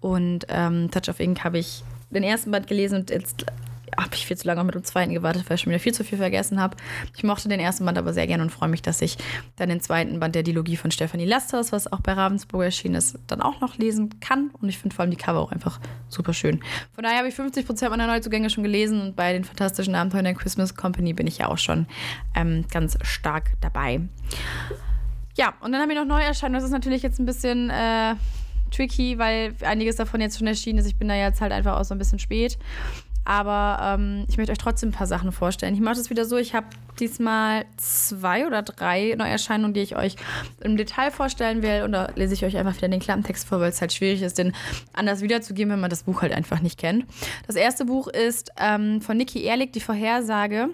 Und 0.00 0.44
ähm, 0.50 0.90
Touch 0.90 1.08
of 1.08 1.20
Ink 1.20 1.42
habe 1.42 1.56
ich 1.56 1.82
den 2.10 2.22
ersten 2.22 2.50
Band 2.50 2.66
gelesen 2.66 3.00
und 3.00 3.10
jetzt 3.10 3.46
habe 3.96 4.14
ich 4.14 4.26
viel 4.26 4.36
zu 4.36 4.46
lange 4.46 4.64
mit 4.64 4.74
dem 4.74 4.84
zweiten 4.84 5.12
gewartet, 5.12 5.44
weil 5.48 5.56
ich 5.56 5.62
schon 5.62 5.70
wieder 5.70 5.80
viel 5.80 5.94
zu 5.94 6.04
viel 6.04 6.18
vergessen 6.18 6.60
habe. 6.60 6.76
Ich 7.16 7.24
mochte 7.24 7.48
den 7.48 7.60
ersten 7.60 7.84
Band 7.84 7.98
aber 7.98 8.12
sehr 8.12 8.26
gerne 8.26 8.42
und 8.42 8.50
freue 8.50 8.68
mich, 8.68 8.82
dass 8.82 9.00
ich 9.02 9.16
dann 9.56 9.68
den 9.68 9.80
zweiten 9.80 10.20
Band 10.20 10.34
der 10.34 10.42
Dilogie 10.42 10.76
von 10.76 10.90
Stefanie 10.90 11.24
Lasters, 11.24 11.72
was 11.72 11.90
auch 11.92 12.00
bei 12.00 12.12
Ravensburg 12.12 12.64
erschienen 12.64 12.96
ist, 12.96 13.18
dann 13.26 13.40
auch 13.40 13.60
noch 13.60 13.76
lesen 13.76 14.20
kann. 14.20 14.50
Und 14.60 14.68
ich 14.68 14.78
finde 14.78 14.94
vor 14.94 15.02
allem 15.02 15.10
die 15.10 15.16
Cover 15.16 15.40
auch 15.40 15.52
einfach 15.52 15.80
super 16.08 16.32
schön. 16.32 16.60
Von 16.94 17.04
daher 17.04 17.18
habe 17.18 17.28
ich 17.28 17.34
50% 17.34 17.88
meiner 17.90 18.06
Neuzugänge 18.06 18.50
schon 18.50 18.64
gelesen 18.64 19.00
und 19.00 19.16
bei 19.16 19.32
den 19.32 19.44
fantastischen 19.44 19.94
Abenteuern 19.94 20.24
der 20.24 20.34
Christmas 20.34 20.74
Company 20.74 21.12
bin 21.12 21.26
ich 21.26 21.38
ja 21.38 21.48
auch 21.48 21.58
schon 21.58 21.86
ähm, 22.34 22.64
ganz 22.70 22.98
stark 23.02 23.52
dabei. 23.60 24.00
Ja, 25.36 25.54
und 25.60 25.70
dann 25.72 25.80
habe 25.80 25.92
ich 25.92 25.98
noch 25.98 26.04
Neuerscheinungen. 26.04 26.54
Das 26.54 26.64
ist 26.64 26.72
natürlich 26.72 27.02
jetzt 27.02 27.20
ein 27.20 27.26
bisschen 27.26 27.70
äh, 27.70 28.16
tricky, 28.70 29.18
weil 29.18 29.54
einiges 29.62 29.96
davon 29.96 30.20
jetzt 30.20 30.38
schon 30.38 30.46
erschienen 30.46 30.78
ist. 30.80 30.86
Ich 30.86 30.96
bin 30.96 31.08
da 31.08 31.14
jetzt 31.14 31.40
halt 31.40 31.52
einfach 31.52 31.78
auch 31.78 31.84
so 31.84 31.94
ein 31.94 31.98
bisschen 31.98 32.18
spät. 32.18 32.58
Aber 33.28 33.78
ähm, 33.82 34.24
ich 34.26 34.38
möchte 34.38 34.52
euch 34.52 34.58
trotzdem 34.58 34.88
ein 34.88 34.92
paar 34.92 35.06
Sachen 35.06 35.32
vorstellen. 35.32 35.74
Ich 35.74 35.82
mache 35.82 35.96
das 35.96 36.08
wieder 36.08 36.24
so, 36.24 36.38
ich 36.38 36.54
habe 36.54 36.66
diesmal 36.98 37.66
zwei 37.76 38.46
oder 38.46 38.62
drei 38.62 39.14
Neuerscheinungen, 39.18 39.74
die 39.74 39.80
ich 39.80 39.96
euch 39.96 40.16
im 40.62 40.78
Detail 40.78 41.10
vorstellen 41.10 41.60
will. 41.60 41.82
Und 41.82 41.92
da 41.92 42.10
lese 42.14 42.32
ich 42.32 42.46
euch 42.46 42.56
einfach 42.56 42.74
wieder 42.74 42.88
den 42.88 43.00
Klappentext 43.00 43.46
vor, 43.46 43.60
weil 43.60 43.68
es 43.68 43.82
halt 43.82 43.92
schwierig 43.92 44.22
ist, 44.22 44.38
den 44.38 44.54
anders 44.94 45.20
wiederzugeben, 45.20 45.74
wenn 45.74 45.80
man 45.80 45.90
das 45.90 46.04
Buch 46.04 46.22
halt 46.22 46.32
einfach 46.32 46.62
nicht 46.62 46.78
kennt. 46.78 47.04
Das 47.46 47.54
erste 47.54 47.84
Buch 47.84 48.08
ist 48.08 48.50
ähm, 48.58 49.02
von 49.02 49.18
Niki 49.18 49.42
Ehrlich, 49.42 49.72
die 49.72 49.80
Vorhersage 49.80 50.70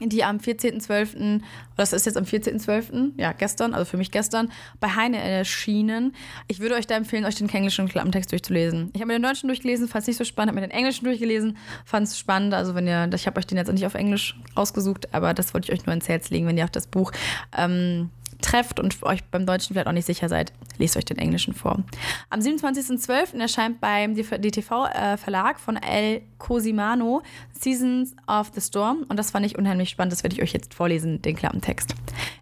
die 0.00 0.24
am 0.24 0.38
14.12., 0.38 1.40
das 1.76 1.92
ist 1.92 2.06
jetzt 2.06 2.16
am 2.16 2.24
14.12., 2.24 3.12
ja, 3.16 3.32
gestern, 3.32 3.74
also 3.74 3.84
für 3.84 3.96
mich 3.96 4.10
gestern, 4.10 4.52
bei 4.80 4.88
Heine 4.88 5.18
erschienen. 5.18 6.14
Ich 6.48 6.60
würde 6.60 6.74
euch 6.74 6.86
da 6.86 6.96
empfehlen, 6.96 7.24
euch 7.24 7.36
den 7.36 7.48
englischen 7.48 7.88
Klappentext 7.88 8.32
durchzulesen. 8.32 8.90
Ich 8.92 9.00
habe 9.00 9.08
mir 9.08 9.18
den 9.18 9.22
deutschen 9.22 9.48
durchgelesen, 9.48 9.88
fand 9.88 10.02
es 10.02 10.08
nicht 10.08 10.18
so 10.18 10.24
spannend, 10.24 10.50
habe 10.50 10.60
mir 10.60 10.66
den 10.68 10.76
englischen 10.76 11.04
durchgelesen, 11.04 11.56
fand 11.84 12.08
es 12.08 12.18
spannend. 12.18 12.54
Also 12.54 12.74
wenn 12.74 12.86
ihr, 12.86 13.08
ich 13.14 13.26
habe 13.26 13.38
euch 13.38 13.46
den 13.46 13.58
jetzt 13.58 13.72
nicht 13.72 13.86
auf 13.86 13.94
Englisch 13.94 14.38
ausgesucht, 14.54 15.12
aber 15.12 15.34
das 15.34 15.54
wollte 15.54 15.72
ich 15.72 15.78
euch 15.78 15.86
nur 15.86 15.94
ins 15.94 16.08
Herz 16.08 16.30
legen, 16.30 16.46
wenn 16.46 16.58
ihr 16.58 16.64
auf 16.64 16.70
das 16.70 16.86
Buch 16.86 17.12
ähm, 17.56 18.10
trefft 18.40 18.80
und 18.80 19.02
euch 19.02 19.24
beim 19.24 19.46
Deutschen 19.46 19.74
vielleicht 19.74 19.86
auch 19.86 19.92
nicht 19.92 20.06
sicher 20.06 20.28
seid, 20.28 20.52
lest 20.78 20.96
euch 20.96 21.04
den 21.04 21.18
Englischen 21.18 21.54
vor. 21.54 21.82
Am 22.30 22.40
27.12. 22.40 23.38
erscheint 23.40 23.80
beim 23.80 24.14
DTV-Verlag 24.14 25.58
von 25.58 25.76
El 25.76 26.22
Cosimano 26.38 27.22
Seasons 27.52 28.14
of 28.26 28.50
the 28.54 28.60
Storm 28.60 29.04
und 29.08 29.18
das 29.18 29.30
fand 29.30 29.46
ich 29.46 29.56
unheimlich 29.56 29.88
spannend, 29.88 30.12
das 30.12 30.22
werde 30.22 30.36
ich 30.36 30.42
euch 30.42 30.52
jetzt 30.52 30.74
vorlesen, 30.74 31.22
den 31.22 31.36
Klappentext. 31.36 31.94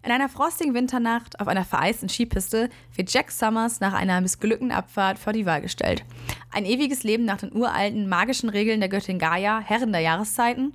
In 0.03 0.11
einer 0.11 0.29
frostigen 0.29 0.73
Winternacht 0.73 1.39
auf 1.39 1.47
einer 1.47 1.65
vereisten 1.65 2.09
Skipiste 2.09 2.69
wird 2.93 3.11
Jack 3.11 3.31
Summers 3.31 3.79
nach 3.79 3.93
einer 3.93 4.21
missglückten 4.21 4.71
Abfahrt 4.71 5.17
vor 5.17 5.33
die 5.33 5.45
Wahl 5.45 5.61
gestellt. 5.61 6.03
Ein 6.51 6.65
ewiges 6.65 7.03
Leben 7.03 7.25
nach 7.25 7.37
den 7.37 7.55
uralten 7.55 8.07
magischen 8.07 8.49
Regeln 8.49 8.79
der 8.79 8.89
Göttin 8.89 9.19
Gaia, 9.19 9.59
Herren 9.59 9.91
der 9.91 10.01
Jahreszeiten 10.01 10.73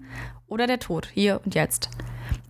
oder 0.48 0.66
der 0.66 0.78
Tod, 0.78 1.08
hier 1.12 1.40
und 1.44 1.54
jetzt. 1.54 1.90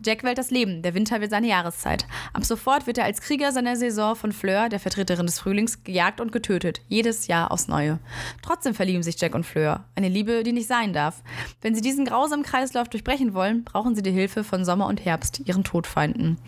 Jack 0.05 0.23
wählt 0.25 0.39
das 0.39 0.51
Leben, 0.51 0.81
der 0.81 0.95
Winter 0.95 1.21
wird 1.21 1.31
seine 1.31 1.49
Jahreszeit. 1.49 2.07
Ab 2.33 2.45
sofort 2.45 2.87
wird 2.87 2.97
er 2.97 3.05
als 3.05 3.21
Krieger 3.21 3.53
seiner 3.53 3.77
Saison 3.77 4.17
von 4.17 4.33
Fleur, 4.33 4.69
der 4.71 4.81
Vertreterin 4.81 5.27
des 5.27 5.39
Frühlings, 5.39 5.85
gejagt 5.85 6.21
und 6.21 6.33
getötet. 6.33 6.81
Jedes 6.89 7.27
Jahr 7.27 7.51
aufs 7.51 7.69
Neue. 7.69 7.99
Trotzdem 8.43 8.75
verlieben 8.75 9.03
sich 9.03 9.21
Jack 9.21 9.35
und 9.35 9.45
Fleur. 9.45 9.85
Eine 9.97 10.09
Liebe, 10.09 10.43
die 10.43 10.53
nicht 10.53 10.69
sein 10.69 10.95
darf. 10.95 11.23
Wenn 11.61 11.75
sie 11.75 11.83
diesen 11.83 12.07
grausamen 12.07 12.45
Kreislauf 12.45 12.89
durchbrechen 12.89 13.35
wollen, 13.35 13.65
brauchen 13.65 13.95
sie 13.95 14.03
die 14.03 14.11
Hilfe 14.11 14.43
von 14.43 14.65
Sommer 14.65 14.87
und 14.87 15.05
Herbst, 15.05 15.43
ihren 15.45 15.65
Todfeinden 15.65 16.39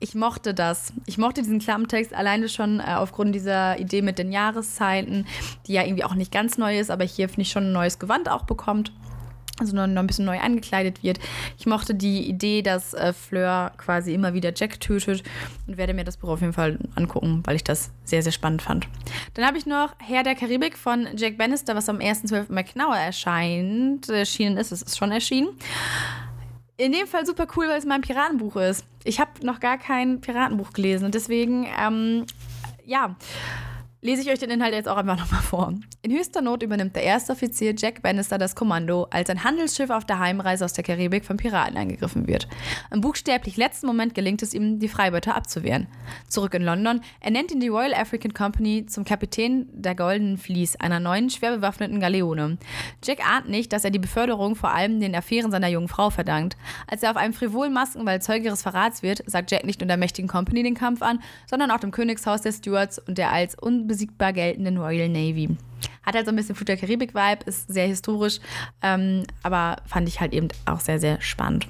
ich 0.00 0.14
mochte 0.14 0.52
das. 0.52 0.92
Ich 1.06 1.16
mochte 1.16 1.40
diesen 1.40 1.60
Klappentext 1.60 2.12
alleine 2.12 2.50
schon 2.50 2.78
äh, 2.78 2.94
aufgrund 2.94 3.34
dieser 3.34 3.78
Idee 3.78 4.02
mit 4.02 4.18
den 4.18 4.32
Jahreszeiten, 4.32 5.26
die 5.66 5.72
ja 5.72 5.82
irgendwie 5.82 6.04
auch 6.04 6.14
nicht 6.14 6.30
ganz 6.30 6.58
neu 6.58 6.78
ist, 6.78 6.90
aber 6.90 7.04
hier 7.04 7.30
finde 7.30 7.42
ich 7.42 7.50
schon 7.50 7.64
ein 7.64 7.72
neues 7.72 7.98
Gewand 7.98 8.28
auch 8.28 8.42
bekommt 8.42 8.92
also 9.60 9.76
noch, 9.76 9.86
noch 9.86 10.00
ein 10.00 10.06
bisschen 10.06 10.24
neu 10.24 10.38
angekleidet 10.40 11.02
wird. 11.02 11.20
Ich 11.58 11.66
mochte 11.66 11.94
die 11.94 12.28
Idee, 12.28 12.62
dass 12.62 12.92
äh, 12.94 13.12
Fleur 13.12 13.72
quasi 13.76 14.12
immer 14.12 14.34
wieder 14.34 14.52
Jack 14.54 14.80
tötet 14.80 15.22
und 15.66 15.76
werde 15.76 15.94
mir 15.94 16.04
das 16.04 16.16
Buch 16.16 16.30
auf 16.30 16.40
jeden 16.40 16.52
Fall 16.52 16.78
angucken, 16.96 17.42
weil 17.44 17.56
ich 17.56 17.64
das 17.64 17.90
sehr, 18.04 18.22
sehr 18.22 18.32
spannend 18.32 18.62
fand. 18.62 18.88
Dann 19.34 19.46
habe 19.46 19.56
ich 19.56 19.66
noch 19.66 19.94
Herr 19.98 20.24
der 20.24 20.34
Karibik 20.34 20.76
von 20.76 21.06
Jack 21.16 21.38
Bannister, 21.38 21.76
was 21.76 21.88
am 21.88 21.98
1.12. 21.98 22.46
bei 22.52 22.62
Knauer 22.64 22.96
erscheint, 22.96 24.08
erschienen 24.08 24.56
ist. 24.56 24.72
Es 24.72 24.82
ist 24.82 24.98
schon 24.98 25.12
erschienen. 25.12 25.50
In 26.76 26.90
dem 26.90 27.06
Fall 27.06 27.24
super 27.24 27.46
cool, 27.56 27.68
weil 27.68 27.78
es 27.78 27.84
mein 27.84 28.00
Piratenbuch 28.00 28.56
ist. 28.56 28.84
Ich 29.04 29.20
habe 29.20 29.30
noch 29.44 29.60
gar 29.60 29.78
kein 29.78 30.20
Piratenbuch 30.20 30.72
gelesen 30.72 31.04
und 31.04 31.14
deswegen, 31.14 31.68
ähm, 31.78 32.26
ja 32.84 33.14
lese 34.04 34.20
ich 34.20 34.28
euch 34.28 34.38
den 34.38 34.50
Inhalt 34.50 34.74
jetzt 34.74 34.86
auch 34.86 34.98
einfach 34.98 35.18
nochmal 35.18 35.40
vor. 35.40 35.72
In 36.02 36.12
höchster 36.12 36.42
Not 36.42 36.62
übernimmt 36.62 36.94
der 36.94 37.04
erste 37.04 37.32
Offizier 37.32 37.74
Jack 37.74 38.02
Bannister 38.02 38.36
das 38.36 38.54
Kommando, 38.54 39.06
als 39.08 39.30
ein 39.30 39.42
Handelsschiff 39.42 39.88
auf 39.88 40.04
der 40.04 40.18
Heimreise 40.18 40.66
aus 40.66 40.74
der 40.74 40.84
Karibik 40.84 41.24
von 41.24 41.38
Piraten 41.38 41.78
angegriffen 41.78 42.26
wird. 42.26 42.46
Im 42.92 43.00
buchstäblich 43.00 43.56
letzten 43.56 43.86
Moment 43.86 44.14
gelingt 44.14 44.42
es 44.42 44.52
ihm, 44.52 44.78
die 44.78 44.88
Freibeuter 44.88 45.34
abzuwehren. 45.34 45.86
Zurück 46.28 46.52
in 46.52 46.62
London 46.62 47.00
ernennt 47.20 47.50
ihn 47.50 47.60
die 47.60 47.68
Royal 47.68 47.94
African 47.94 48.34
Company 48.34 48.84
zum 48.84 49.06
Kapitän 49.06 49.68
der 49.72 49.94
Goldenen 49.94 50.36
Fleece, 50.36 50.76
einer 50.76 51.00
neuen, 51.00 51.30
schwer 51.30 51.56
bewaffneten 51.56 51.98
Galeone. 51.98 52.58
Jack 53.02 53.26
ahnt 53.26 53.48
nicht, 53.48 53.72
dass 53.72 53.86
er 53.86 53.90
die 53.90 53.98
Beförderung 53.98 54.54
vor 54.54 54.74
allem 54.74 55.00
den 55.00 55.14
Affären 55.14 55.50
seiner 55.50 55.68
jungen 55.68 55.88
Frau 55.88 56.10
verdankt. 56.10 56.58
Als 56.86 57.02
er 57.02 57.10
auf 57.10 57.16
einem 57.16 57.32
frivolen 57.32 57.72
Maskenball 57.72 58.20
Zeuge 58.20 58.44
ihres 58.44 58.60
Verrats 58.60 59.02
wird, 59.02 59.22
sagt 59.24 59.50
Jack 59.50 59.64
nicht 59.64 59.80
nur 59.80 59.88
der 59.88 59.96
mächtigen 59.96 60.28
Company 60.28 60.62
den 60.62 60.74
Kampf 60.74 61.00
an, 61.00 61.20
sondern 61.48 61.70
auch 61.70 61.80
dem 61.80 61.90
Königshaus 61.90 62.42
der 62.42 62.52
Stuarts 62.52 62.98
und 62.98 63.16
der 63.16 63.32
als 63.32 63.54
unbesiegten 63.54 63.93
unbesiegbar 63.94 64.32
geltenden 64.32 64.78
Royal 64.78 65.08
Navy. 65.08 65.56
Hat 66.02 66.14
halt 66.14 66.26
so 66.26 66.32
ein 66.32 66.36
bisschen 66.36 66.56
der 66.64 66.76
Karibik-Vibe, 66.76 67.44
ist 67.46 67.68
sehr 67.72 67.86
historisch, 67.86 68.40
ähm, 68.82 69.24
aber 69.42 69.76
fand 69.86 70.08
ich 70.08 70.20
halt 70.20 70.32
eben 70.32 70.48
auch 70.66 70.80
sehr, 70.80 70.98
sehr 70.98 71.20
spannend. 71.20 71.66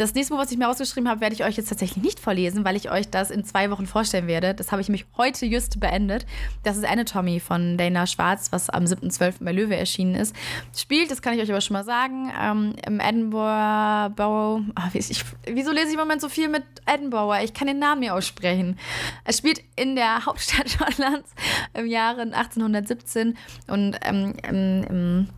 Das 0.00 0.14
nächste 0.14 0.32
Buch, 0.32 0.40
was 0.40 0.50
ich 0.50 0.56
mir 0.56 0.66
ausgeschrieben 0.66 1.10
habe, 1.10 1.20
werde 1.20 1.34
ich 1.34 1.44
euch 1.44 1.58
jetzt 1.58 1.68
tatsächlich 1.68 2.02
nicht 2.02 2.20
vorlesen, 2.20 2.64
weil 2.64 2.74
ich 2.74 2.90
euch 2.90 3.10
das 3.10 3.30
in 3.30 3.44
zwei 3.44 3.70
Wochen 3.70 3.86
vorstellen 3.86 4.26
werde. 4.26 4.54
Das 4.54 4.72
habe 4.72 4.80
ich 4.80 4.88
mich 4.88 5.04
heute 5.18 5.44
just 5.44 5.78
beendet. 5.78 6.24
Das 6.62 6.78
ist 6.78 6.86
Anatomy 6.86 7.38
von 7.38 7.76
Dana 7.76 8.06
Schwarz, 8.06 8.50
was 8.50 8.70
am 8.70 8.84
7.12. 8.84 9.44
bei 9.44 9.52
Löwe 9.52 9.76
erschienen 9.76 10.14
ist. 10.14 10.34
Spielt, 10.74 11.10
das 11.10 11.20
kann 11.20 11.34
ich 11.34 11.42
euch 11.42 11.50
aber 11.50 11.60
schon 11.60 11.74
mal 11.74 11.84
sagen, 11.84 12.32
ähm, 12.40 12.76
im 12.86 12.98
Edinburgh 12.98 14.14
Borough. 14.16 14.62
Ach, 14.74 14.88
ich, 14.94 15.22
wieso 15.44 15.70
lese 15.70 15.88
ich 15.88 15.92
im 15.92 16.00
Moment 16.00 16.22
so 16.22 16.30
viel 16.30 16.48
mit 16.48 16.64
Edinburgh? 16.86 17.38
Ich 17.44 17.52
kann 17.52 17.66
den 17.66 17.78
Namen 17.78 18.00
mir 18.00 18.14
aussprechen. 18.14 18.78
Es 19.24 19.36
spielt 19.36 19.62
in 19.76 19.96
der 19.96 20.24
Hauptstadt 20.24 20.70
Schottlands 20.78 21.28
im 21.74 21.86
Jahre 21.86 22.22
1817 22.22 23.36
und 23.66 23.98
ähm, 24.02 24.32
im 24.48 25.28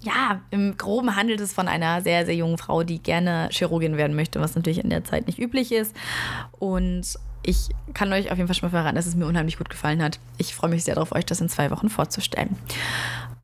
ja, 0.00 0.40
im 0.50 0.76
Groben 0.76 1.16
handelt 1.16 1.40
es 1.40 1.52
von 1.52 1.68
einer 1.68 2.02
sehr, 2.02 2.24
sehr 2.24 2.36
jungen 2.36 2.58
Frau, 2.58 2.82
die 2.82 3.02
gerne 3.02 3.48
Chirurgin 3.50 3.96
werden 3.96 4.14
möchte, 4.14 4.40
was 4.40 4.54
natürlich 4.54 4.82
in 4.82 4.90
der 4.90 5.04
Zeit 5.04 5.26
nicht 5.26 5.38
üblich 5.38 5.72
ist. 5.72 5.94
Und 6.58 7.18
ich 7.42 7.68
kann 7.94 8.12
euch 8.12 8.30
auf 8.30 8.36
jeden 8.36 8.46
Fall 8.46 8.54
schon 8.54 8.68
mal 8.70 8.78
verraten, 8.78 8.96
dass 8.96 9.06
es 9.06 9.16
mir 9.16 9.26
unheimlich 9.26 9.58
gut 9.58 9.70
gefallen 9.70 10.02
hat. 10.02 10.18
Ich 10.36 10.54
freue 10.54 10.70
mich 10.70 10.84
sehr 10.84 10.94
darauf, 10.94 11.12
euch 11.12 11.26
das 11.26 11.40
in 11.40 11.48
zwei 11.48 11.70
Wochen 11.70 11.88
vorzustellen. 11.88 12.56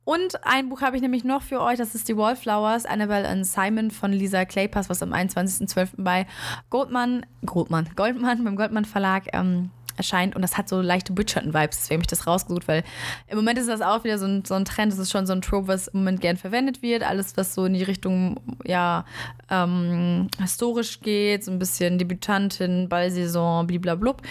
Und 0.03 0.45
ein 0.45 0.69
Buch 0.69 0.81
habe 0.81 0.95
ich 0.95 1.01
nämlich 1.01 1.23
noch 1.23 1.41
für 1.41 1.59
euch, 1.59 1.77
das 1.77 1.95
ist 1.95 2.07
die 2.07 2.15
Wallflowers, 2.15 2.85
Annabelle 2.85 3.27
und 3.31 3.43
Simon 3.43 3.89
von 3.89 4.13
Lisa 4.13 4.45
Claypass, 4.45 4.87
was 4.87 5.01
am 5.01 5.13
21.12. 5.13 5.93
bei 5.97 6.27
Goldman, 6.69 7.25
Goldman, 7.43 7.89
Goldman, 7.95 8.43
beim 8.43 8.55
Goldman 8.55 8.85
Verlag 8.85 9.23
ähm, 9.33 9.71
erscheint 9.97 10.35
und 10.35 10.41
das 10.41 10.57
hat 10.57 10.69
so 10.69 10.81
leichte 10.81 11.13
Bridgerton-Vibes, 11.13 11.77
deswegen 11.77 11.97
habe 11.97 12.03
ich 12.03 12.07
das 12.07 12.27
rausgesucht, 12.27 12.67
weil 12.67 12.83
im 13.27 13.37
Moment 13.37 13.59
ist 13.59 13.69
das 13.69 13.81
auch 13.81 14.03
wieder 14.03 14.17
so 14.17 14.25
ein, 14.25 14.43
so 14.45 14.53
ein 14.53 14.65
Trend, 14.65 14.91
das 14.91 14.99
ist 14.99 15.11
schon 15.11 15.25
so 15.25 15.33
ein 15.33 15.41
Trope, 15.41 15.67
was 15.67 15.87
im 15.87 15.99
Moment 15.99 16.21
gern 16.21 16.37
verwendet 16.37 16.81
wird, 16.81 17.03
alles, 17.03 17.37
was 17.37 17.53
so 17.53 17.65
in 17.65 17.73
die 17.73 17.83
Richtung, 17.83 18.39
ja, 18.63 19.05
ähm, 19.49 20.27
historisch 20.39 21.01
geht, 21.01 21.43
so 21.43 21.51
ein 21.51 21.59
bisschen 21.59 21.97
Debütantin, 21.97 22.89
Ballsaison, 22.89 23.67
bliblablub. 23.67 24.21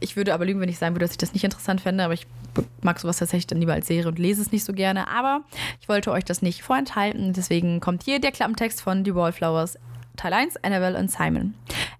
Ich 0.00 0.16
würde 0.16 0.34
aber 0.34 0.44
lügen, 0.44 0.60
wenn 0.60 0.68
ich 0.68 0.78
sagen 0.78 0.94
würde, 0.94 1.04
dass 1.04 1.12
ich 1.12 1.18
das 1.18 1.32
nicht 1.32 1.44
interessant 1.44 1.80
fände, 1.80 2.04
aber 2.04 2.14
ich 2.14 2.26
mag 2.82 2.98
sowas 2.98 3.18
tatsächlich 3.18 3.46
dann 3.46 3.58
lieber 3.58 3.72
als 3.72 3.86
Serie 3.86 4.08
und 4.08 4.18
lese 4.18 4.42
es 4.42 4.52
nicht 4.52 4.64
so 4.64 4.72
gerne, 4.72 5.08
aber 5.08 5.42
ich 5.80 5.88
wollte 5.88 6.10
euch 6.10 6.24
das 6.24 6.42
nicht 6.42 6.62
vorenthalten, 6.62 7.32
deswegen 7.32 7.80
kommt 7.80 8.02
hier 8.02 8.20
der 8.20 8.32
Klappentext 8.32 8.80
von 8.80 9.04
The 9.04 9.14
Wallflowers 9.14 9.78
Teil 10.20 10.34
1, 10.34 10.62
Annabelle 10.62 10.98
und 10.98 11.10
Simon. 11.10 11.54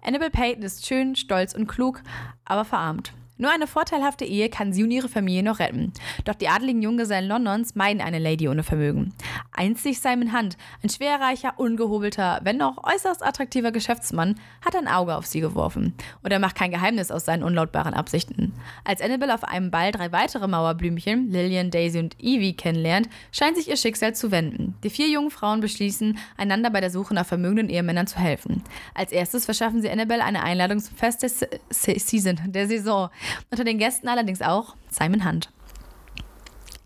Annabelle 0.05 0.29
Payton 0.29 0.61
ist 0.61 0.85
schön, 0.85 1.15
stolz 1.15 1.55
und 1.55 1.65
klug, 1.65 2.03
aber 2.45 2.65
verarmt. 2.65 3.13
Nur 3.41 3.49
eine 3.49 3.65
vorteilhafte 3.65 4.23
Ehe 4.23 4.49
kann 4.49 4.71
sie 4.71 4.83
und 4.83 4.91
ihre 4.91 5.09
Familie 5.09 5.41
noch 5.41 5.57
retten. 5.57 5.93
Doch 6.25 6.35
die 6.35 6.47
adligen 6.47 6.83
Junggesellen 6.83 7.27
Londons 7.27 7.73
meiden 7.73 7.99
eine 7.99 8.19
Lady 8.19 8.47
ohne 8.47 8.61
Vermögen. 8.61 9.15
Einzig 9.51 9.99
Simon 9.99 10.31
Hunt, 10.31 10.57
ein 10.83 10.89
schwerreicher, 10.89 11.55
ungehobelter, 11.57 12.41
wenn 12.43 12.61
auch 12.61 12.83
äußerst 12.83 13.25
attraktiver 13.25 13.71
Geschäftsmann, 13.71 14.35
hat 14.63 14.75
ein 14.75 14.87
Auge 14.87 15.15
auf 15.15 15.25
sie 15.25 15.41
geworfen. 15.41 15.95
Und 16.21 16.31
er 16.31 16.37
macht 16.37 16.55
kein 16.55 16.69
Geheimnis 16.69 17.09
aus 17.09 17.25
seinen 17.25 17.41
unlautbaren 17.41 17.95
Absichten. 17.95 18.53
Als 18.83 19.01
Annabelle 19.01 19.33
auf 19.33 19.43
einem 19.43 19.71
Ball 19.71 19.91
drei 19.91 20.11
weitere 20.11 20.47
Mauerblümchen, 20.47 21.31
Lillian, 21.31 21.71
Daisy 21.71 21.97
und 21.97 22.19
Evie, 22.19 22.55
kennenlernt, 22.55 23.09
scheint 23.31 23.57
sich 23.57 23.69
ihr 23.69 23.77
Schicksal 23.77 24.13
zu 24.13 24.29
wenden. 24.29 24.75
Die 24.83 24.91
vier 24.91 25.07
jungen 25.07 25.31
Frauen 25.31 25.61
beschließen, 25.61 26.19
einander 26.37 26.69
bei 26.69 26.79
der 26.79 26.91
Suche 26.91 27.15
nach 27.15 27.25
vermögenden 27.25 27.69
Ehemännern 27.69 28.05
zu 28.05 28.19
helfen. 28.19 28.61
Als 28.93 29.11
erstes 29.11 29.45
verschaffen 29.45 29.81
sie 29.81 29.89
Annabelle 29.89 30.23
eine 30.23 30.43
Einladung 30.43 30.77
zum 30.77 30.95
Fest 30.95 31.23
der 31.23 31.31
Season, 31.71 32.39
der 32.45 32.67
Saison. 32.67 33.09
Unter 33.49 33.63
den 33.63 33.77
Gästen 33.77 34.07
allerdings 34.07 34.41
auch 34.41 34.75
Simon 34.89 35.25
Hunt. 35.25 35.51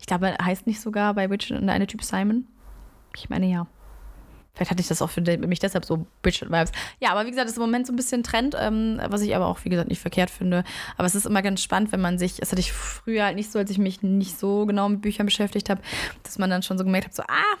Ich 0.00 0.06
glaube, 0.06 0.28
er 0.38 0.44
heißt 0.44 0.66
nicht 0.66 0.80
sogar 0.80 1.14
bei 1.14 1.26
Bridget 1.28 1.68
eine 1.68 1.86
Typ 1.86 2.02
Simon? 2.02 2.46
Ich 3.16 3.28
meine 3.28 3.46
ja. 3.46 3.66
Vielleicht 4.56 4.70
hatte 4.70 4.80
ich 4.80 4.88
das 4.88 5.02
auch 5.02 5.10
für 5.10 5.20
mich 5.20 5.58
deshalb 5.58 5.84
so 5.84 6.06
Bridget-Vibes. 6.22 6.72
Ja, 6.98 7.10
aber 7.10 7.26
wie 7.26 7.30
gesagt, 7.30 7.44
das 7.44 7.52
ist 7.52 7.58
im 7.58 7.64
Moment 7.64 7.86
so 7.86 7.92
ein 7.92 7.96
bisschen 7.96 8.22
Trend, 8.22 8.56
ähm, 8.58 8.98
was 9.06 9.20
ich 9.20 9.36
aber 9.36 9.46
auch, 9.46 9.58
wie 9.64 9.68
gesagt, 9.68 9.90
nicht 9.90 10.00
verkehrt 10.00 10.30
finde. 10.30 10.64
Aber 10.96 11.06
es 11.06 11.14
ist 11.14 11.26
immer 11.26 11.42
ganz 11.42 11.60
spannend, 11.62 11.92
wenn 11.92 12.00
man 12.00 12.18
sich, 12.18 12.36
das 12.36 12.52
hatte 12.52 12.60
ich 12.60 12.72
früher 12.72 13.24
halt 13.24 13.36
nicht 13.36 13.52
so, 13.52 13.58
als 13.58 13.70
ich 13.70 13.76
mich 13.76 14.02
nicht 14.02 14.38
so 14.38 14.64
genau 14.64 14.88
mit 14.88 15.02
Büchern 15.02 15.26
beschäftigt 15.26 15.68
habe, 15.68 15.82
dass 16.22 16.38
man 16.38 16.48
dann 16.48 16.62
schon 16.62 16.78
so 16.78 16.84
gemerkt 16.84 17.08
hat, 17.08 17.14
so, 17.14 17.22
ah, 17.24 17.56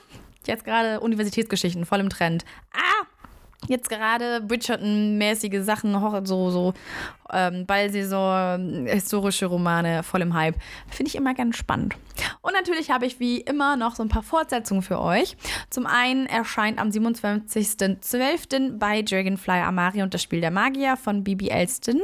jetzt 0.46 0.64
gerade 0.64 1.00
Universitätsgeschichten, 1.00 1.84
voll 1.84 2.00
im 2.00 2.08
Trend. 2.08 2.46
Ah, 2.72 3.06
jetzt 3.68 3.88
gerade 3.88 4.40
Bridgerton-mäßige 4.40 5.62
Sachen, 5.62 5.94
so, 6.24 6.50
so 6.50 6.74
ähm, 7.32 7.66
Ballsaison, 7.66 8.86
historische 8.86 9.46
Romane, 9.46 10.02
voll 10.02 10.22
im 10.22 10.34
Hype. 10.34 10.56
Finde 10.88 11.08
ich 11.08 11.16
immer 11.16 11.34
ganz 11.34 11.56
spannend. 11.56 11.94
Und 12.42 12.52
natürlich 12.52 12.90
habe 12.90 13.06
ich 13.06 13.20
wie 13.20 13.40
immer 13.40 13.76
noch 13.76 13.96
so 13.96 14.02
ein 14.02 14.08
paar 14.08 14.22
Fortsetzungen 14.22 14.82
für 14.82 15.00
euch. 15.00 15.36
Zum 15.70 15.86
einen 15.86 16.26
erscheint 16.26 16.78
am 16.78 16.88
27.12. 16.88 18.78
bei 18.78 19.02
Dragonfly 19.02 19.60
Amari 19.60 20.02
und 20.02 20.14
das 20.14 20.22
Spiel 20.22 20.40
der 20.40 20.50
Magier 20.50 20.96
von 20.96 21.24
Bibi 21.24 21.48
Elston 21.48 22.00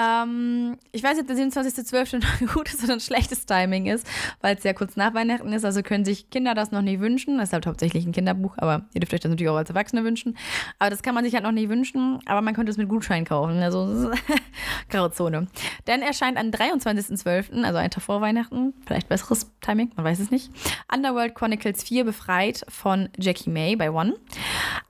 ähm, 0.00 0.76
ich 0.92 1.02
weiß 1.02 1.16
nicht, 1.16 1.28
ob 1.30 1.36
der 1.36 1.36
27.12. 1.36 2.22
ein 2.40 2.46
gutes 2.46 2.82
oder 2.82 2.94
ein 2.94 3.00
schlechtes 3.00 3.44
Timing 3.46 3.86
ist, 3.86 4.06
weil 4.40 4.56
es 4.56 4.62
sehr 4.62 4.74
kurz 4.74 4.96
nach 4.96 5.14
Weihnachten 5.14 5.52
ist. 5.52 5.64
Also 5.64 5.82
können 5.82 6.04
sich 6.04 6.30
Kinder 6.30 6.54
das 6.54 6.70
noch 6.70 6.82
nicht 6.82 7.00
wünschen. 7.00 7.38
Das 7.38 7.48
ist 7.48 7.52
halt 7.52 7.66
hauptsächlich 7.66 8.06
ein 8.06 8.12
Kinderbuch, 8.12 8.54
aber 8.58 8.86
ihr 8.94 9.00
dürft 9.00 9.12
euch 9.12 9.20
das 9.20 9.30
natürlich 9.30 9.50
auch 9.50 9.56
als 9.56 9.70
Erwachsene 9.70 10.04
wünschen. 10.04 10.36
Aber 10.78 10.90
das 10.90 11.02
kann 11.02 11.14
man 11.14 11.24
sich 11.24 11.34
halt 11.34 11.44
noch 11.44 11.52
nicht 11.52 11.68
wünschen, 11.68 12.20
aber 12.26 12.40
man 12.40 12.54
könnte 12.54 12.70
es 12.70 12.78
mit 12.78 12.88
Gutschein 12.88 13.24
kaufen. 13.24 13.62
Also 13.62 14.10
graue 14.88 15.10
Zone. 15.10 15.48
Dann 15.84 16.02
erscheint 16.02 16.38
am 16.38 16.48
23.12., 16.48 17.62
also 17.62 17.78
ein 17.78 17.90
Tag 17.90 18.02
vor 18.02 18.20
Weihnachten, 18.20 18.72
vielleicht 18.86 19.08
besseres 19.08 19.50
Timing, 19.60 19.92
man 19.96 20.04
weiß 20.04 20.20
es 20.20 20.30
nicht, 20.30 20.50
Underworld 20.92 21.34
Chronicles 21.34 21.82
4 21.82 22.04
befreit 22.04 22.64
von 22.68 23.08
Jackie 23.18 23.50
May 23.50 23.76
bei 23.76 23.90
One. 23.90 24.14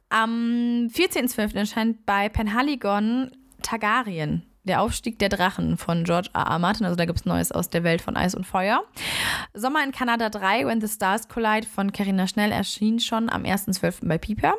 Am 0.08 0.88
14.12. 0.92 1.54
erscheint 1.54 2.04
bei 2.04 2.28
Penhaligon 2.28 3.30
Targaryen 3.62 4.49
der 4.64 4.82
Aufstieg 4.82 5.18
der 5.18 5.28
Drachen 5.28 5.76
von 5.76 6.04
George 6.04 6.28
R. 6.34 6.42
R. 6.42 6.58
Martin. 6.58 6.84
Also 6.84 6.96
da 6.96 7.04
gibt 7.04 7.20
es 7.20 7.24
Neues 7.24 7.52
aus 7.52 7.70
der 7.70 7.84
Welt 7.84 8.02
von 8.02 8.16
Eis 8.16 8.34
und 8.34 8.46
Feuer. 8.46 8.82
Sommer 9.54 9.82
in 9.82 9.92
Kanada 9.92 10.28
3, 10.28 10.66
When 10.66 10.80
the 10.80 10.88
Stars 10.88 11.28
Collide 11.28 11.66
von 11.66 11.92
Carina 11.92 12.26
Schnell 12.26 12.52
erschien 12.52 13.00
schon 13.00 13.30
am 13.30 13.44
1.12. 13.44 14.06
bei 14.06 14.18
Piper. 14.18 14.54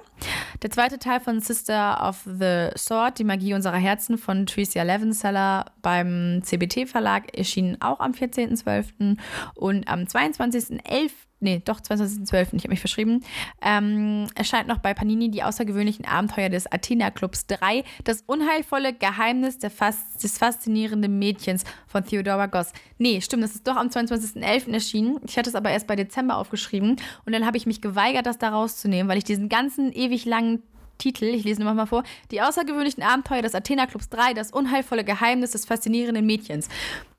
Der 0.61 0.71
zweite 0.71 0.99
Teil 0.99 1.19
von 1.19 1.39
Sister 1.39 2.07
of 2.07 2.21
the 2.25 2.69
Sword, 2.75 3.19
Die 3.19 3.23
Magie 3.23 3.53
unserer 3.53 3.77
Herzen 3.77 4.17
von 4.17 4.45
Tricia 4.45 4.83
Levenseller 4.83 5.65
beim 5.81 6.41
CBT 6.43 6.87
Verlag 6.87 7.37
erschien 7.37 7.81
auch 7.81 7.99
am 7.99 8.11
14.12. 8.11 9.17
Und 9.55 9.87
am 9.87 10.01
22.11 10.01 11.11
nee, 11.41 11.61
doch 11.63 11.81
2012, 11.81 12.53
ich 12.53 12.63
habe 12.63 12.69
mich 12.69 12.79
verschrieben, 12.79 13.23
ähm, 13.61 14.27
erscheint 14.35 14.67
noch 14.67 14.77
bei 14.77 14.93
Panini 14.93 15.29
die 15.29 15.43
außergewöhnlichen 15.43 16.05
Abenteuer 16.05 16.49
des 16.49 16.71
Athena 16.71 17.11
Clubs 17.11 17.47
3, 17.47 17.83
das 18.03 18.23
unheilvolle 18.27 18.93
Geheimnis 18.93 19.57
Fas 19.75 20.17
des 20.21 20.37
faszinierenden 20.37 21.19
Mädchens 21.19 21.63
von 21.87 22.05
Theodora 22.05 22.45
Goss. 22.45 22.71
Nee, 22.97 23.21
stimmt, 23.21 23.43
das 23.43 23.55
ist 23.55 23.67
doch 23.67 23.75
am 23.75 23.87
22.11. 23.87 24.73
erschienen. 24.73 25.19
Ich 25.27 25.37
hatte 25.37 25.49
es 25.49 25.55
aber 25.55 25.71
erst 25.71 25.87
bei 25.87 25.95
Dezember 25.95 26.37
aufgeschrieben 26.37 26.97
und 27.25 27.33
dann 27.33 27.45
habe 27.45 27.57
ich 27.57 27.65
mich 27.65 27.81
geweigert, 27.81 28.25
das 28.25 28.37
da 28.37 28.49
rauszunehmen, 28.49 29.09
weil 29.09 29.17
ich 29.17 29.23
diesen 29.23 29.49
ganzen 29.49 29.91
ewig 29.91 30.25
langen 30.25 30.63
Titel, 31.01 31.25
ich 31.25 31.43
lese 31.43 31.63
nochmal 31.63 31.87
vor, 31.87 32.03
Die 32.29 32.41
außergewöhnlichen 32.41 33.01
Abenteuer 33.03 33.41
des 33.41 33.55
Athena 33.55 33.87
Clubs 33.87 34.09
3, 34.09 34.33
das 34.33 34.51
unheilvolle 34.51 35.03
Geheimnis 35.03 35.51
des 35.51 35.65
faszinierenden 35.65 36.25
Mädchens. 36.25 36.69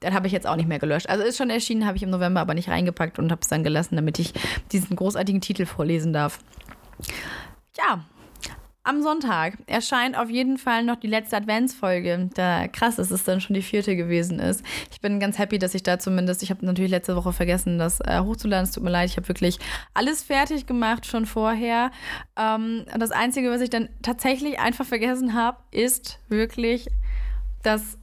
Den 0.02 0.14
habe 0.14 0.28
ich 0.28 0.32
jetzt 0.32 0.46
auch 0.46 0.56
nicht 0.56 0.68
mehr 0.68 0.78
gelöscht. 0.78 1.08
Also 1.08 1.24
ist 1.24 1.36
schon 1.36 1.50
erschienen, 1.50 1.84
habe 1.84 1.96
ich 1.96 2.02
im 2.04 2.10
November 2.10 2.40
aber 2.40 2.54
nicht 2.54 2.68
reingepackt 2.68 3.18
und 3.18 3.32
habe 3.32 3.40
es 3.42 3.48
dann 3.48 3.64
gelassen, 3.64 3.96
damit 3.96 4.20
ich 4.20 4.32
diesen 4.70 4.94
großartigen 4.94 5.40
Titel 5.40 5.66
vorlesen 5.66 6.12
darf. 6.12 6.38
Ja, 7.76 8.04
am 8.84 9.02
Sonntag 9.02 9.58
erscheint 9.66 10.16
auf 10.18 10.28
jeden 10.28 10.58
Fall 10.58 10.84
noch 10.84 10.96
die 10.96 11.06
letzte 11.06 11.36
Adventsfolge. 11.36 12.30
Da 12.34 12.66
krass, 12.66 12.96
dass 12.96 13.10
es 13.10 13.22
dann 13.24 13.40
schon 13.40 13.54
die 13.54 13.62
vierte 13.62 13.94
gewesen 13.94 14.40
ist. 14.40 14.64
Ich 14.90 15.00
bin 15.00 15.20
ganz 15.20 15.38
happy, 15.38 15.58
dass 15.58 15.74
ich 15.74 15.82
da 15.82 15.98
zumindest, 15.98 16.42
ich 16.42 16.50
habe 16.50 16.66
natürlich 16.66 16.90
letzte 16.90 17.14
Woche 17.14 17.32
vergessen, 17.32 17.78
das 17.78 18.00
äh, 18.00 18.20
hochzuladen. 18.20 18.64
Es 18.64 18.72
tut 18.72 18.82
mir 18.82 18.90
leid, 18.90 19.08
ich 19.08 19.16
habe 19.16 19.28
wirklich 19.28 19.58
alles 19.94 20.22
fertig 20.22 20.66
gemacht 20.66 21.06
schon 21.06 21.26
vorher. 21.26 21.92
Ähm, 22.36 22.84
das 22.98 23.12
Einzige, 23.12 23.50
was 23.50 23.60
ich 23.60 23.70
dann 23.70 23.88
tatsächlich 24.02 24.58
einfach 24.58 24.84
vergessen 24.84 25.34
habe, 25.34 25.58
ist 25.70 26.18
wirklich 26.28 26.88
das 27.62 27.98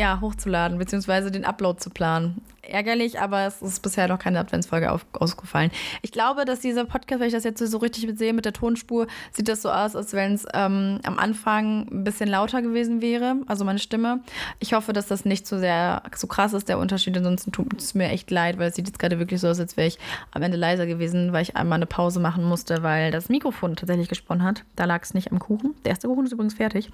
ja, 0.00 0.18
hochzuladen, 0.22 0.78
beziehungsweise 0.78 1.30
den 1.30 1.44
Upload 1.44 1.78
zu 1.78 1.90
planen. 1.90 2.40
Ärgerlich, 2.62 3.20
aber 3.20 3.46
es 3.46 3.60
ist 3.62 3.82
bisher 3.82 4.06
noch 4.08 4.18
keine 4.18 4.38
Adventsfolge 4.38 4.92
auf, 4.92 5.04
ausgefallen. 5.12 5.70
Ich 6.02 6.12
glaube, 6.12 6.44
dass 6.44 6.60
dieser 6.60 6.84
Podcast, 6.84 7.20
wenn 7.20 7.26
ich 7.26 7.34
das 7.34 7.44
jetzt 7.44 7.58
so 7.58 7.78
richtig 7.78 8.08
sehe 8.16 8.32
mit 8.32 8.44
der 8.44 8.52
Tonspur, 8.52 9.08
sieht 9.32 9.48
das 9.48 9.62
so 9.62 9.70
aus, 9.70 9.96
als 9.96 10.12
wenn 10.12 10.34
es 10.34 10.46
ähm, 10.54 11.00
am 11.04 11.18
Anfang 11.18 11.86
ein 11.90 12.04
bisschen 12.04 12.28
lauter 12.28 12.62
gewesen 12.62 13.02
wäre, 13.02 13.36
also 13.46 13.64
meine 13.64 13.78
Stimme. 13.78 14.20
Ich 14.58 14.72
hoffe, 14.72 14.92
dass 14.92 15.06
das 15.06 15.24
nicht 15.24 15.46
so 15.46 15.58
sehr 15.58 16.02
so 16.14 16.26
krass 16.26 16.52
ist, 16.52 16.68
der 16.68 16.78
Unterschied. 16.78 17.16
Ansonsten 17.16 17.50
tut 17.50 17.66
es 17.78 17.94
mir 17.94 18.08
echt 18.08 18.30
leid, 18.30 18.58
weil 18.58 18.68
es 18.68 18.76
sieht 18.76 18.86
jetzt 18.86 18.98
gerade 18.98 19.18
wirklich 19.18 19.40
so 19.40 19.48
aus, 19.48 19.60
als 19.60 19.76
wäre 19.76 19.88
ich 19.88 19.98
am 20.30 20.42
Ende 20.42 20.56
leiser 20.56 20.86
gewesen, 20.86 21.32
weil 21.32 21.42
ich 21.42 21.56
einmal 21.56 21.76
eine 21.76 21.86
Pause 21.86 22.20
machen 22.20 22.44
musste, 22.44 22.82
weil 22.82 23.10
das 23.10 23.28
Mikrofon 23.28 23.76
tatsächlich 23.76 24.08
gesponnen 24.08 24.44
hat. 24.46 24.64
Da 24.76 24.84
lag 24.84 25.02
es 25.02 25.12
nicht 25.12 25.32
am 25.32 25.40
Kuchen. 25.40 25.74
Der 25.84 25.90
erste 25.90 26.08
Kuchen 26.08 26.24
ist 26.24 26.32
übrigens 26.32 26.54
fertig. 26.54 26.90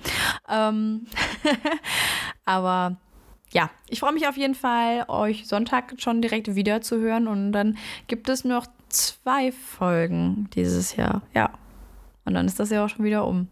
Ähm 0.49 1.07
aber 2.47 2.97
ja, 3.53 3.71
ich 3.89 4.01
freue 4.01 4.13
mich 4.13 4.27
auf 4.27 4.37
jeden 4.37 4.55
Fall, 4.55 5.05
euch 5.09 5.47
Sonntag 5.47 5.95
schon 5.99 6.23
direkt 6.23 6.55
wieder 6.55 6.81
zu 6.81 6.99
hören. 6.99 7.29
Und 7.29 7.53
dann 7.53 7.77
gibt 8.07 8.29
es 8.29 8.45
noch 8.45 8.67
zwei 8.89 9.53
Folgen 9.53 10.49
dieses 10.55 10.97
Jahr. 10.97 11.23
Ja. 11.35 11.51
Und 12.25 12.35
dann 12.35 12.47
ist 12.47 12.59
das 12.59 12.71
ja 12.71 12.85
auch 12.85 12.89
schon 12.89 13.05
wieder 13.05 13.27
um. 13.27 13.49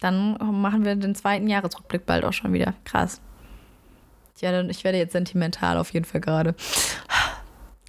Dann 0.00 0.38
machen 0.60 0.84
wir 0.84 0.94
den 0.96 1.14
zweiten 1.14 1.48
Jahresrückblick 1.48 2.06
bald 2.06 2.24
auch 2.24 2.32
schon 2.32 2.52
wieder. 2.52 2.74
Krass. 2.84 3.20
Ja, 4.40 4.62
ich 4.62 4.84
werde 4.84 4.96
jetzt 4.96 5.12
sentimental 5.12 5.76
auf 5.76 5.92
jeden 5.92 6.06
Fall 6.06 6.20
gerade. 6.20 6.54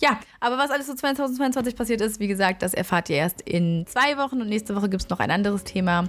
Ja, 0.01 0.19
aber 0.39 0.57
was 0.57 0.71
alles 0.71 0.87
so 0.87 0.95
2022 0.95 1.75
passiert 1.75 2.01
ist, 2.01 2.19
wie 2.19 2.27
gesagt, 2.27 2.63
das 2.63 2.73
erfahrt 2.73 3.09
ihr 3.11 3.17
erst 3.17 3.41
in 3.41 3.85
zwei 3.85 4.17
Wochen 4.17 4.41
und 4.41 4.49
nächste 4.49 4.75
Woche 4.75 4.89
gibt 4.89 5.03
es 5.03 5.09
noch 5.09 5.19
ein 5.19 5.29
anderes 5.29 5.63
Thema. 5.63 6.05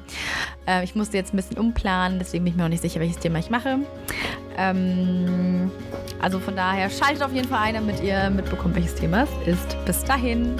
Äh, 0.66 0.82
ich 0.82 0.94
musste 0.94 1.18
jetzt 1.18 1.34
ein 1.34 1.36
bisschen 1.36 1.58
umplanen, 1.58 2.18
deswegen 2.18 2.44
bin 2.44 2.52
ich 2.52 2.56
mir 2.56 2.62
noch 2.62 2.70
nicht 2.70 2.80
sicher, 2.80 3.00
welches 3.00 3.18
Thema 3.18 3.38
ich 3.38 3.50
mache. 3.50 3.80
Ähm, 4.56 5.70
also 6.22 6.40
von 6.40 6.56
daher 6.56 6.88
schaltet 6.88 7.22
auf 7.22 7.34
jeden 7.34 7.48
Fall 7.48 7.58
ein, 7.58 7.74
damit 7.74 8.02
ihr 8.02 8.30
mitbekommt, 8.30 8.74
welches 8.76 8.94
Thema 8.94 9.24
es 9.44 9.58
ist. 9.58 9.84
Bis 9.84 10.02
dahin. 10.04 10.56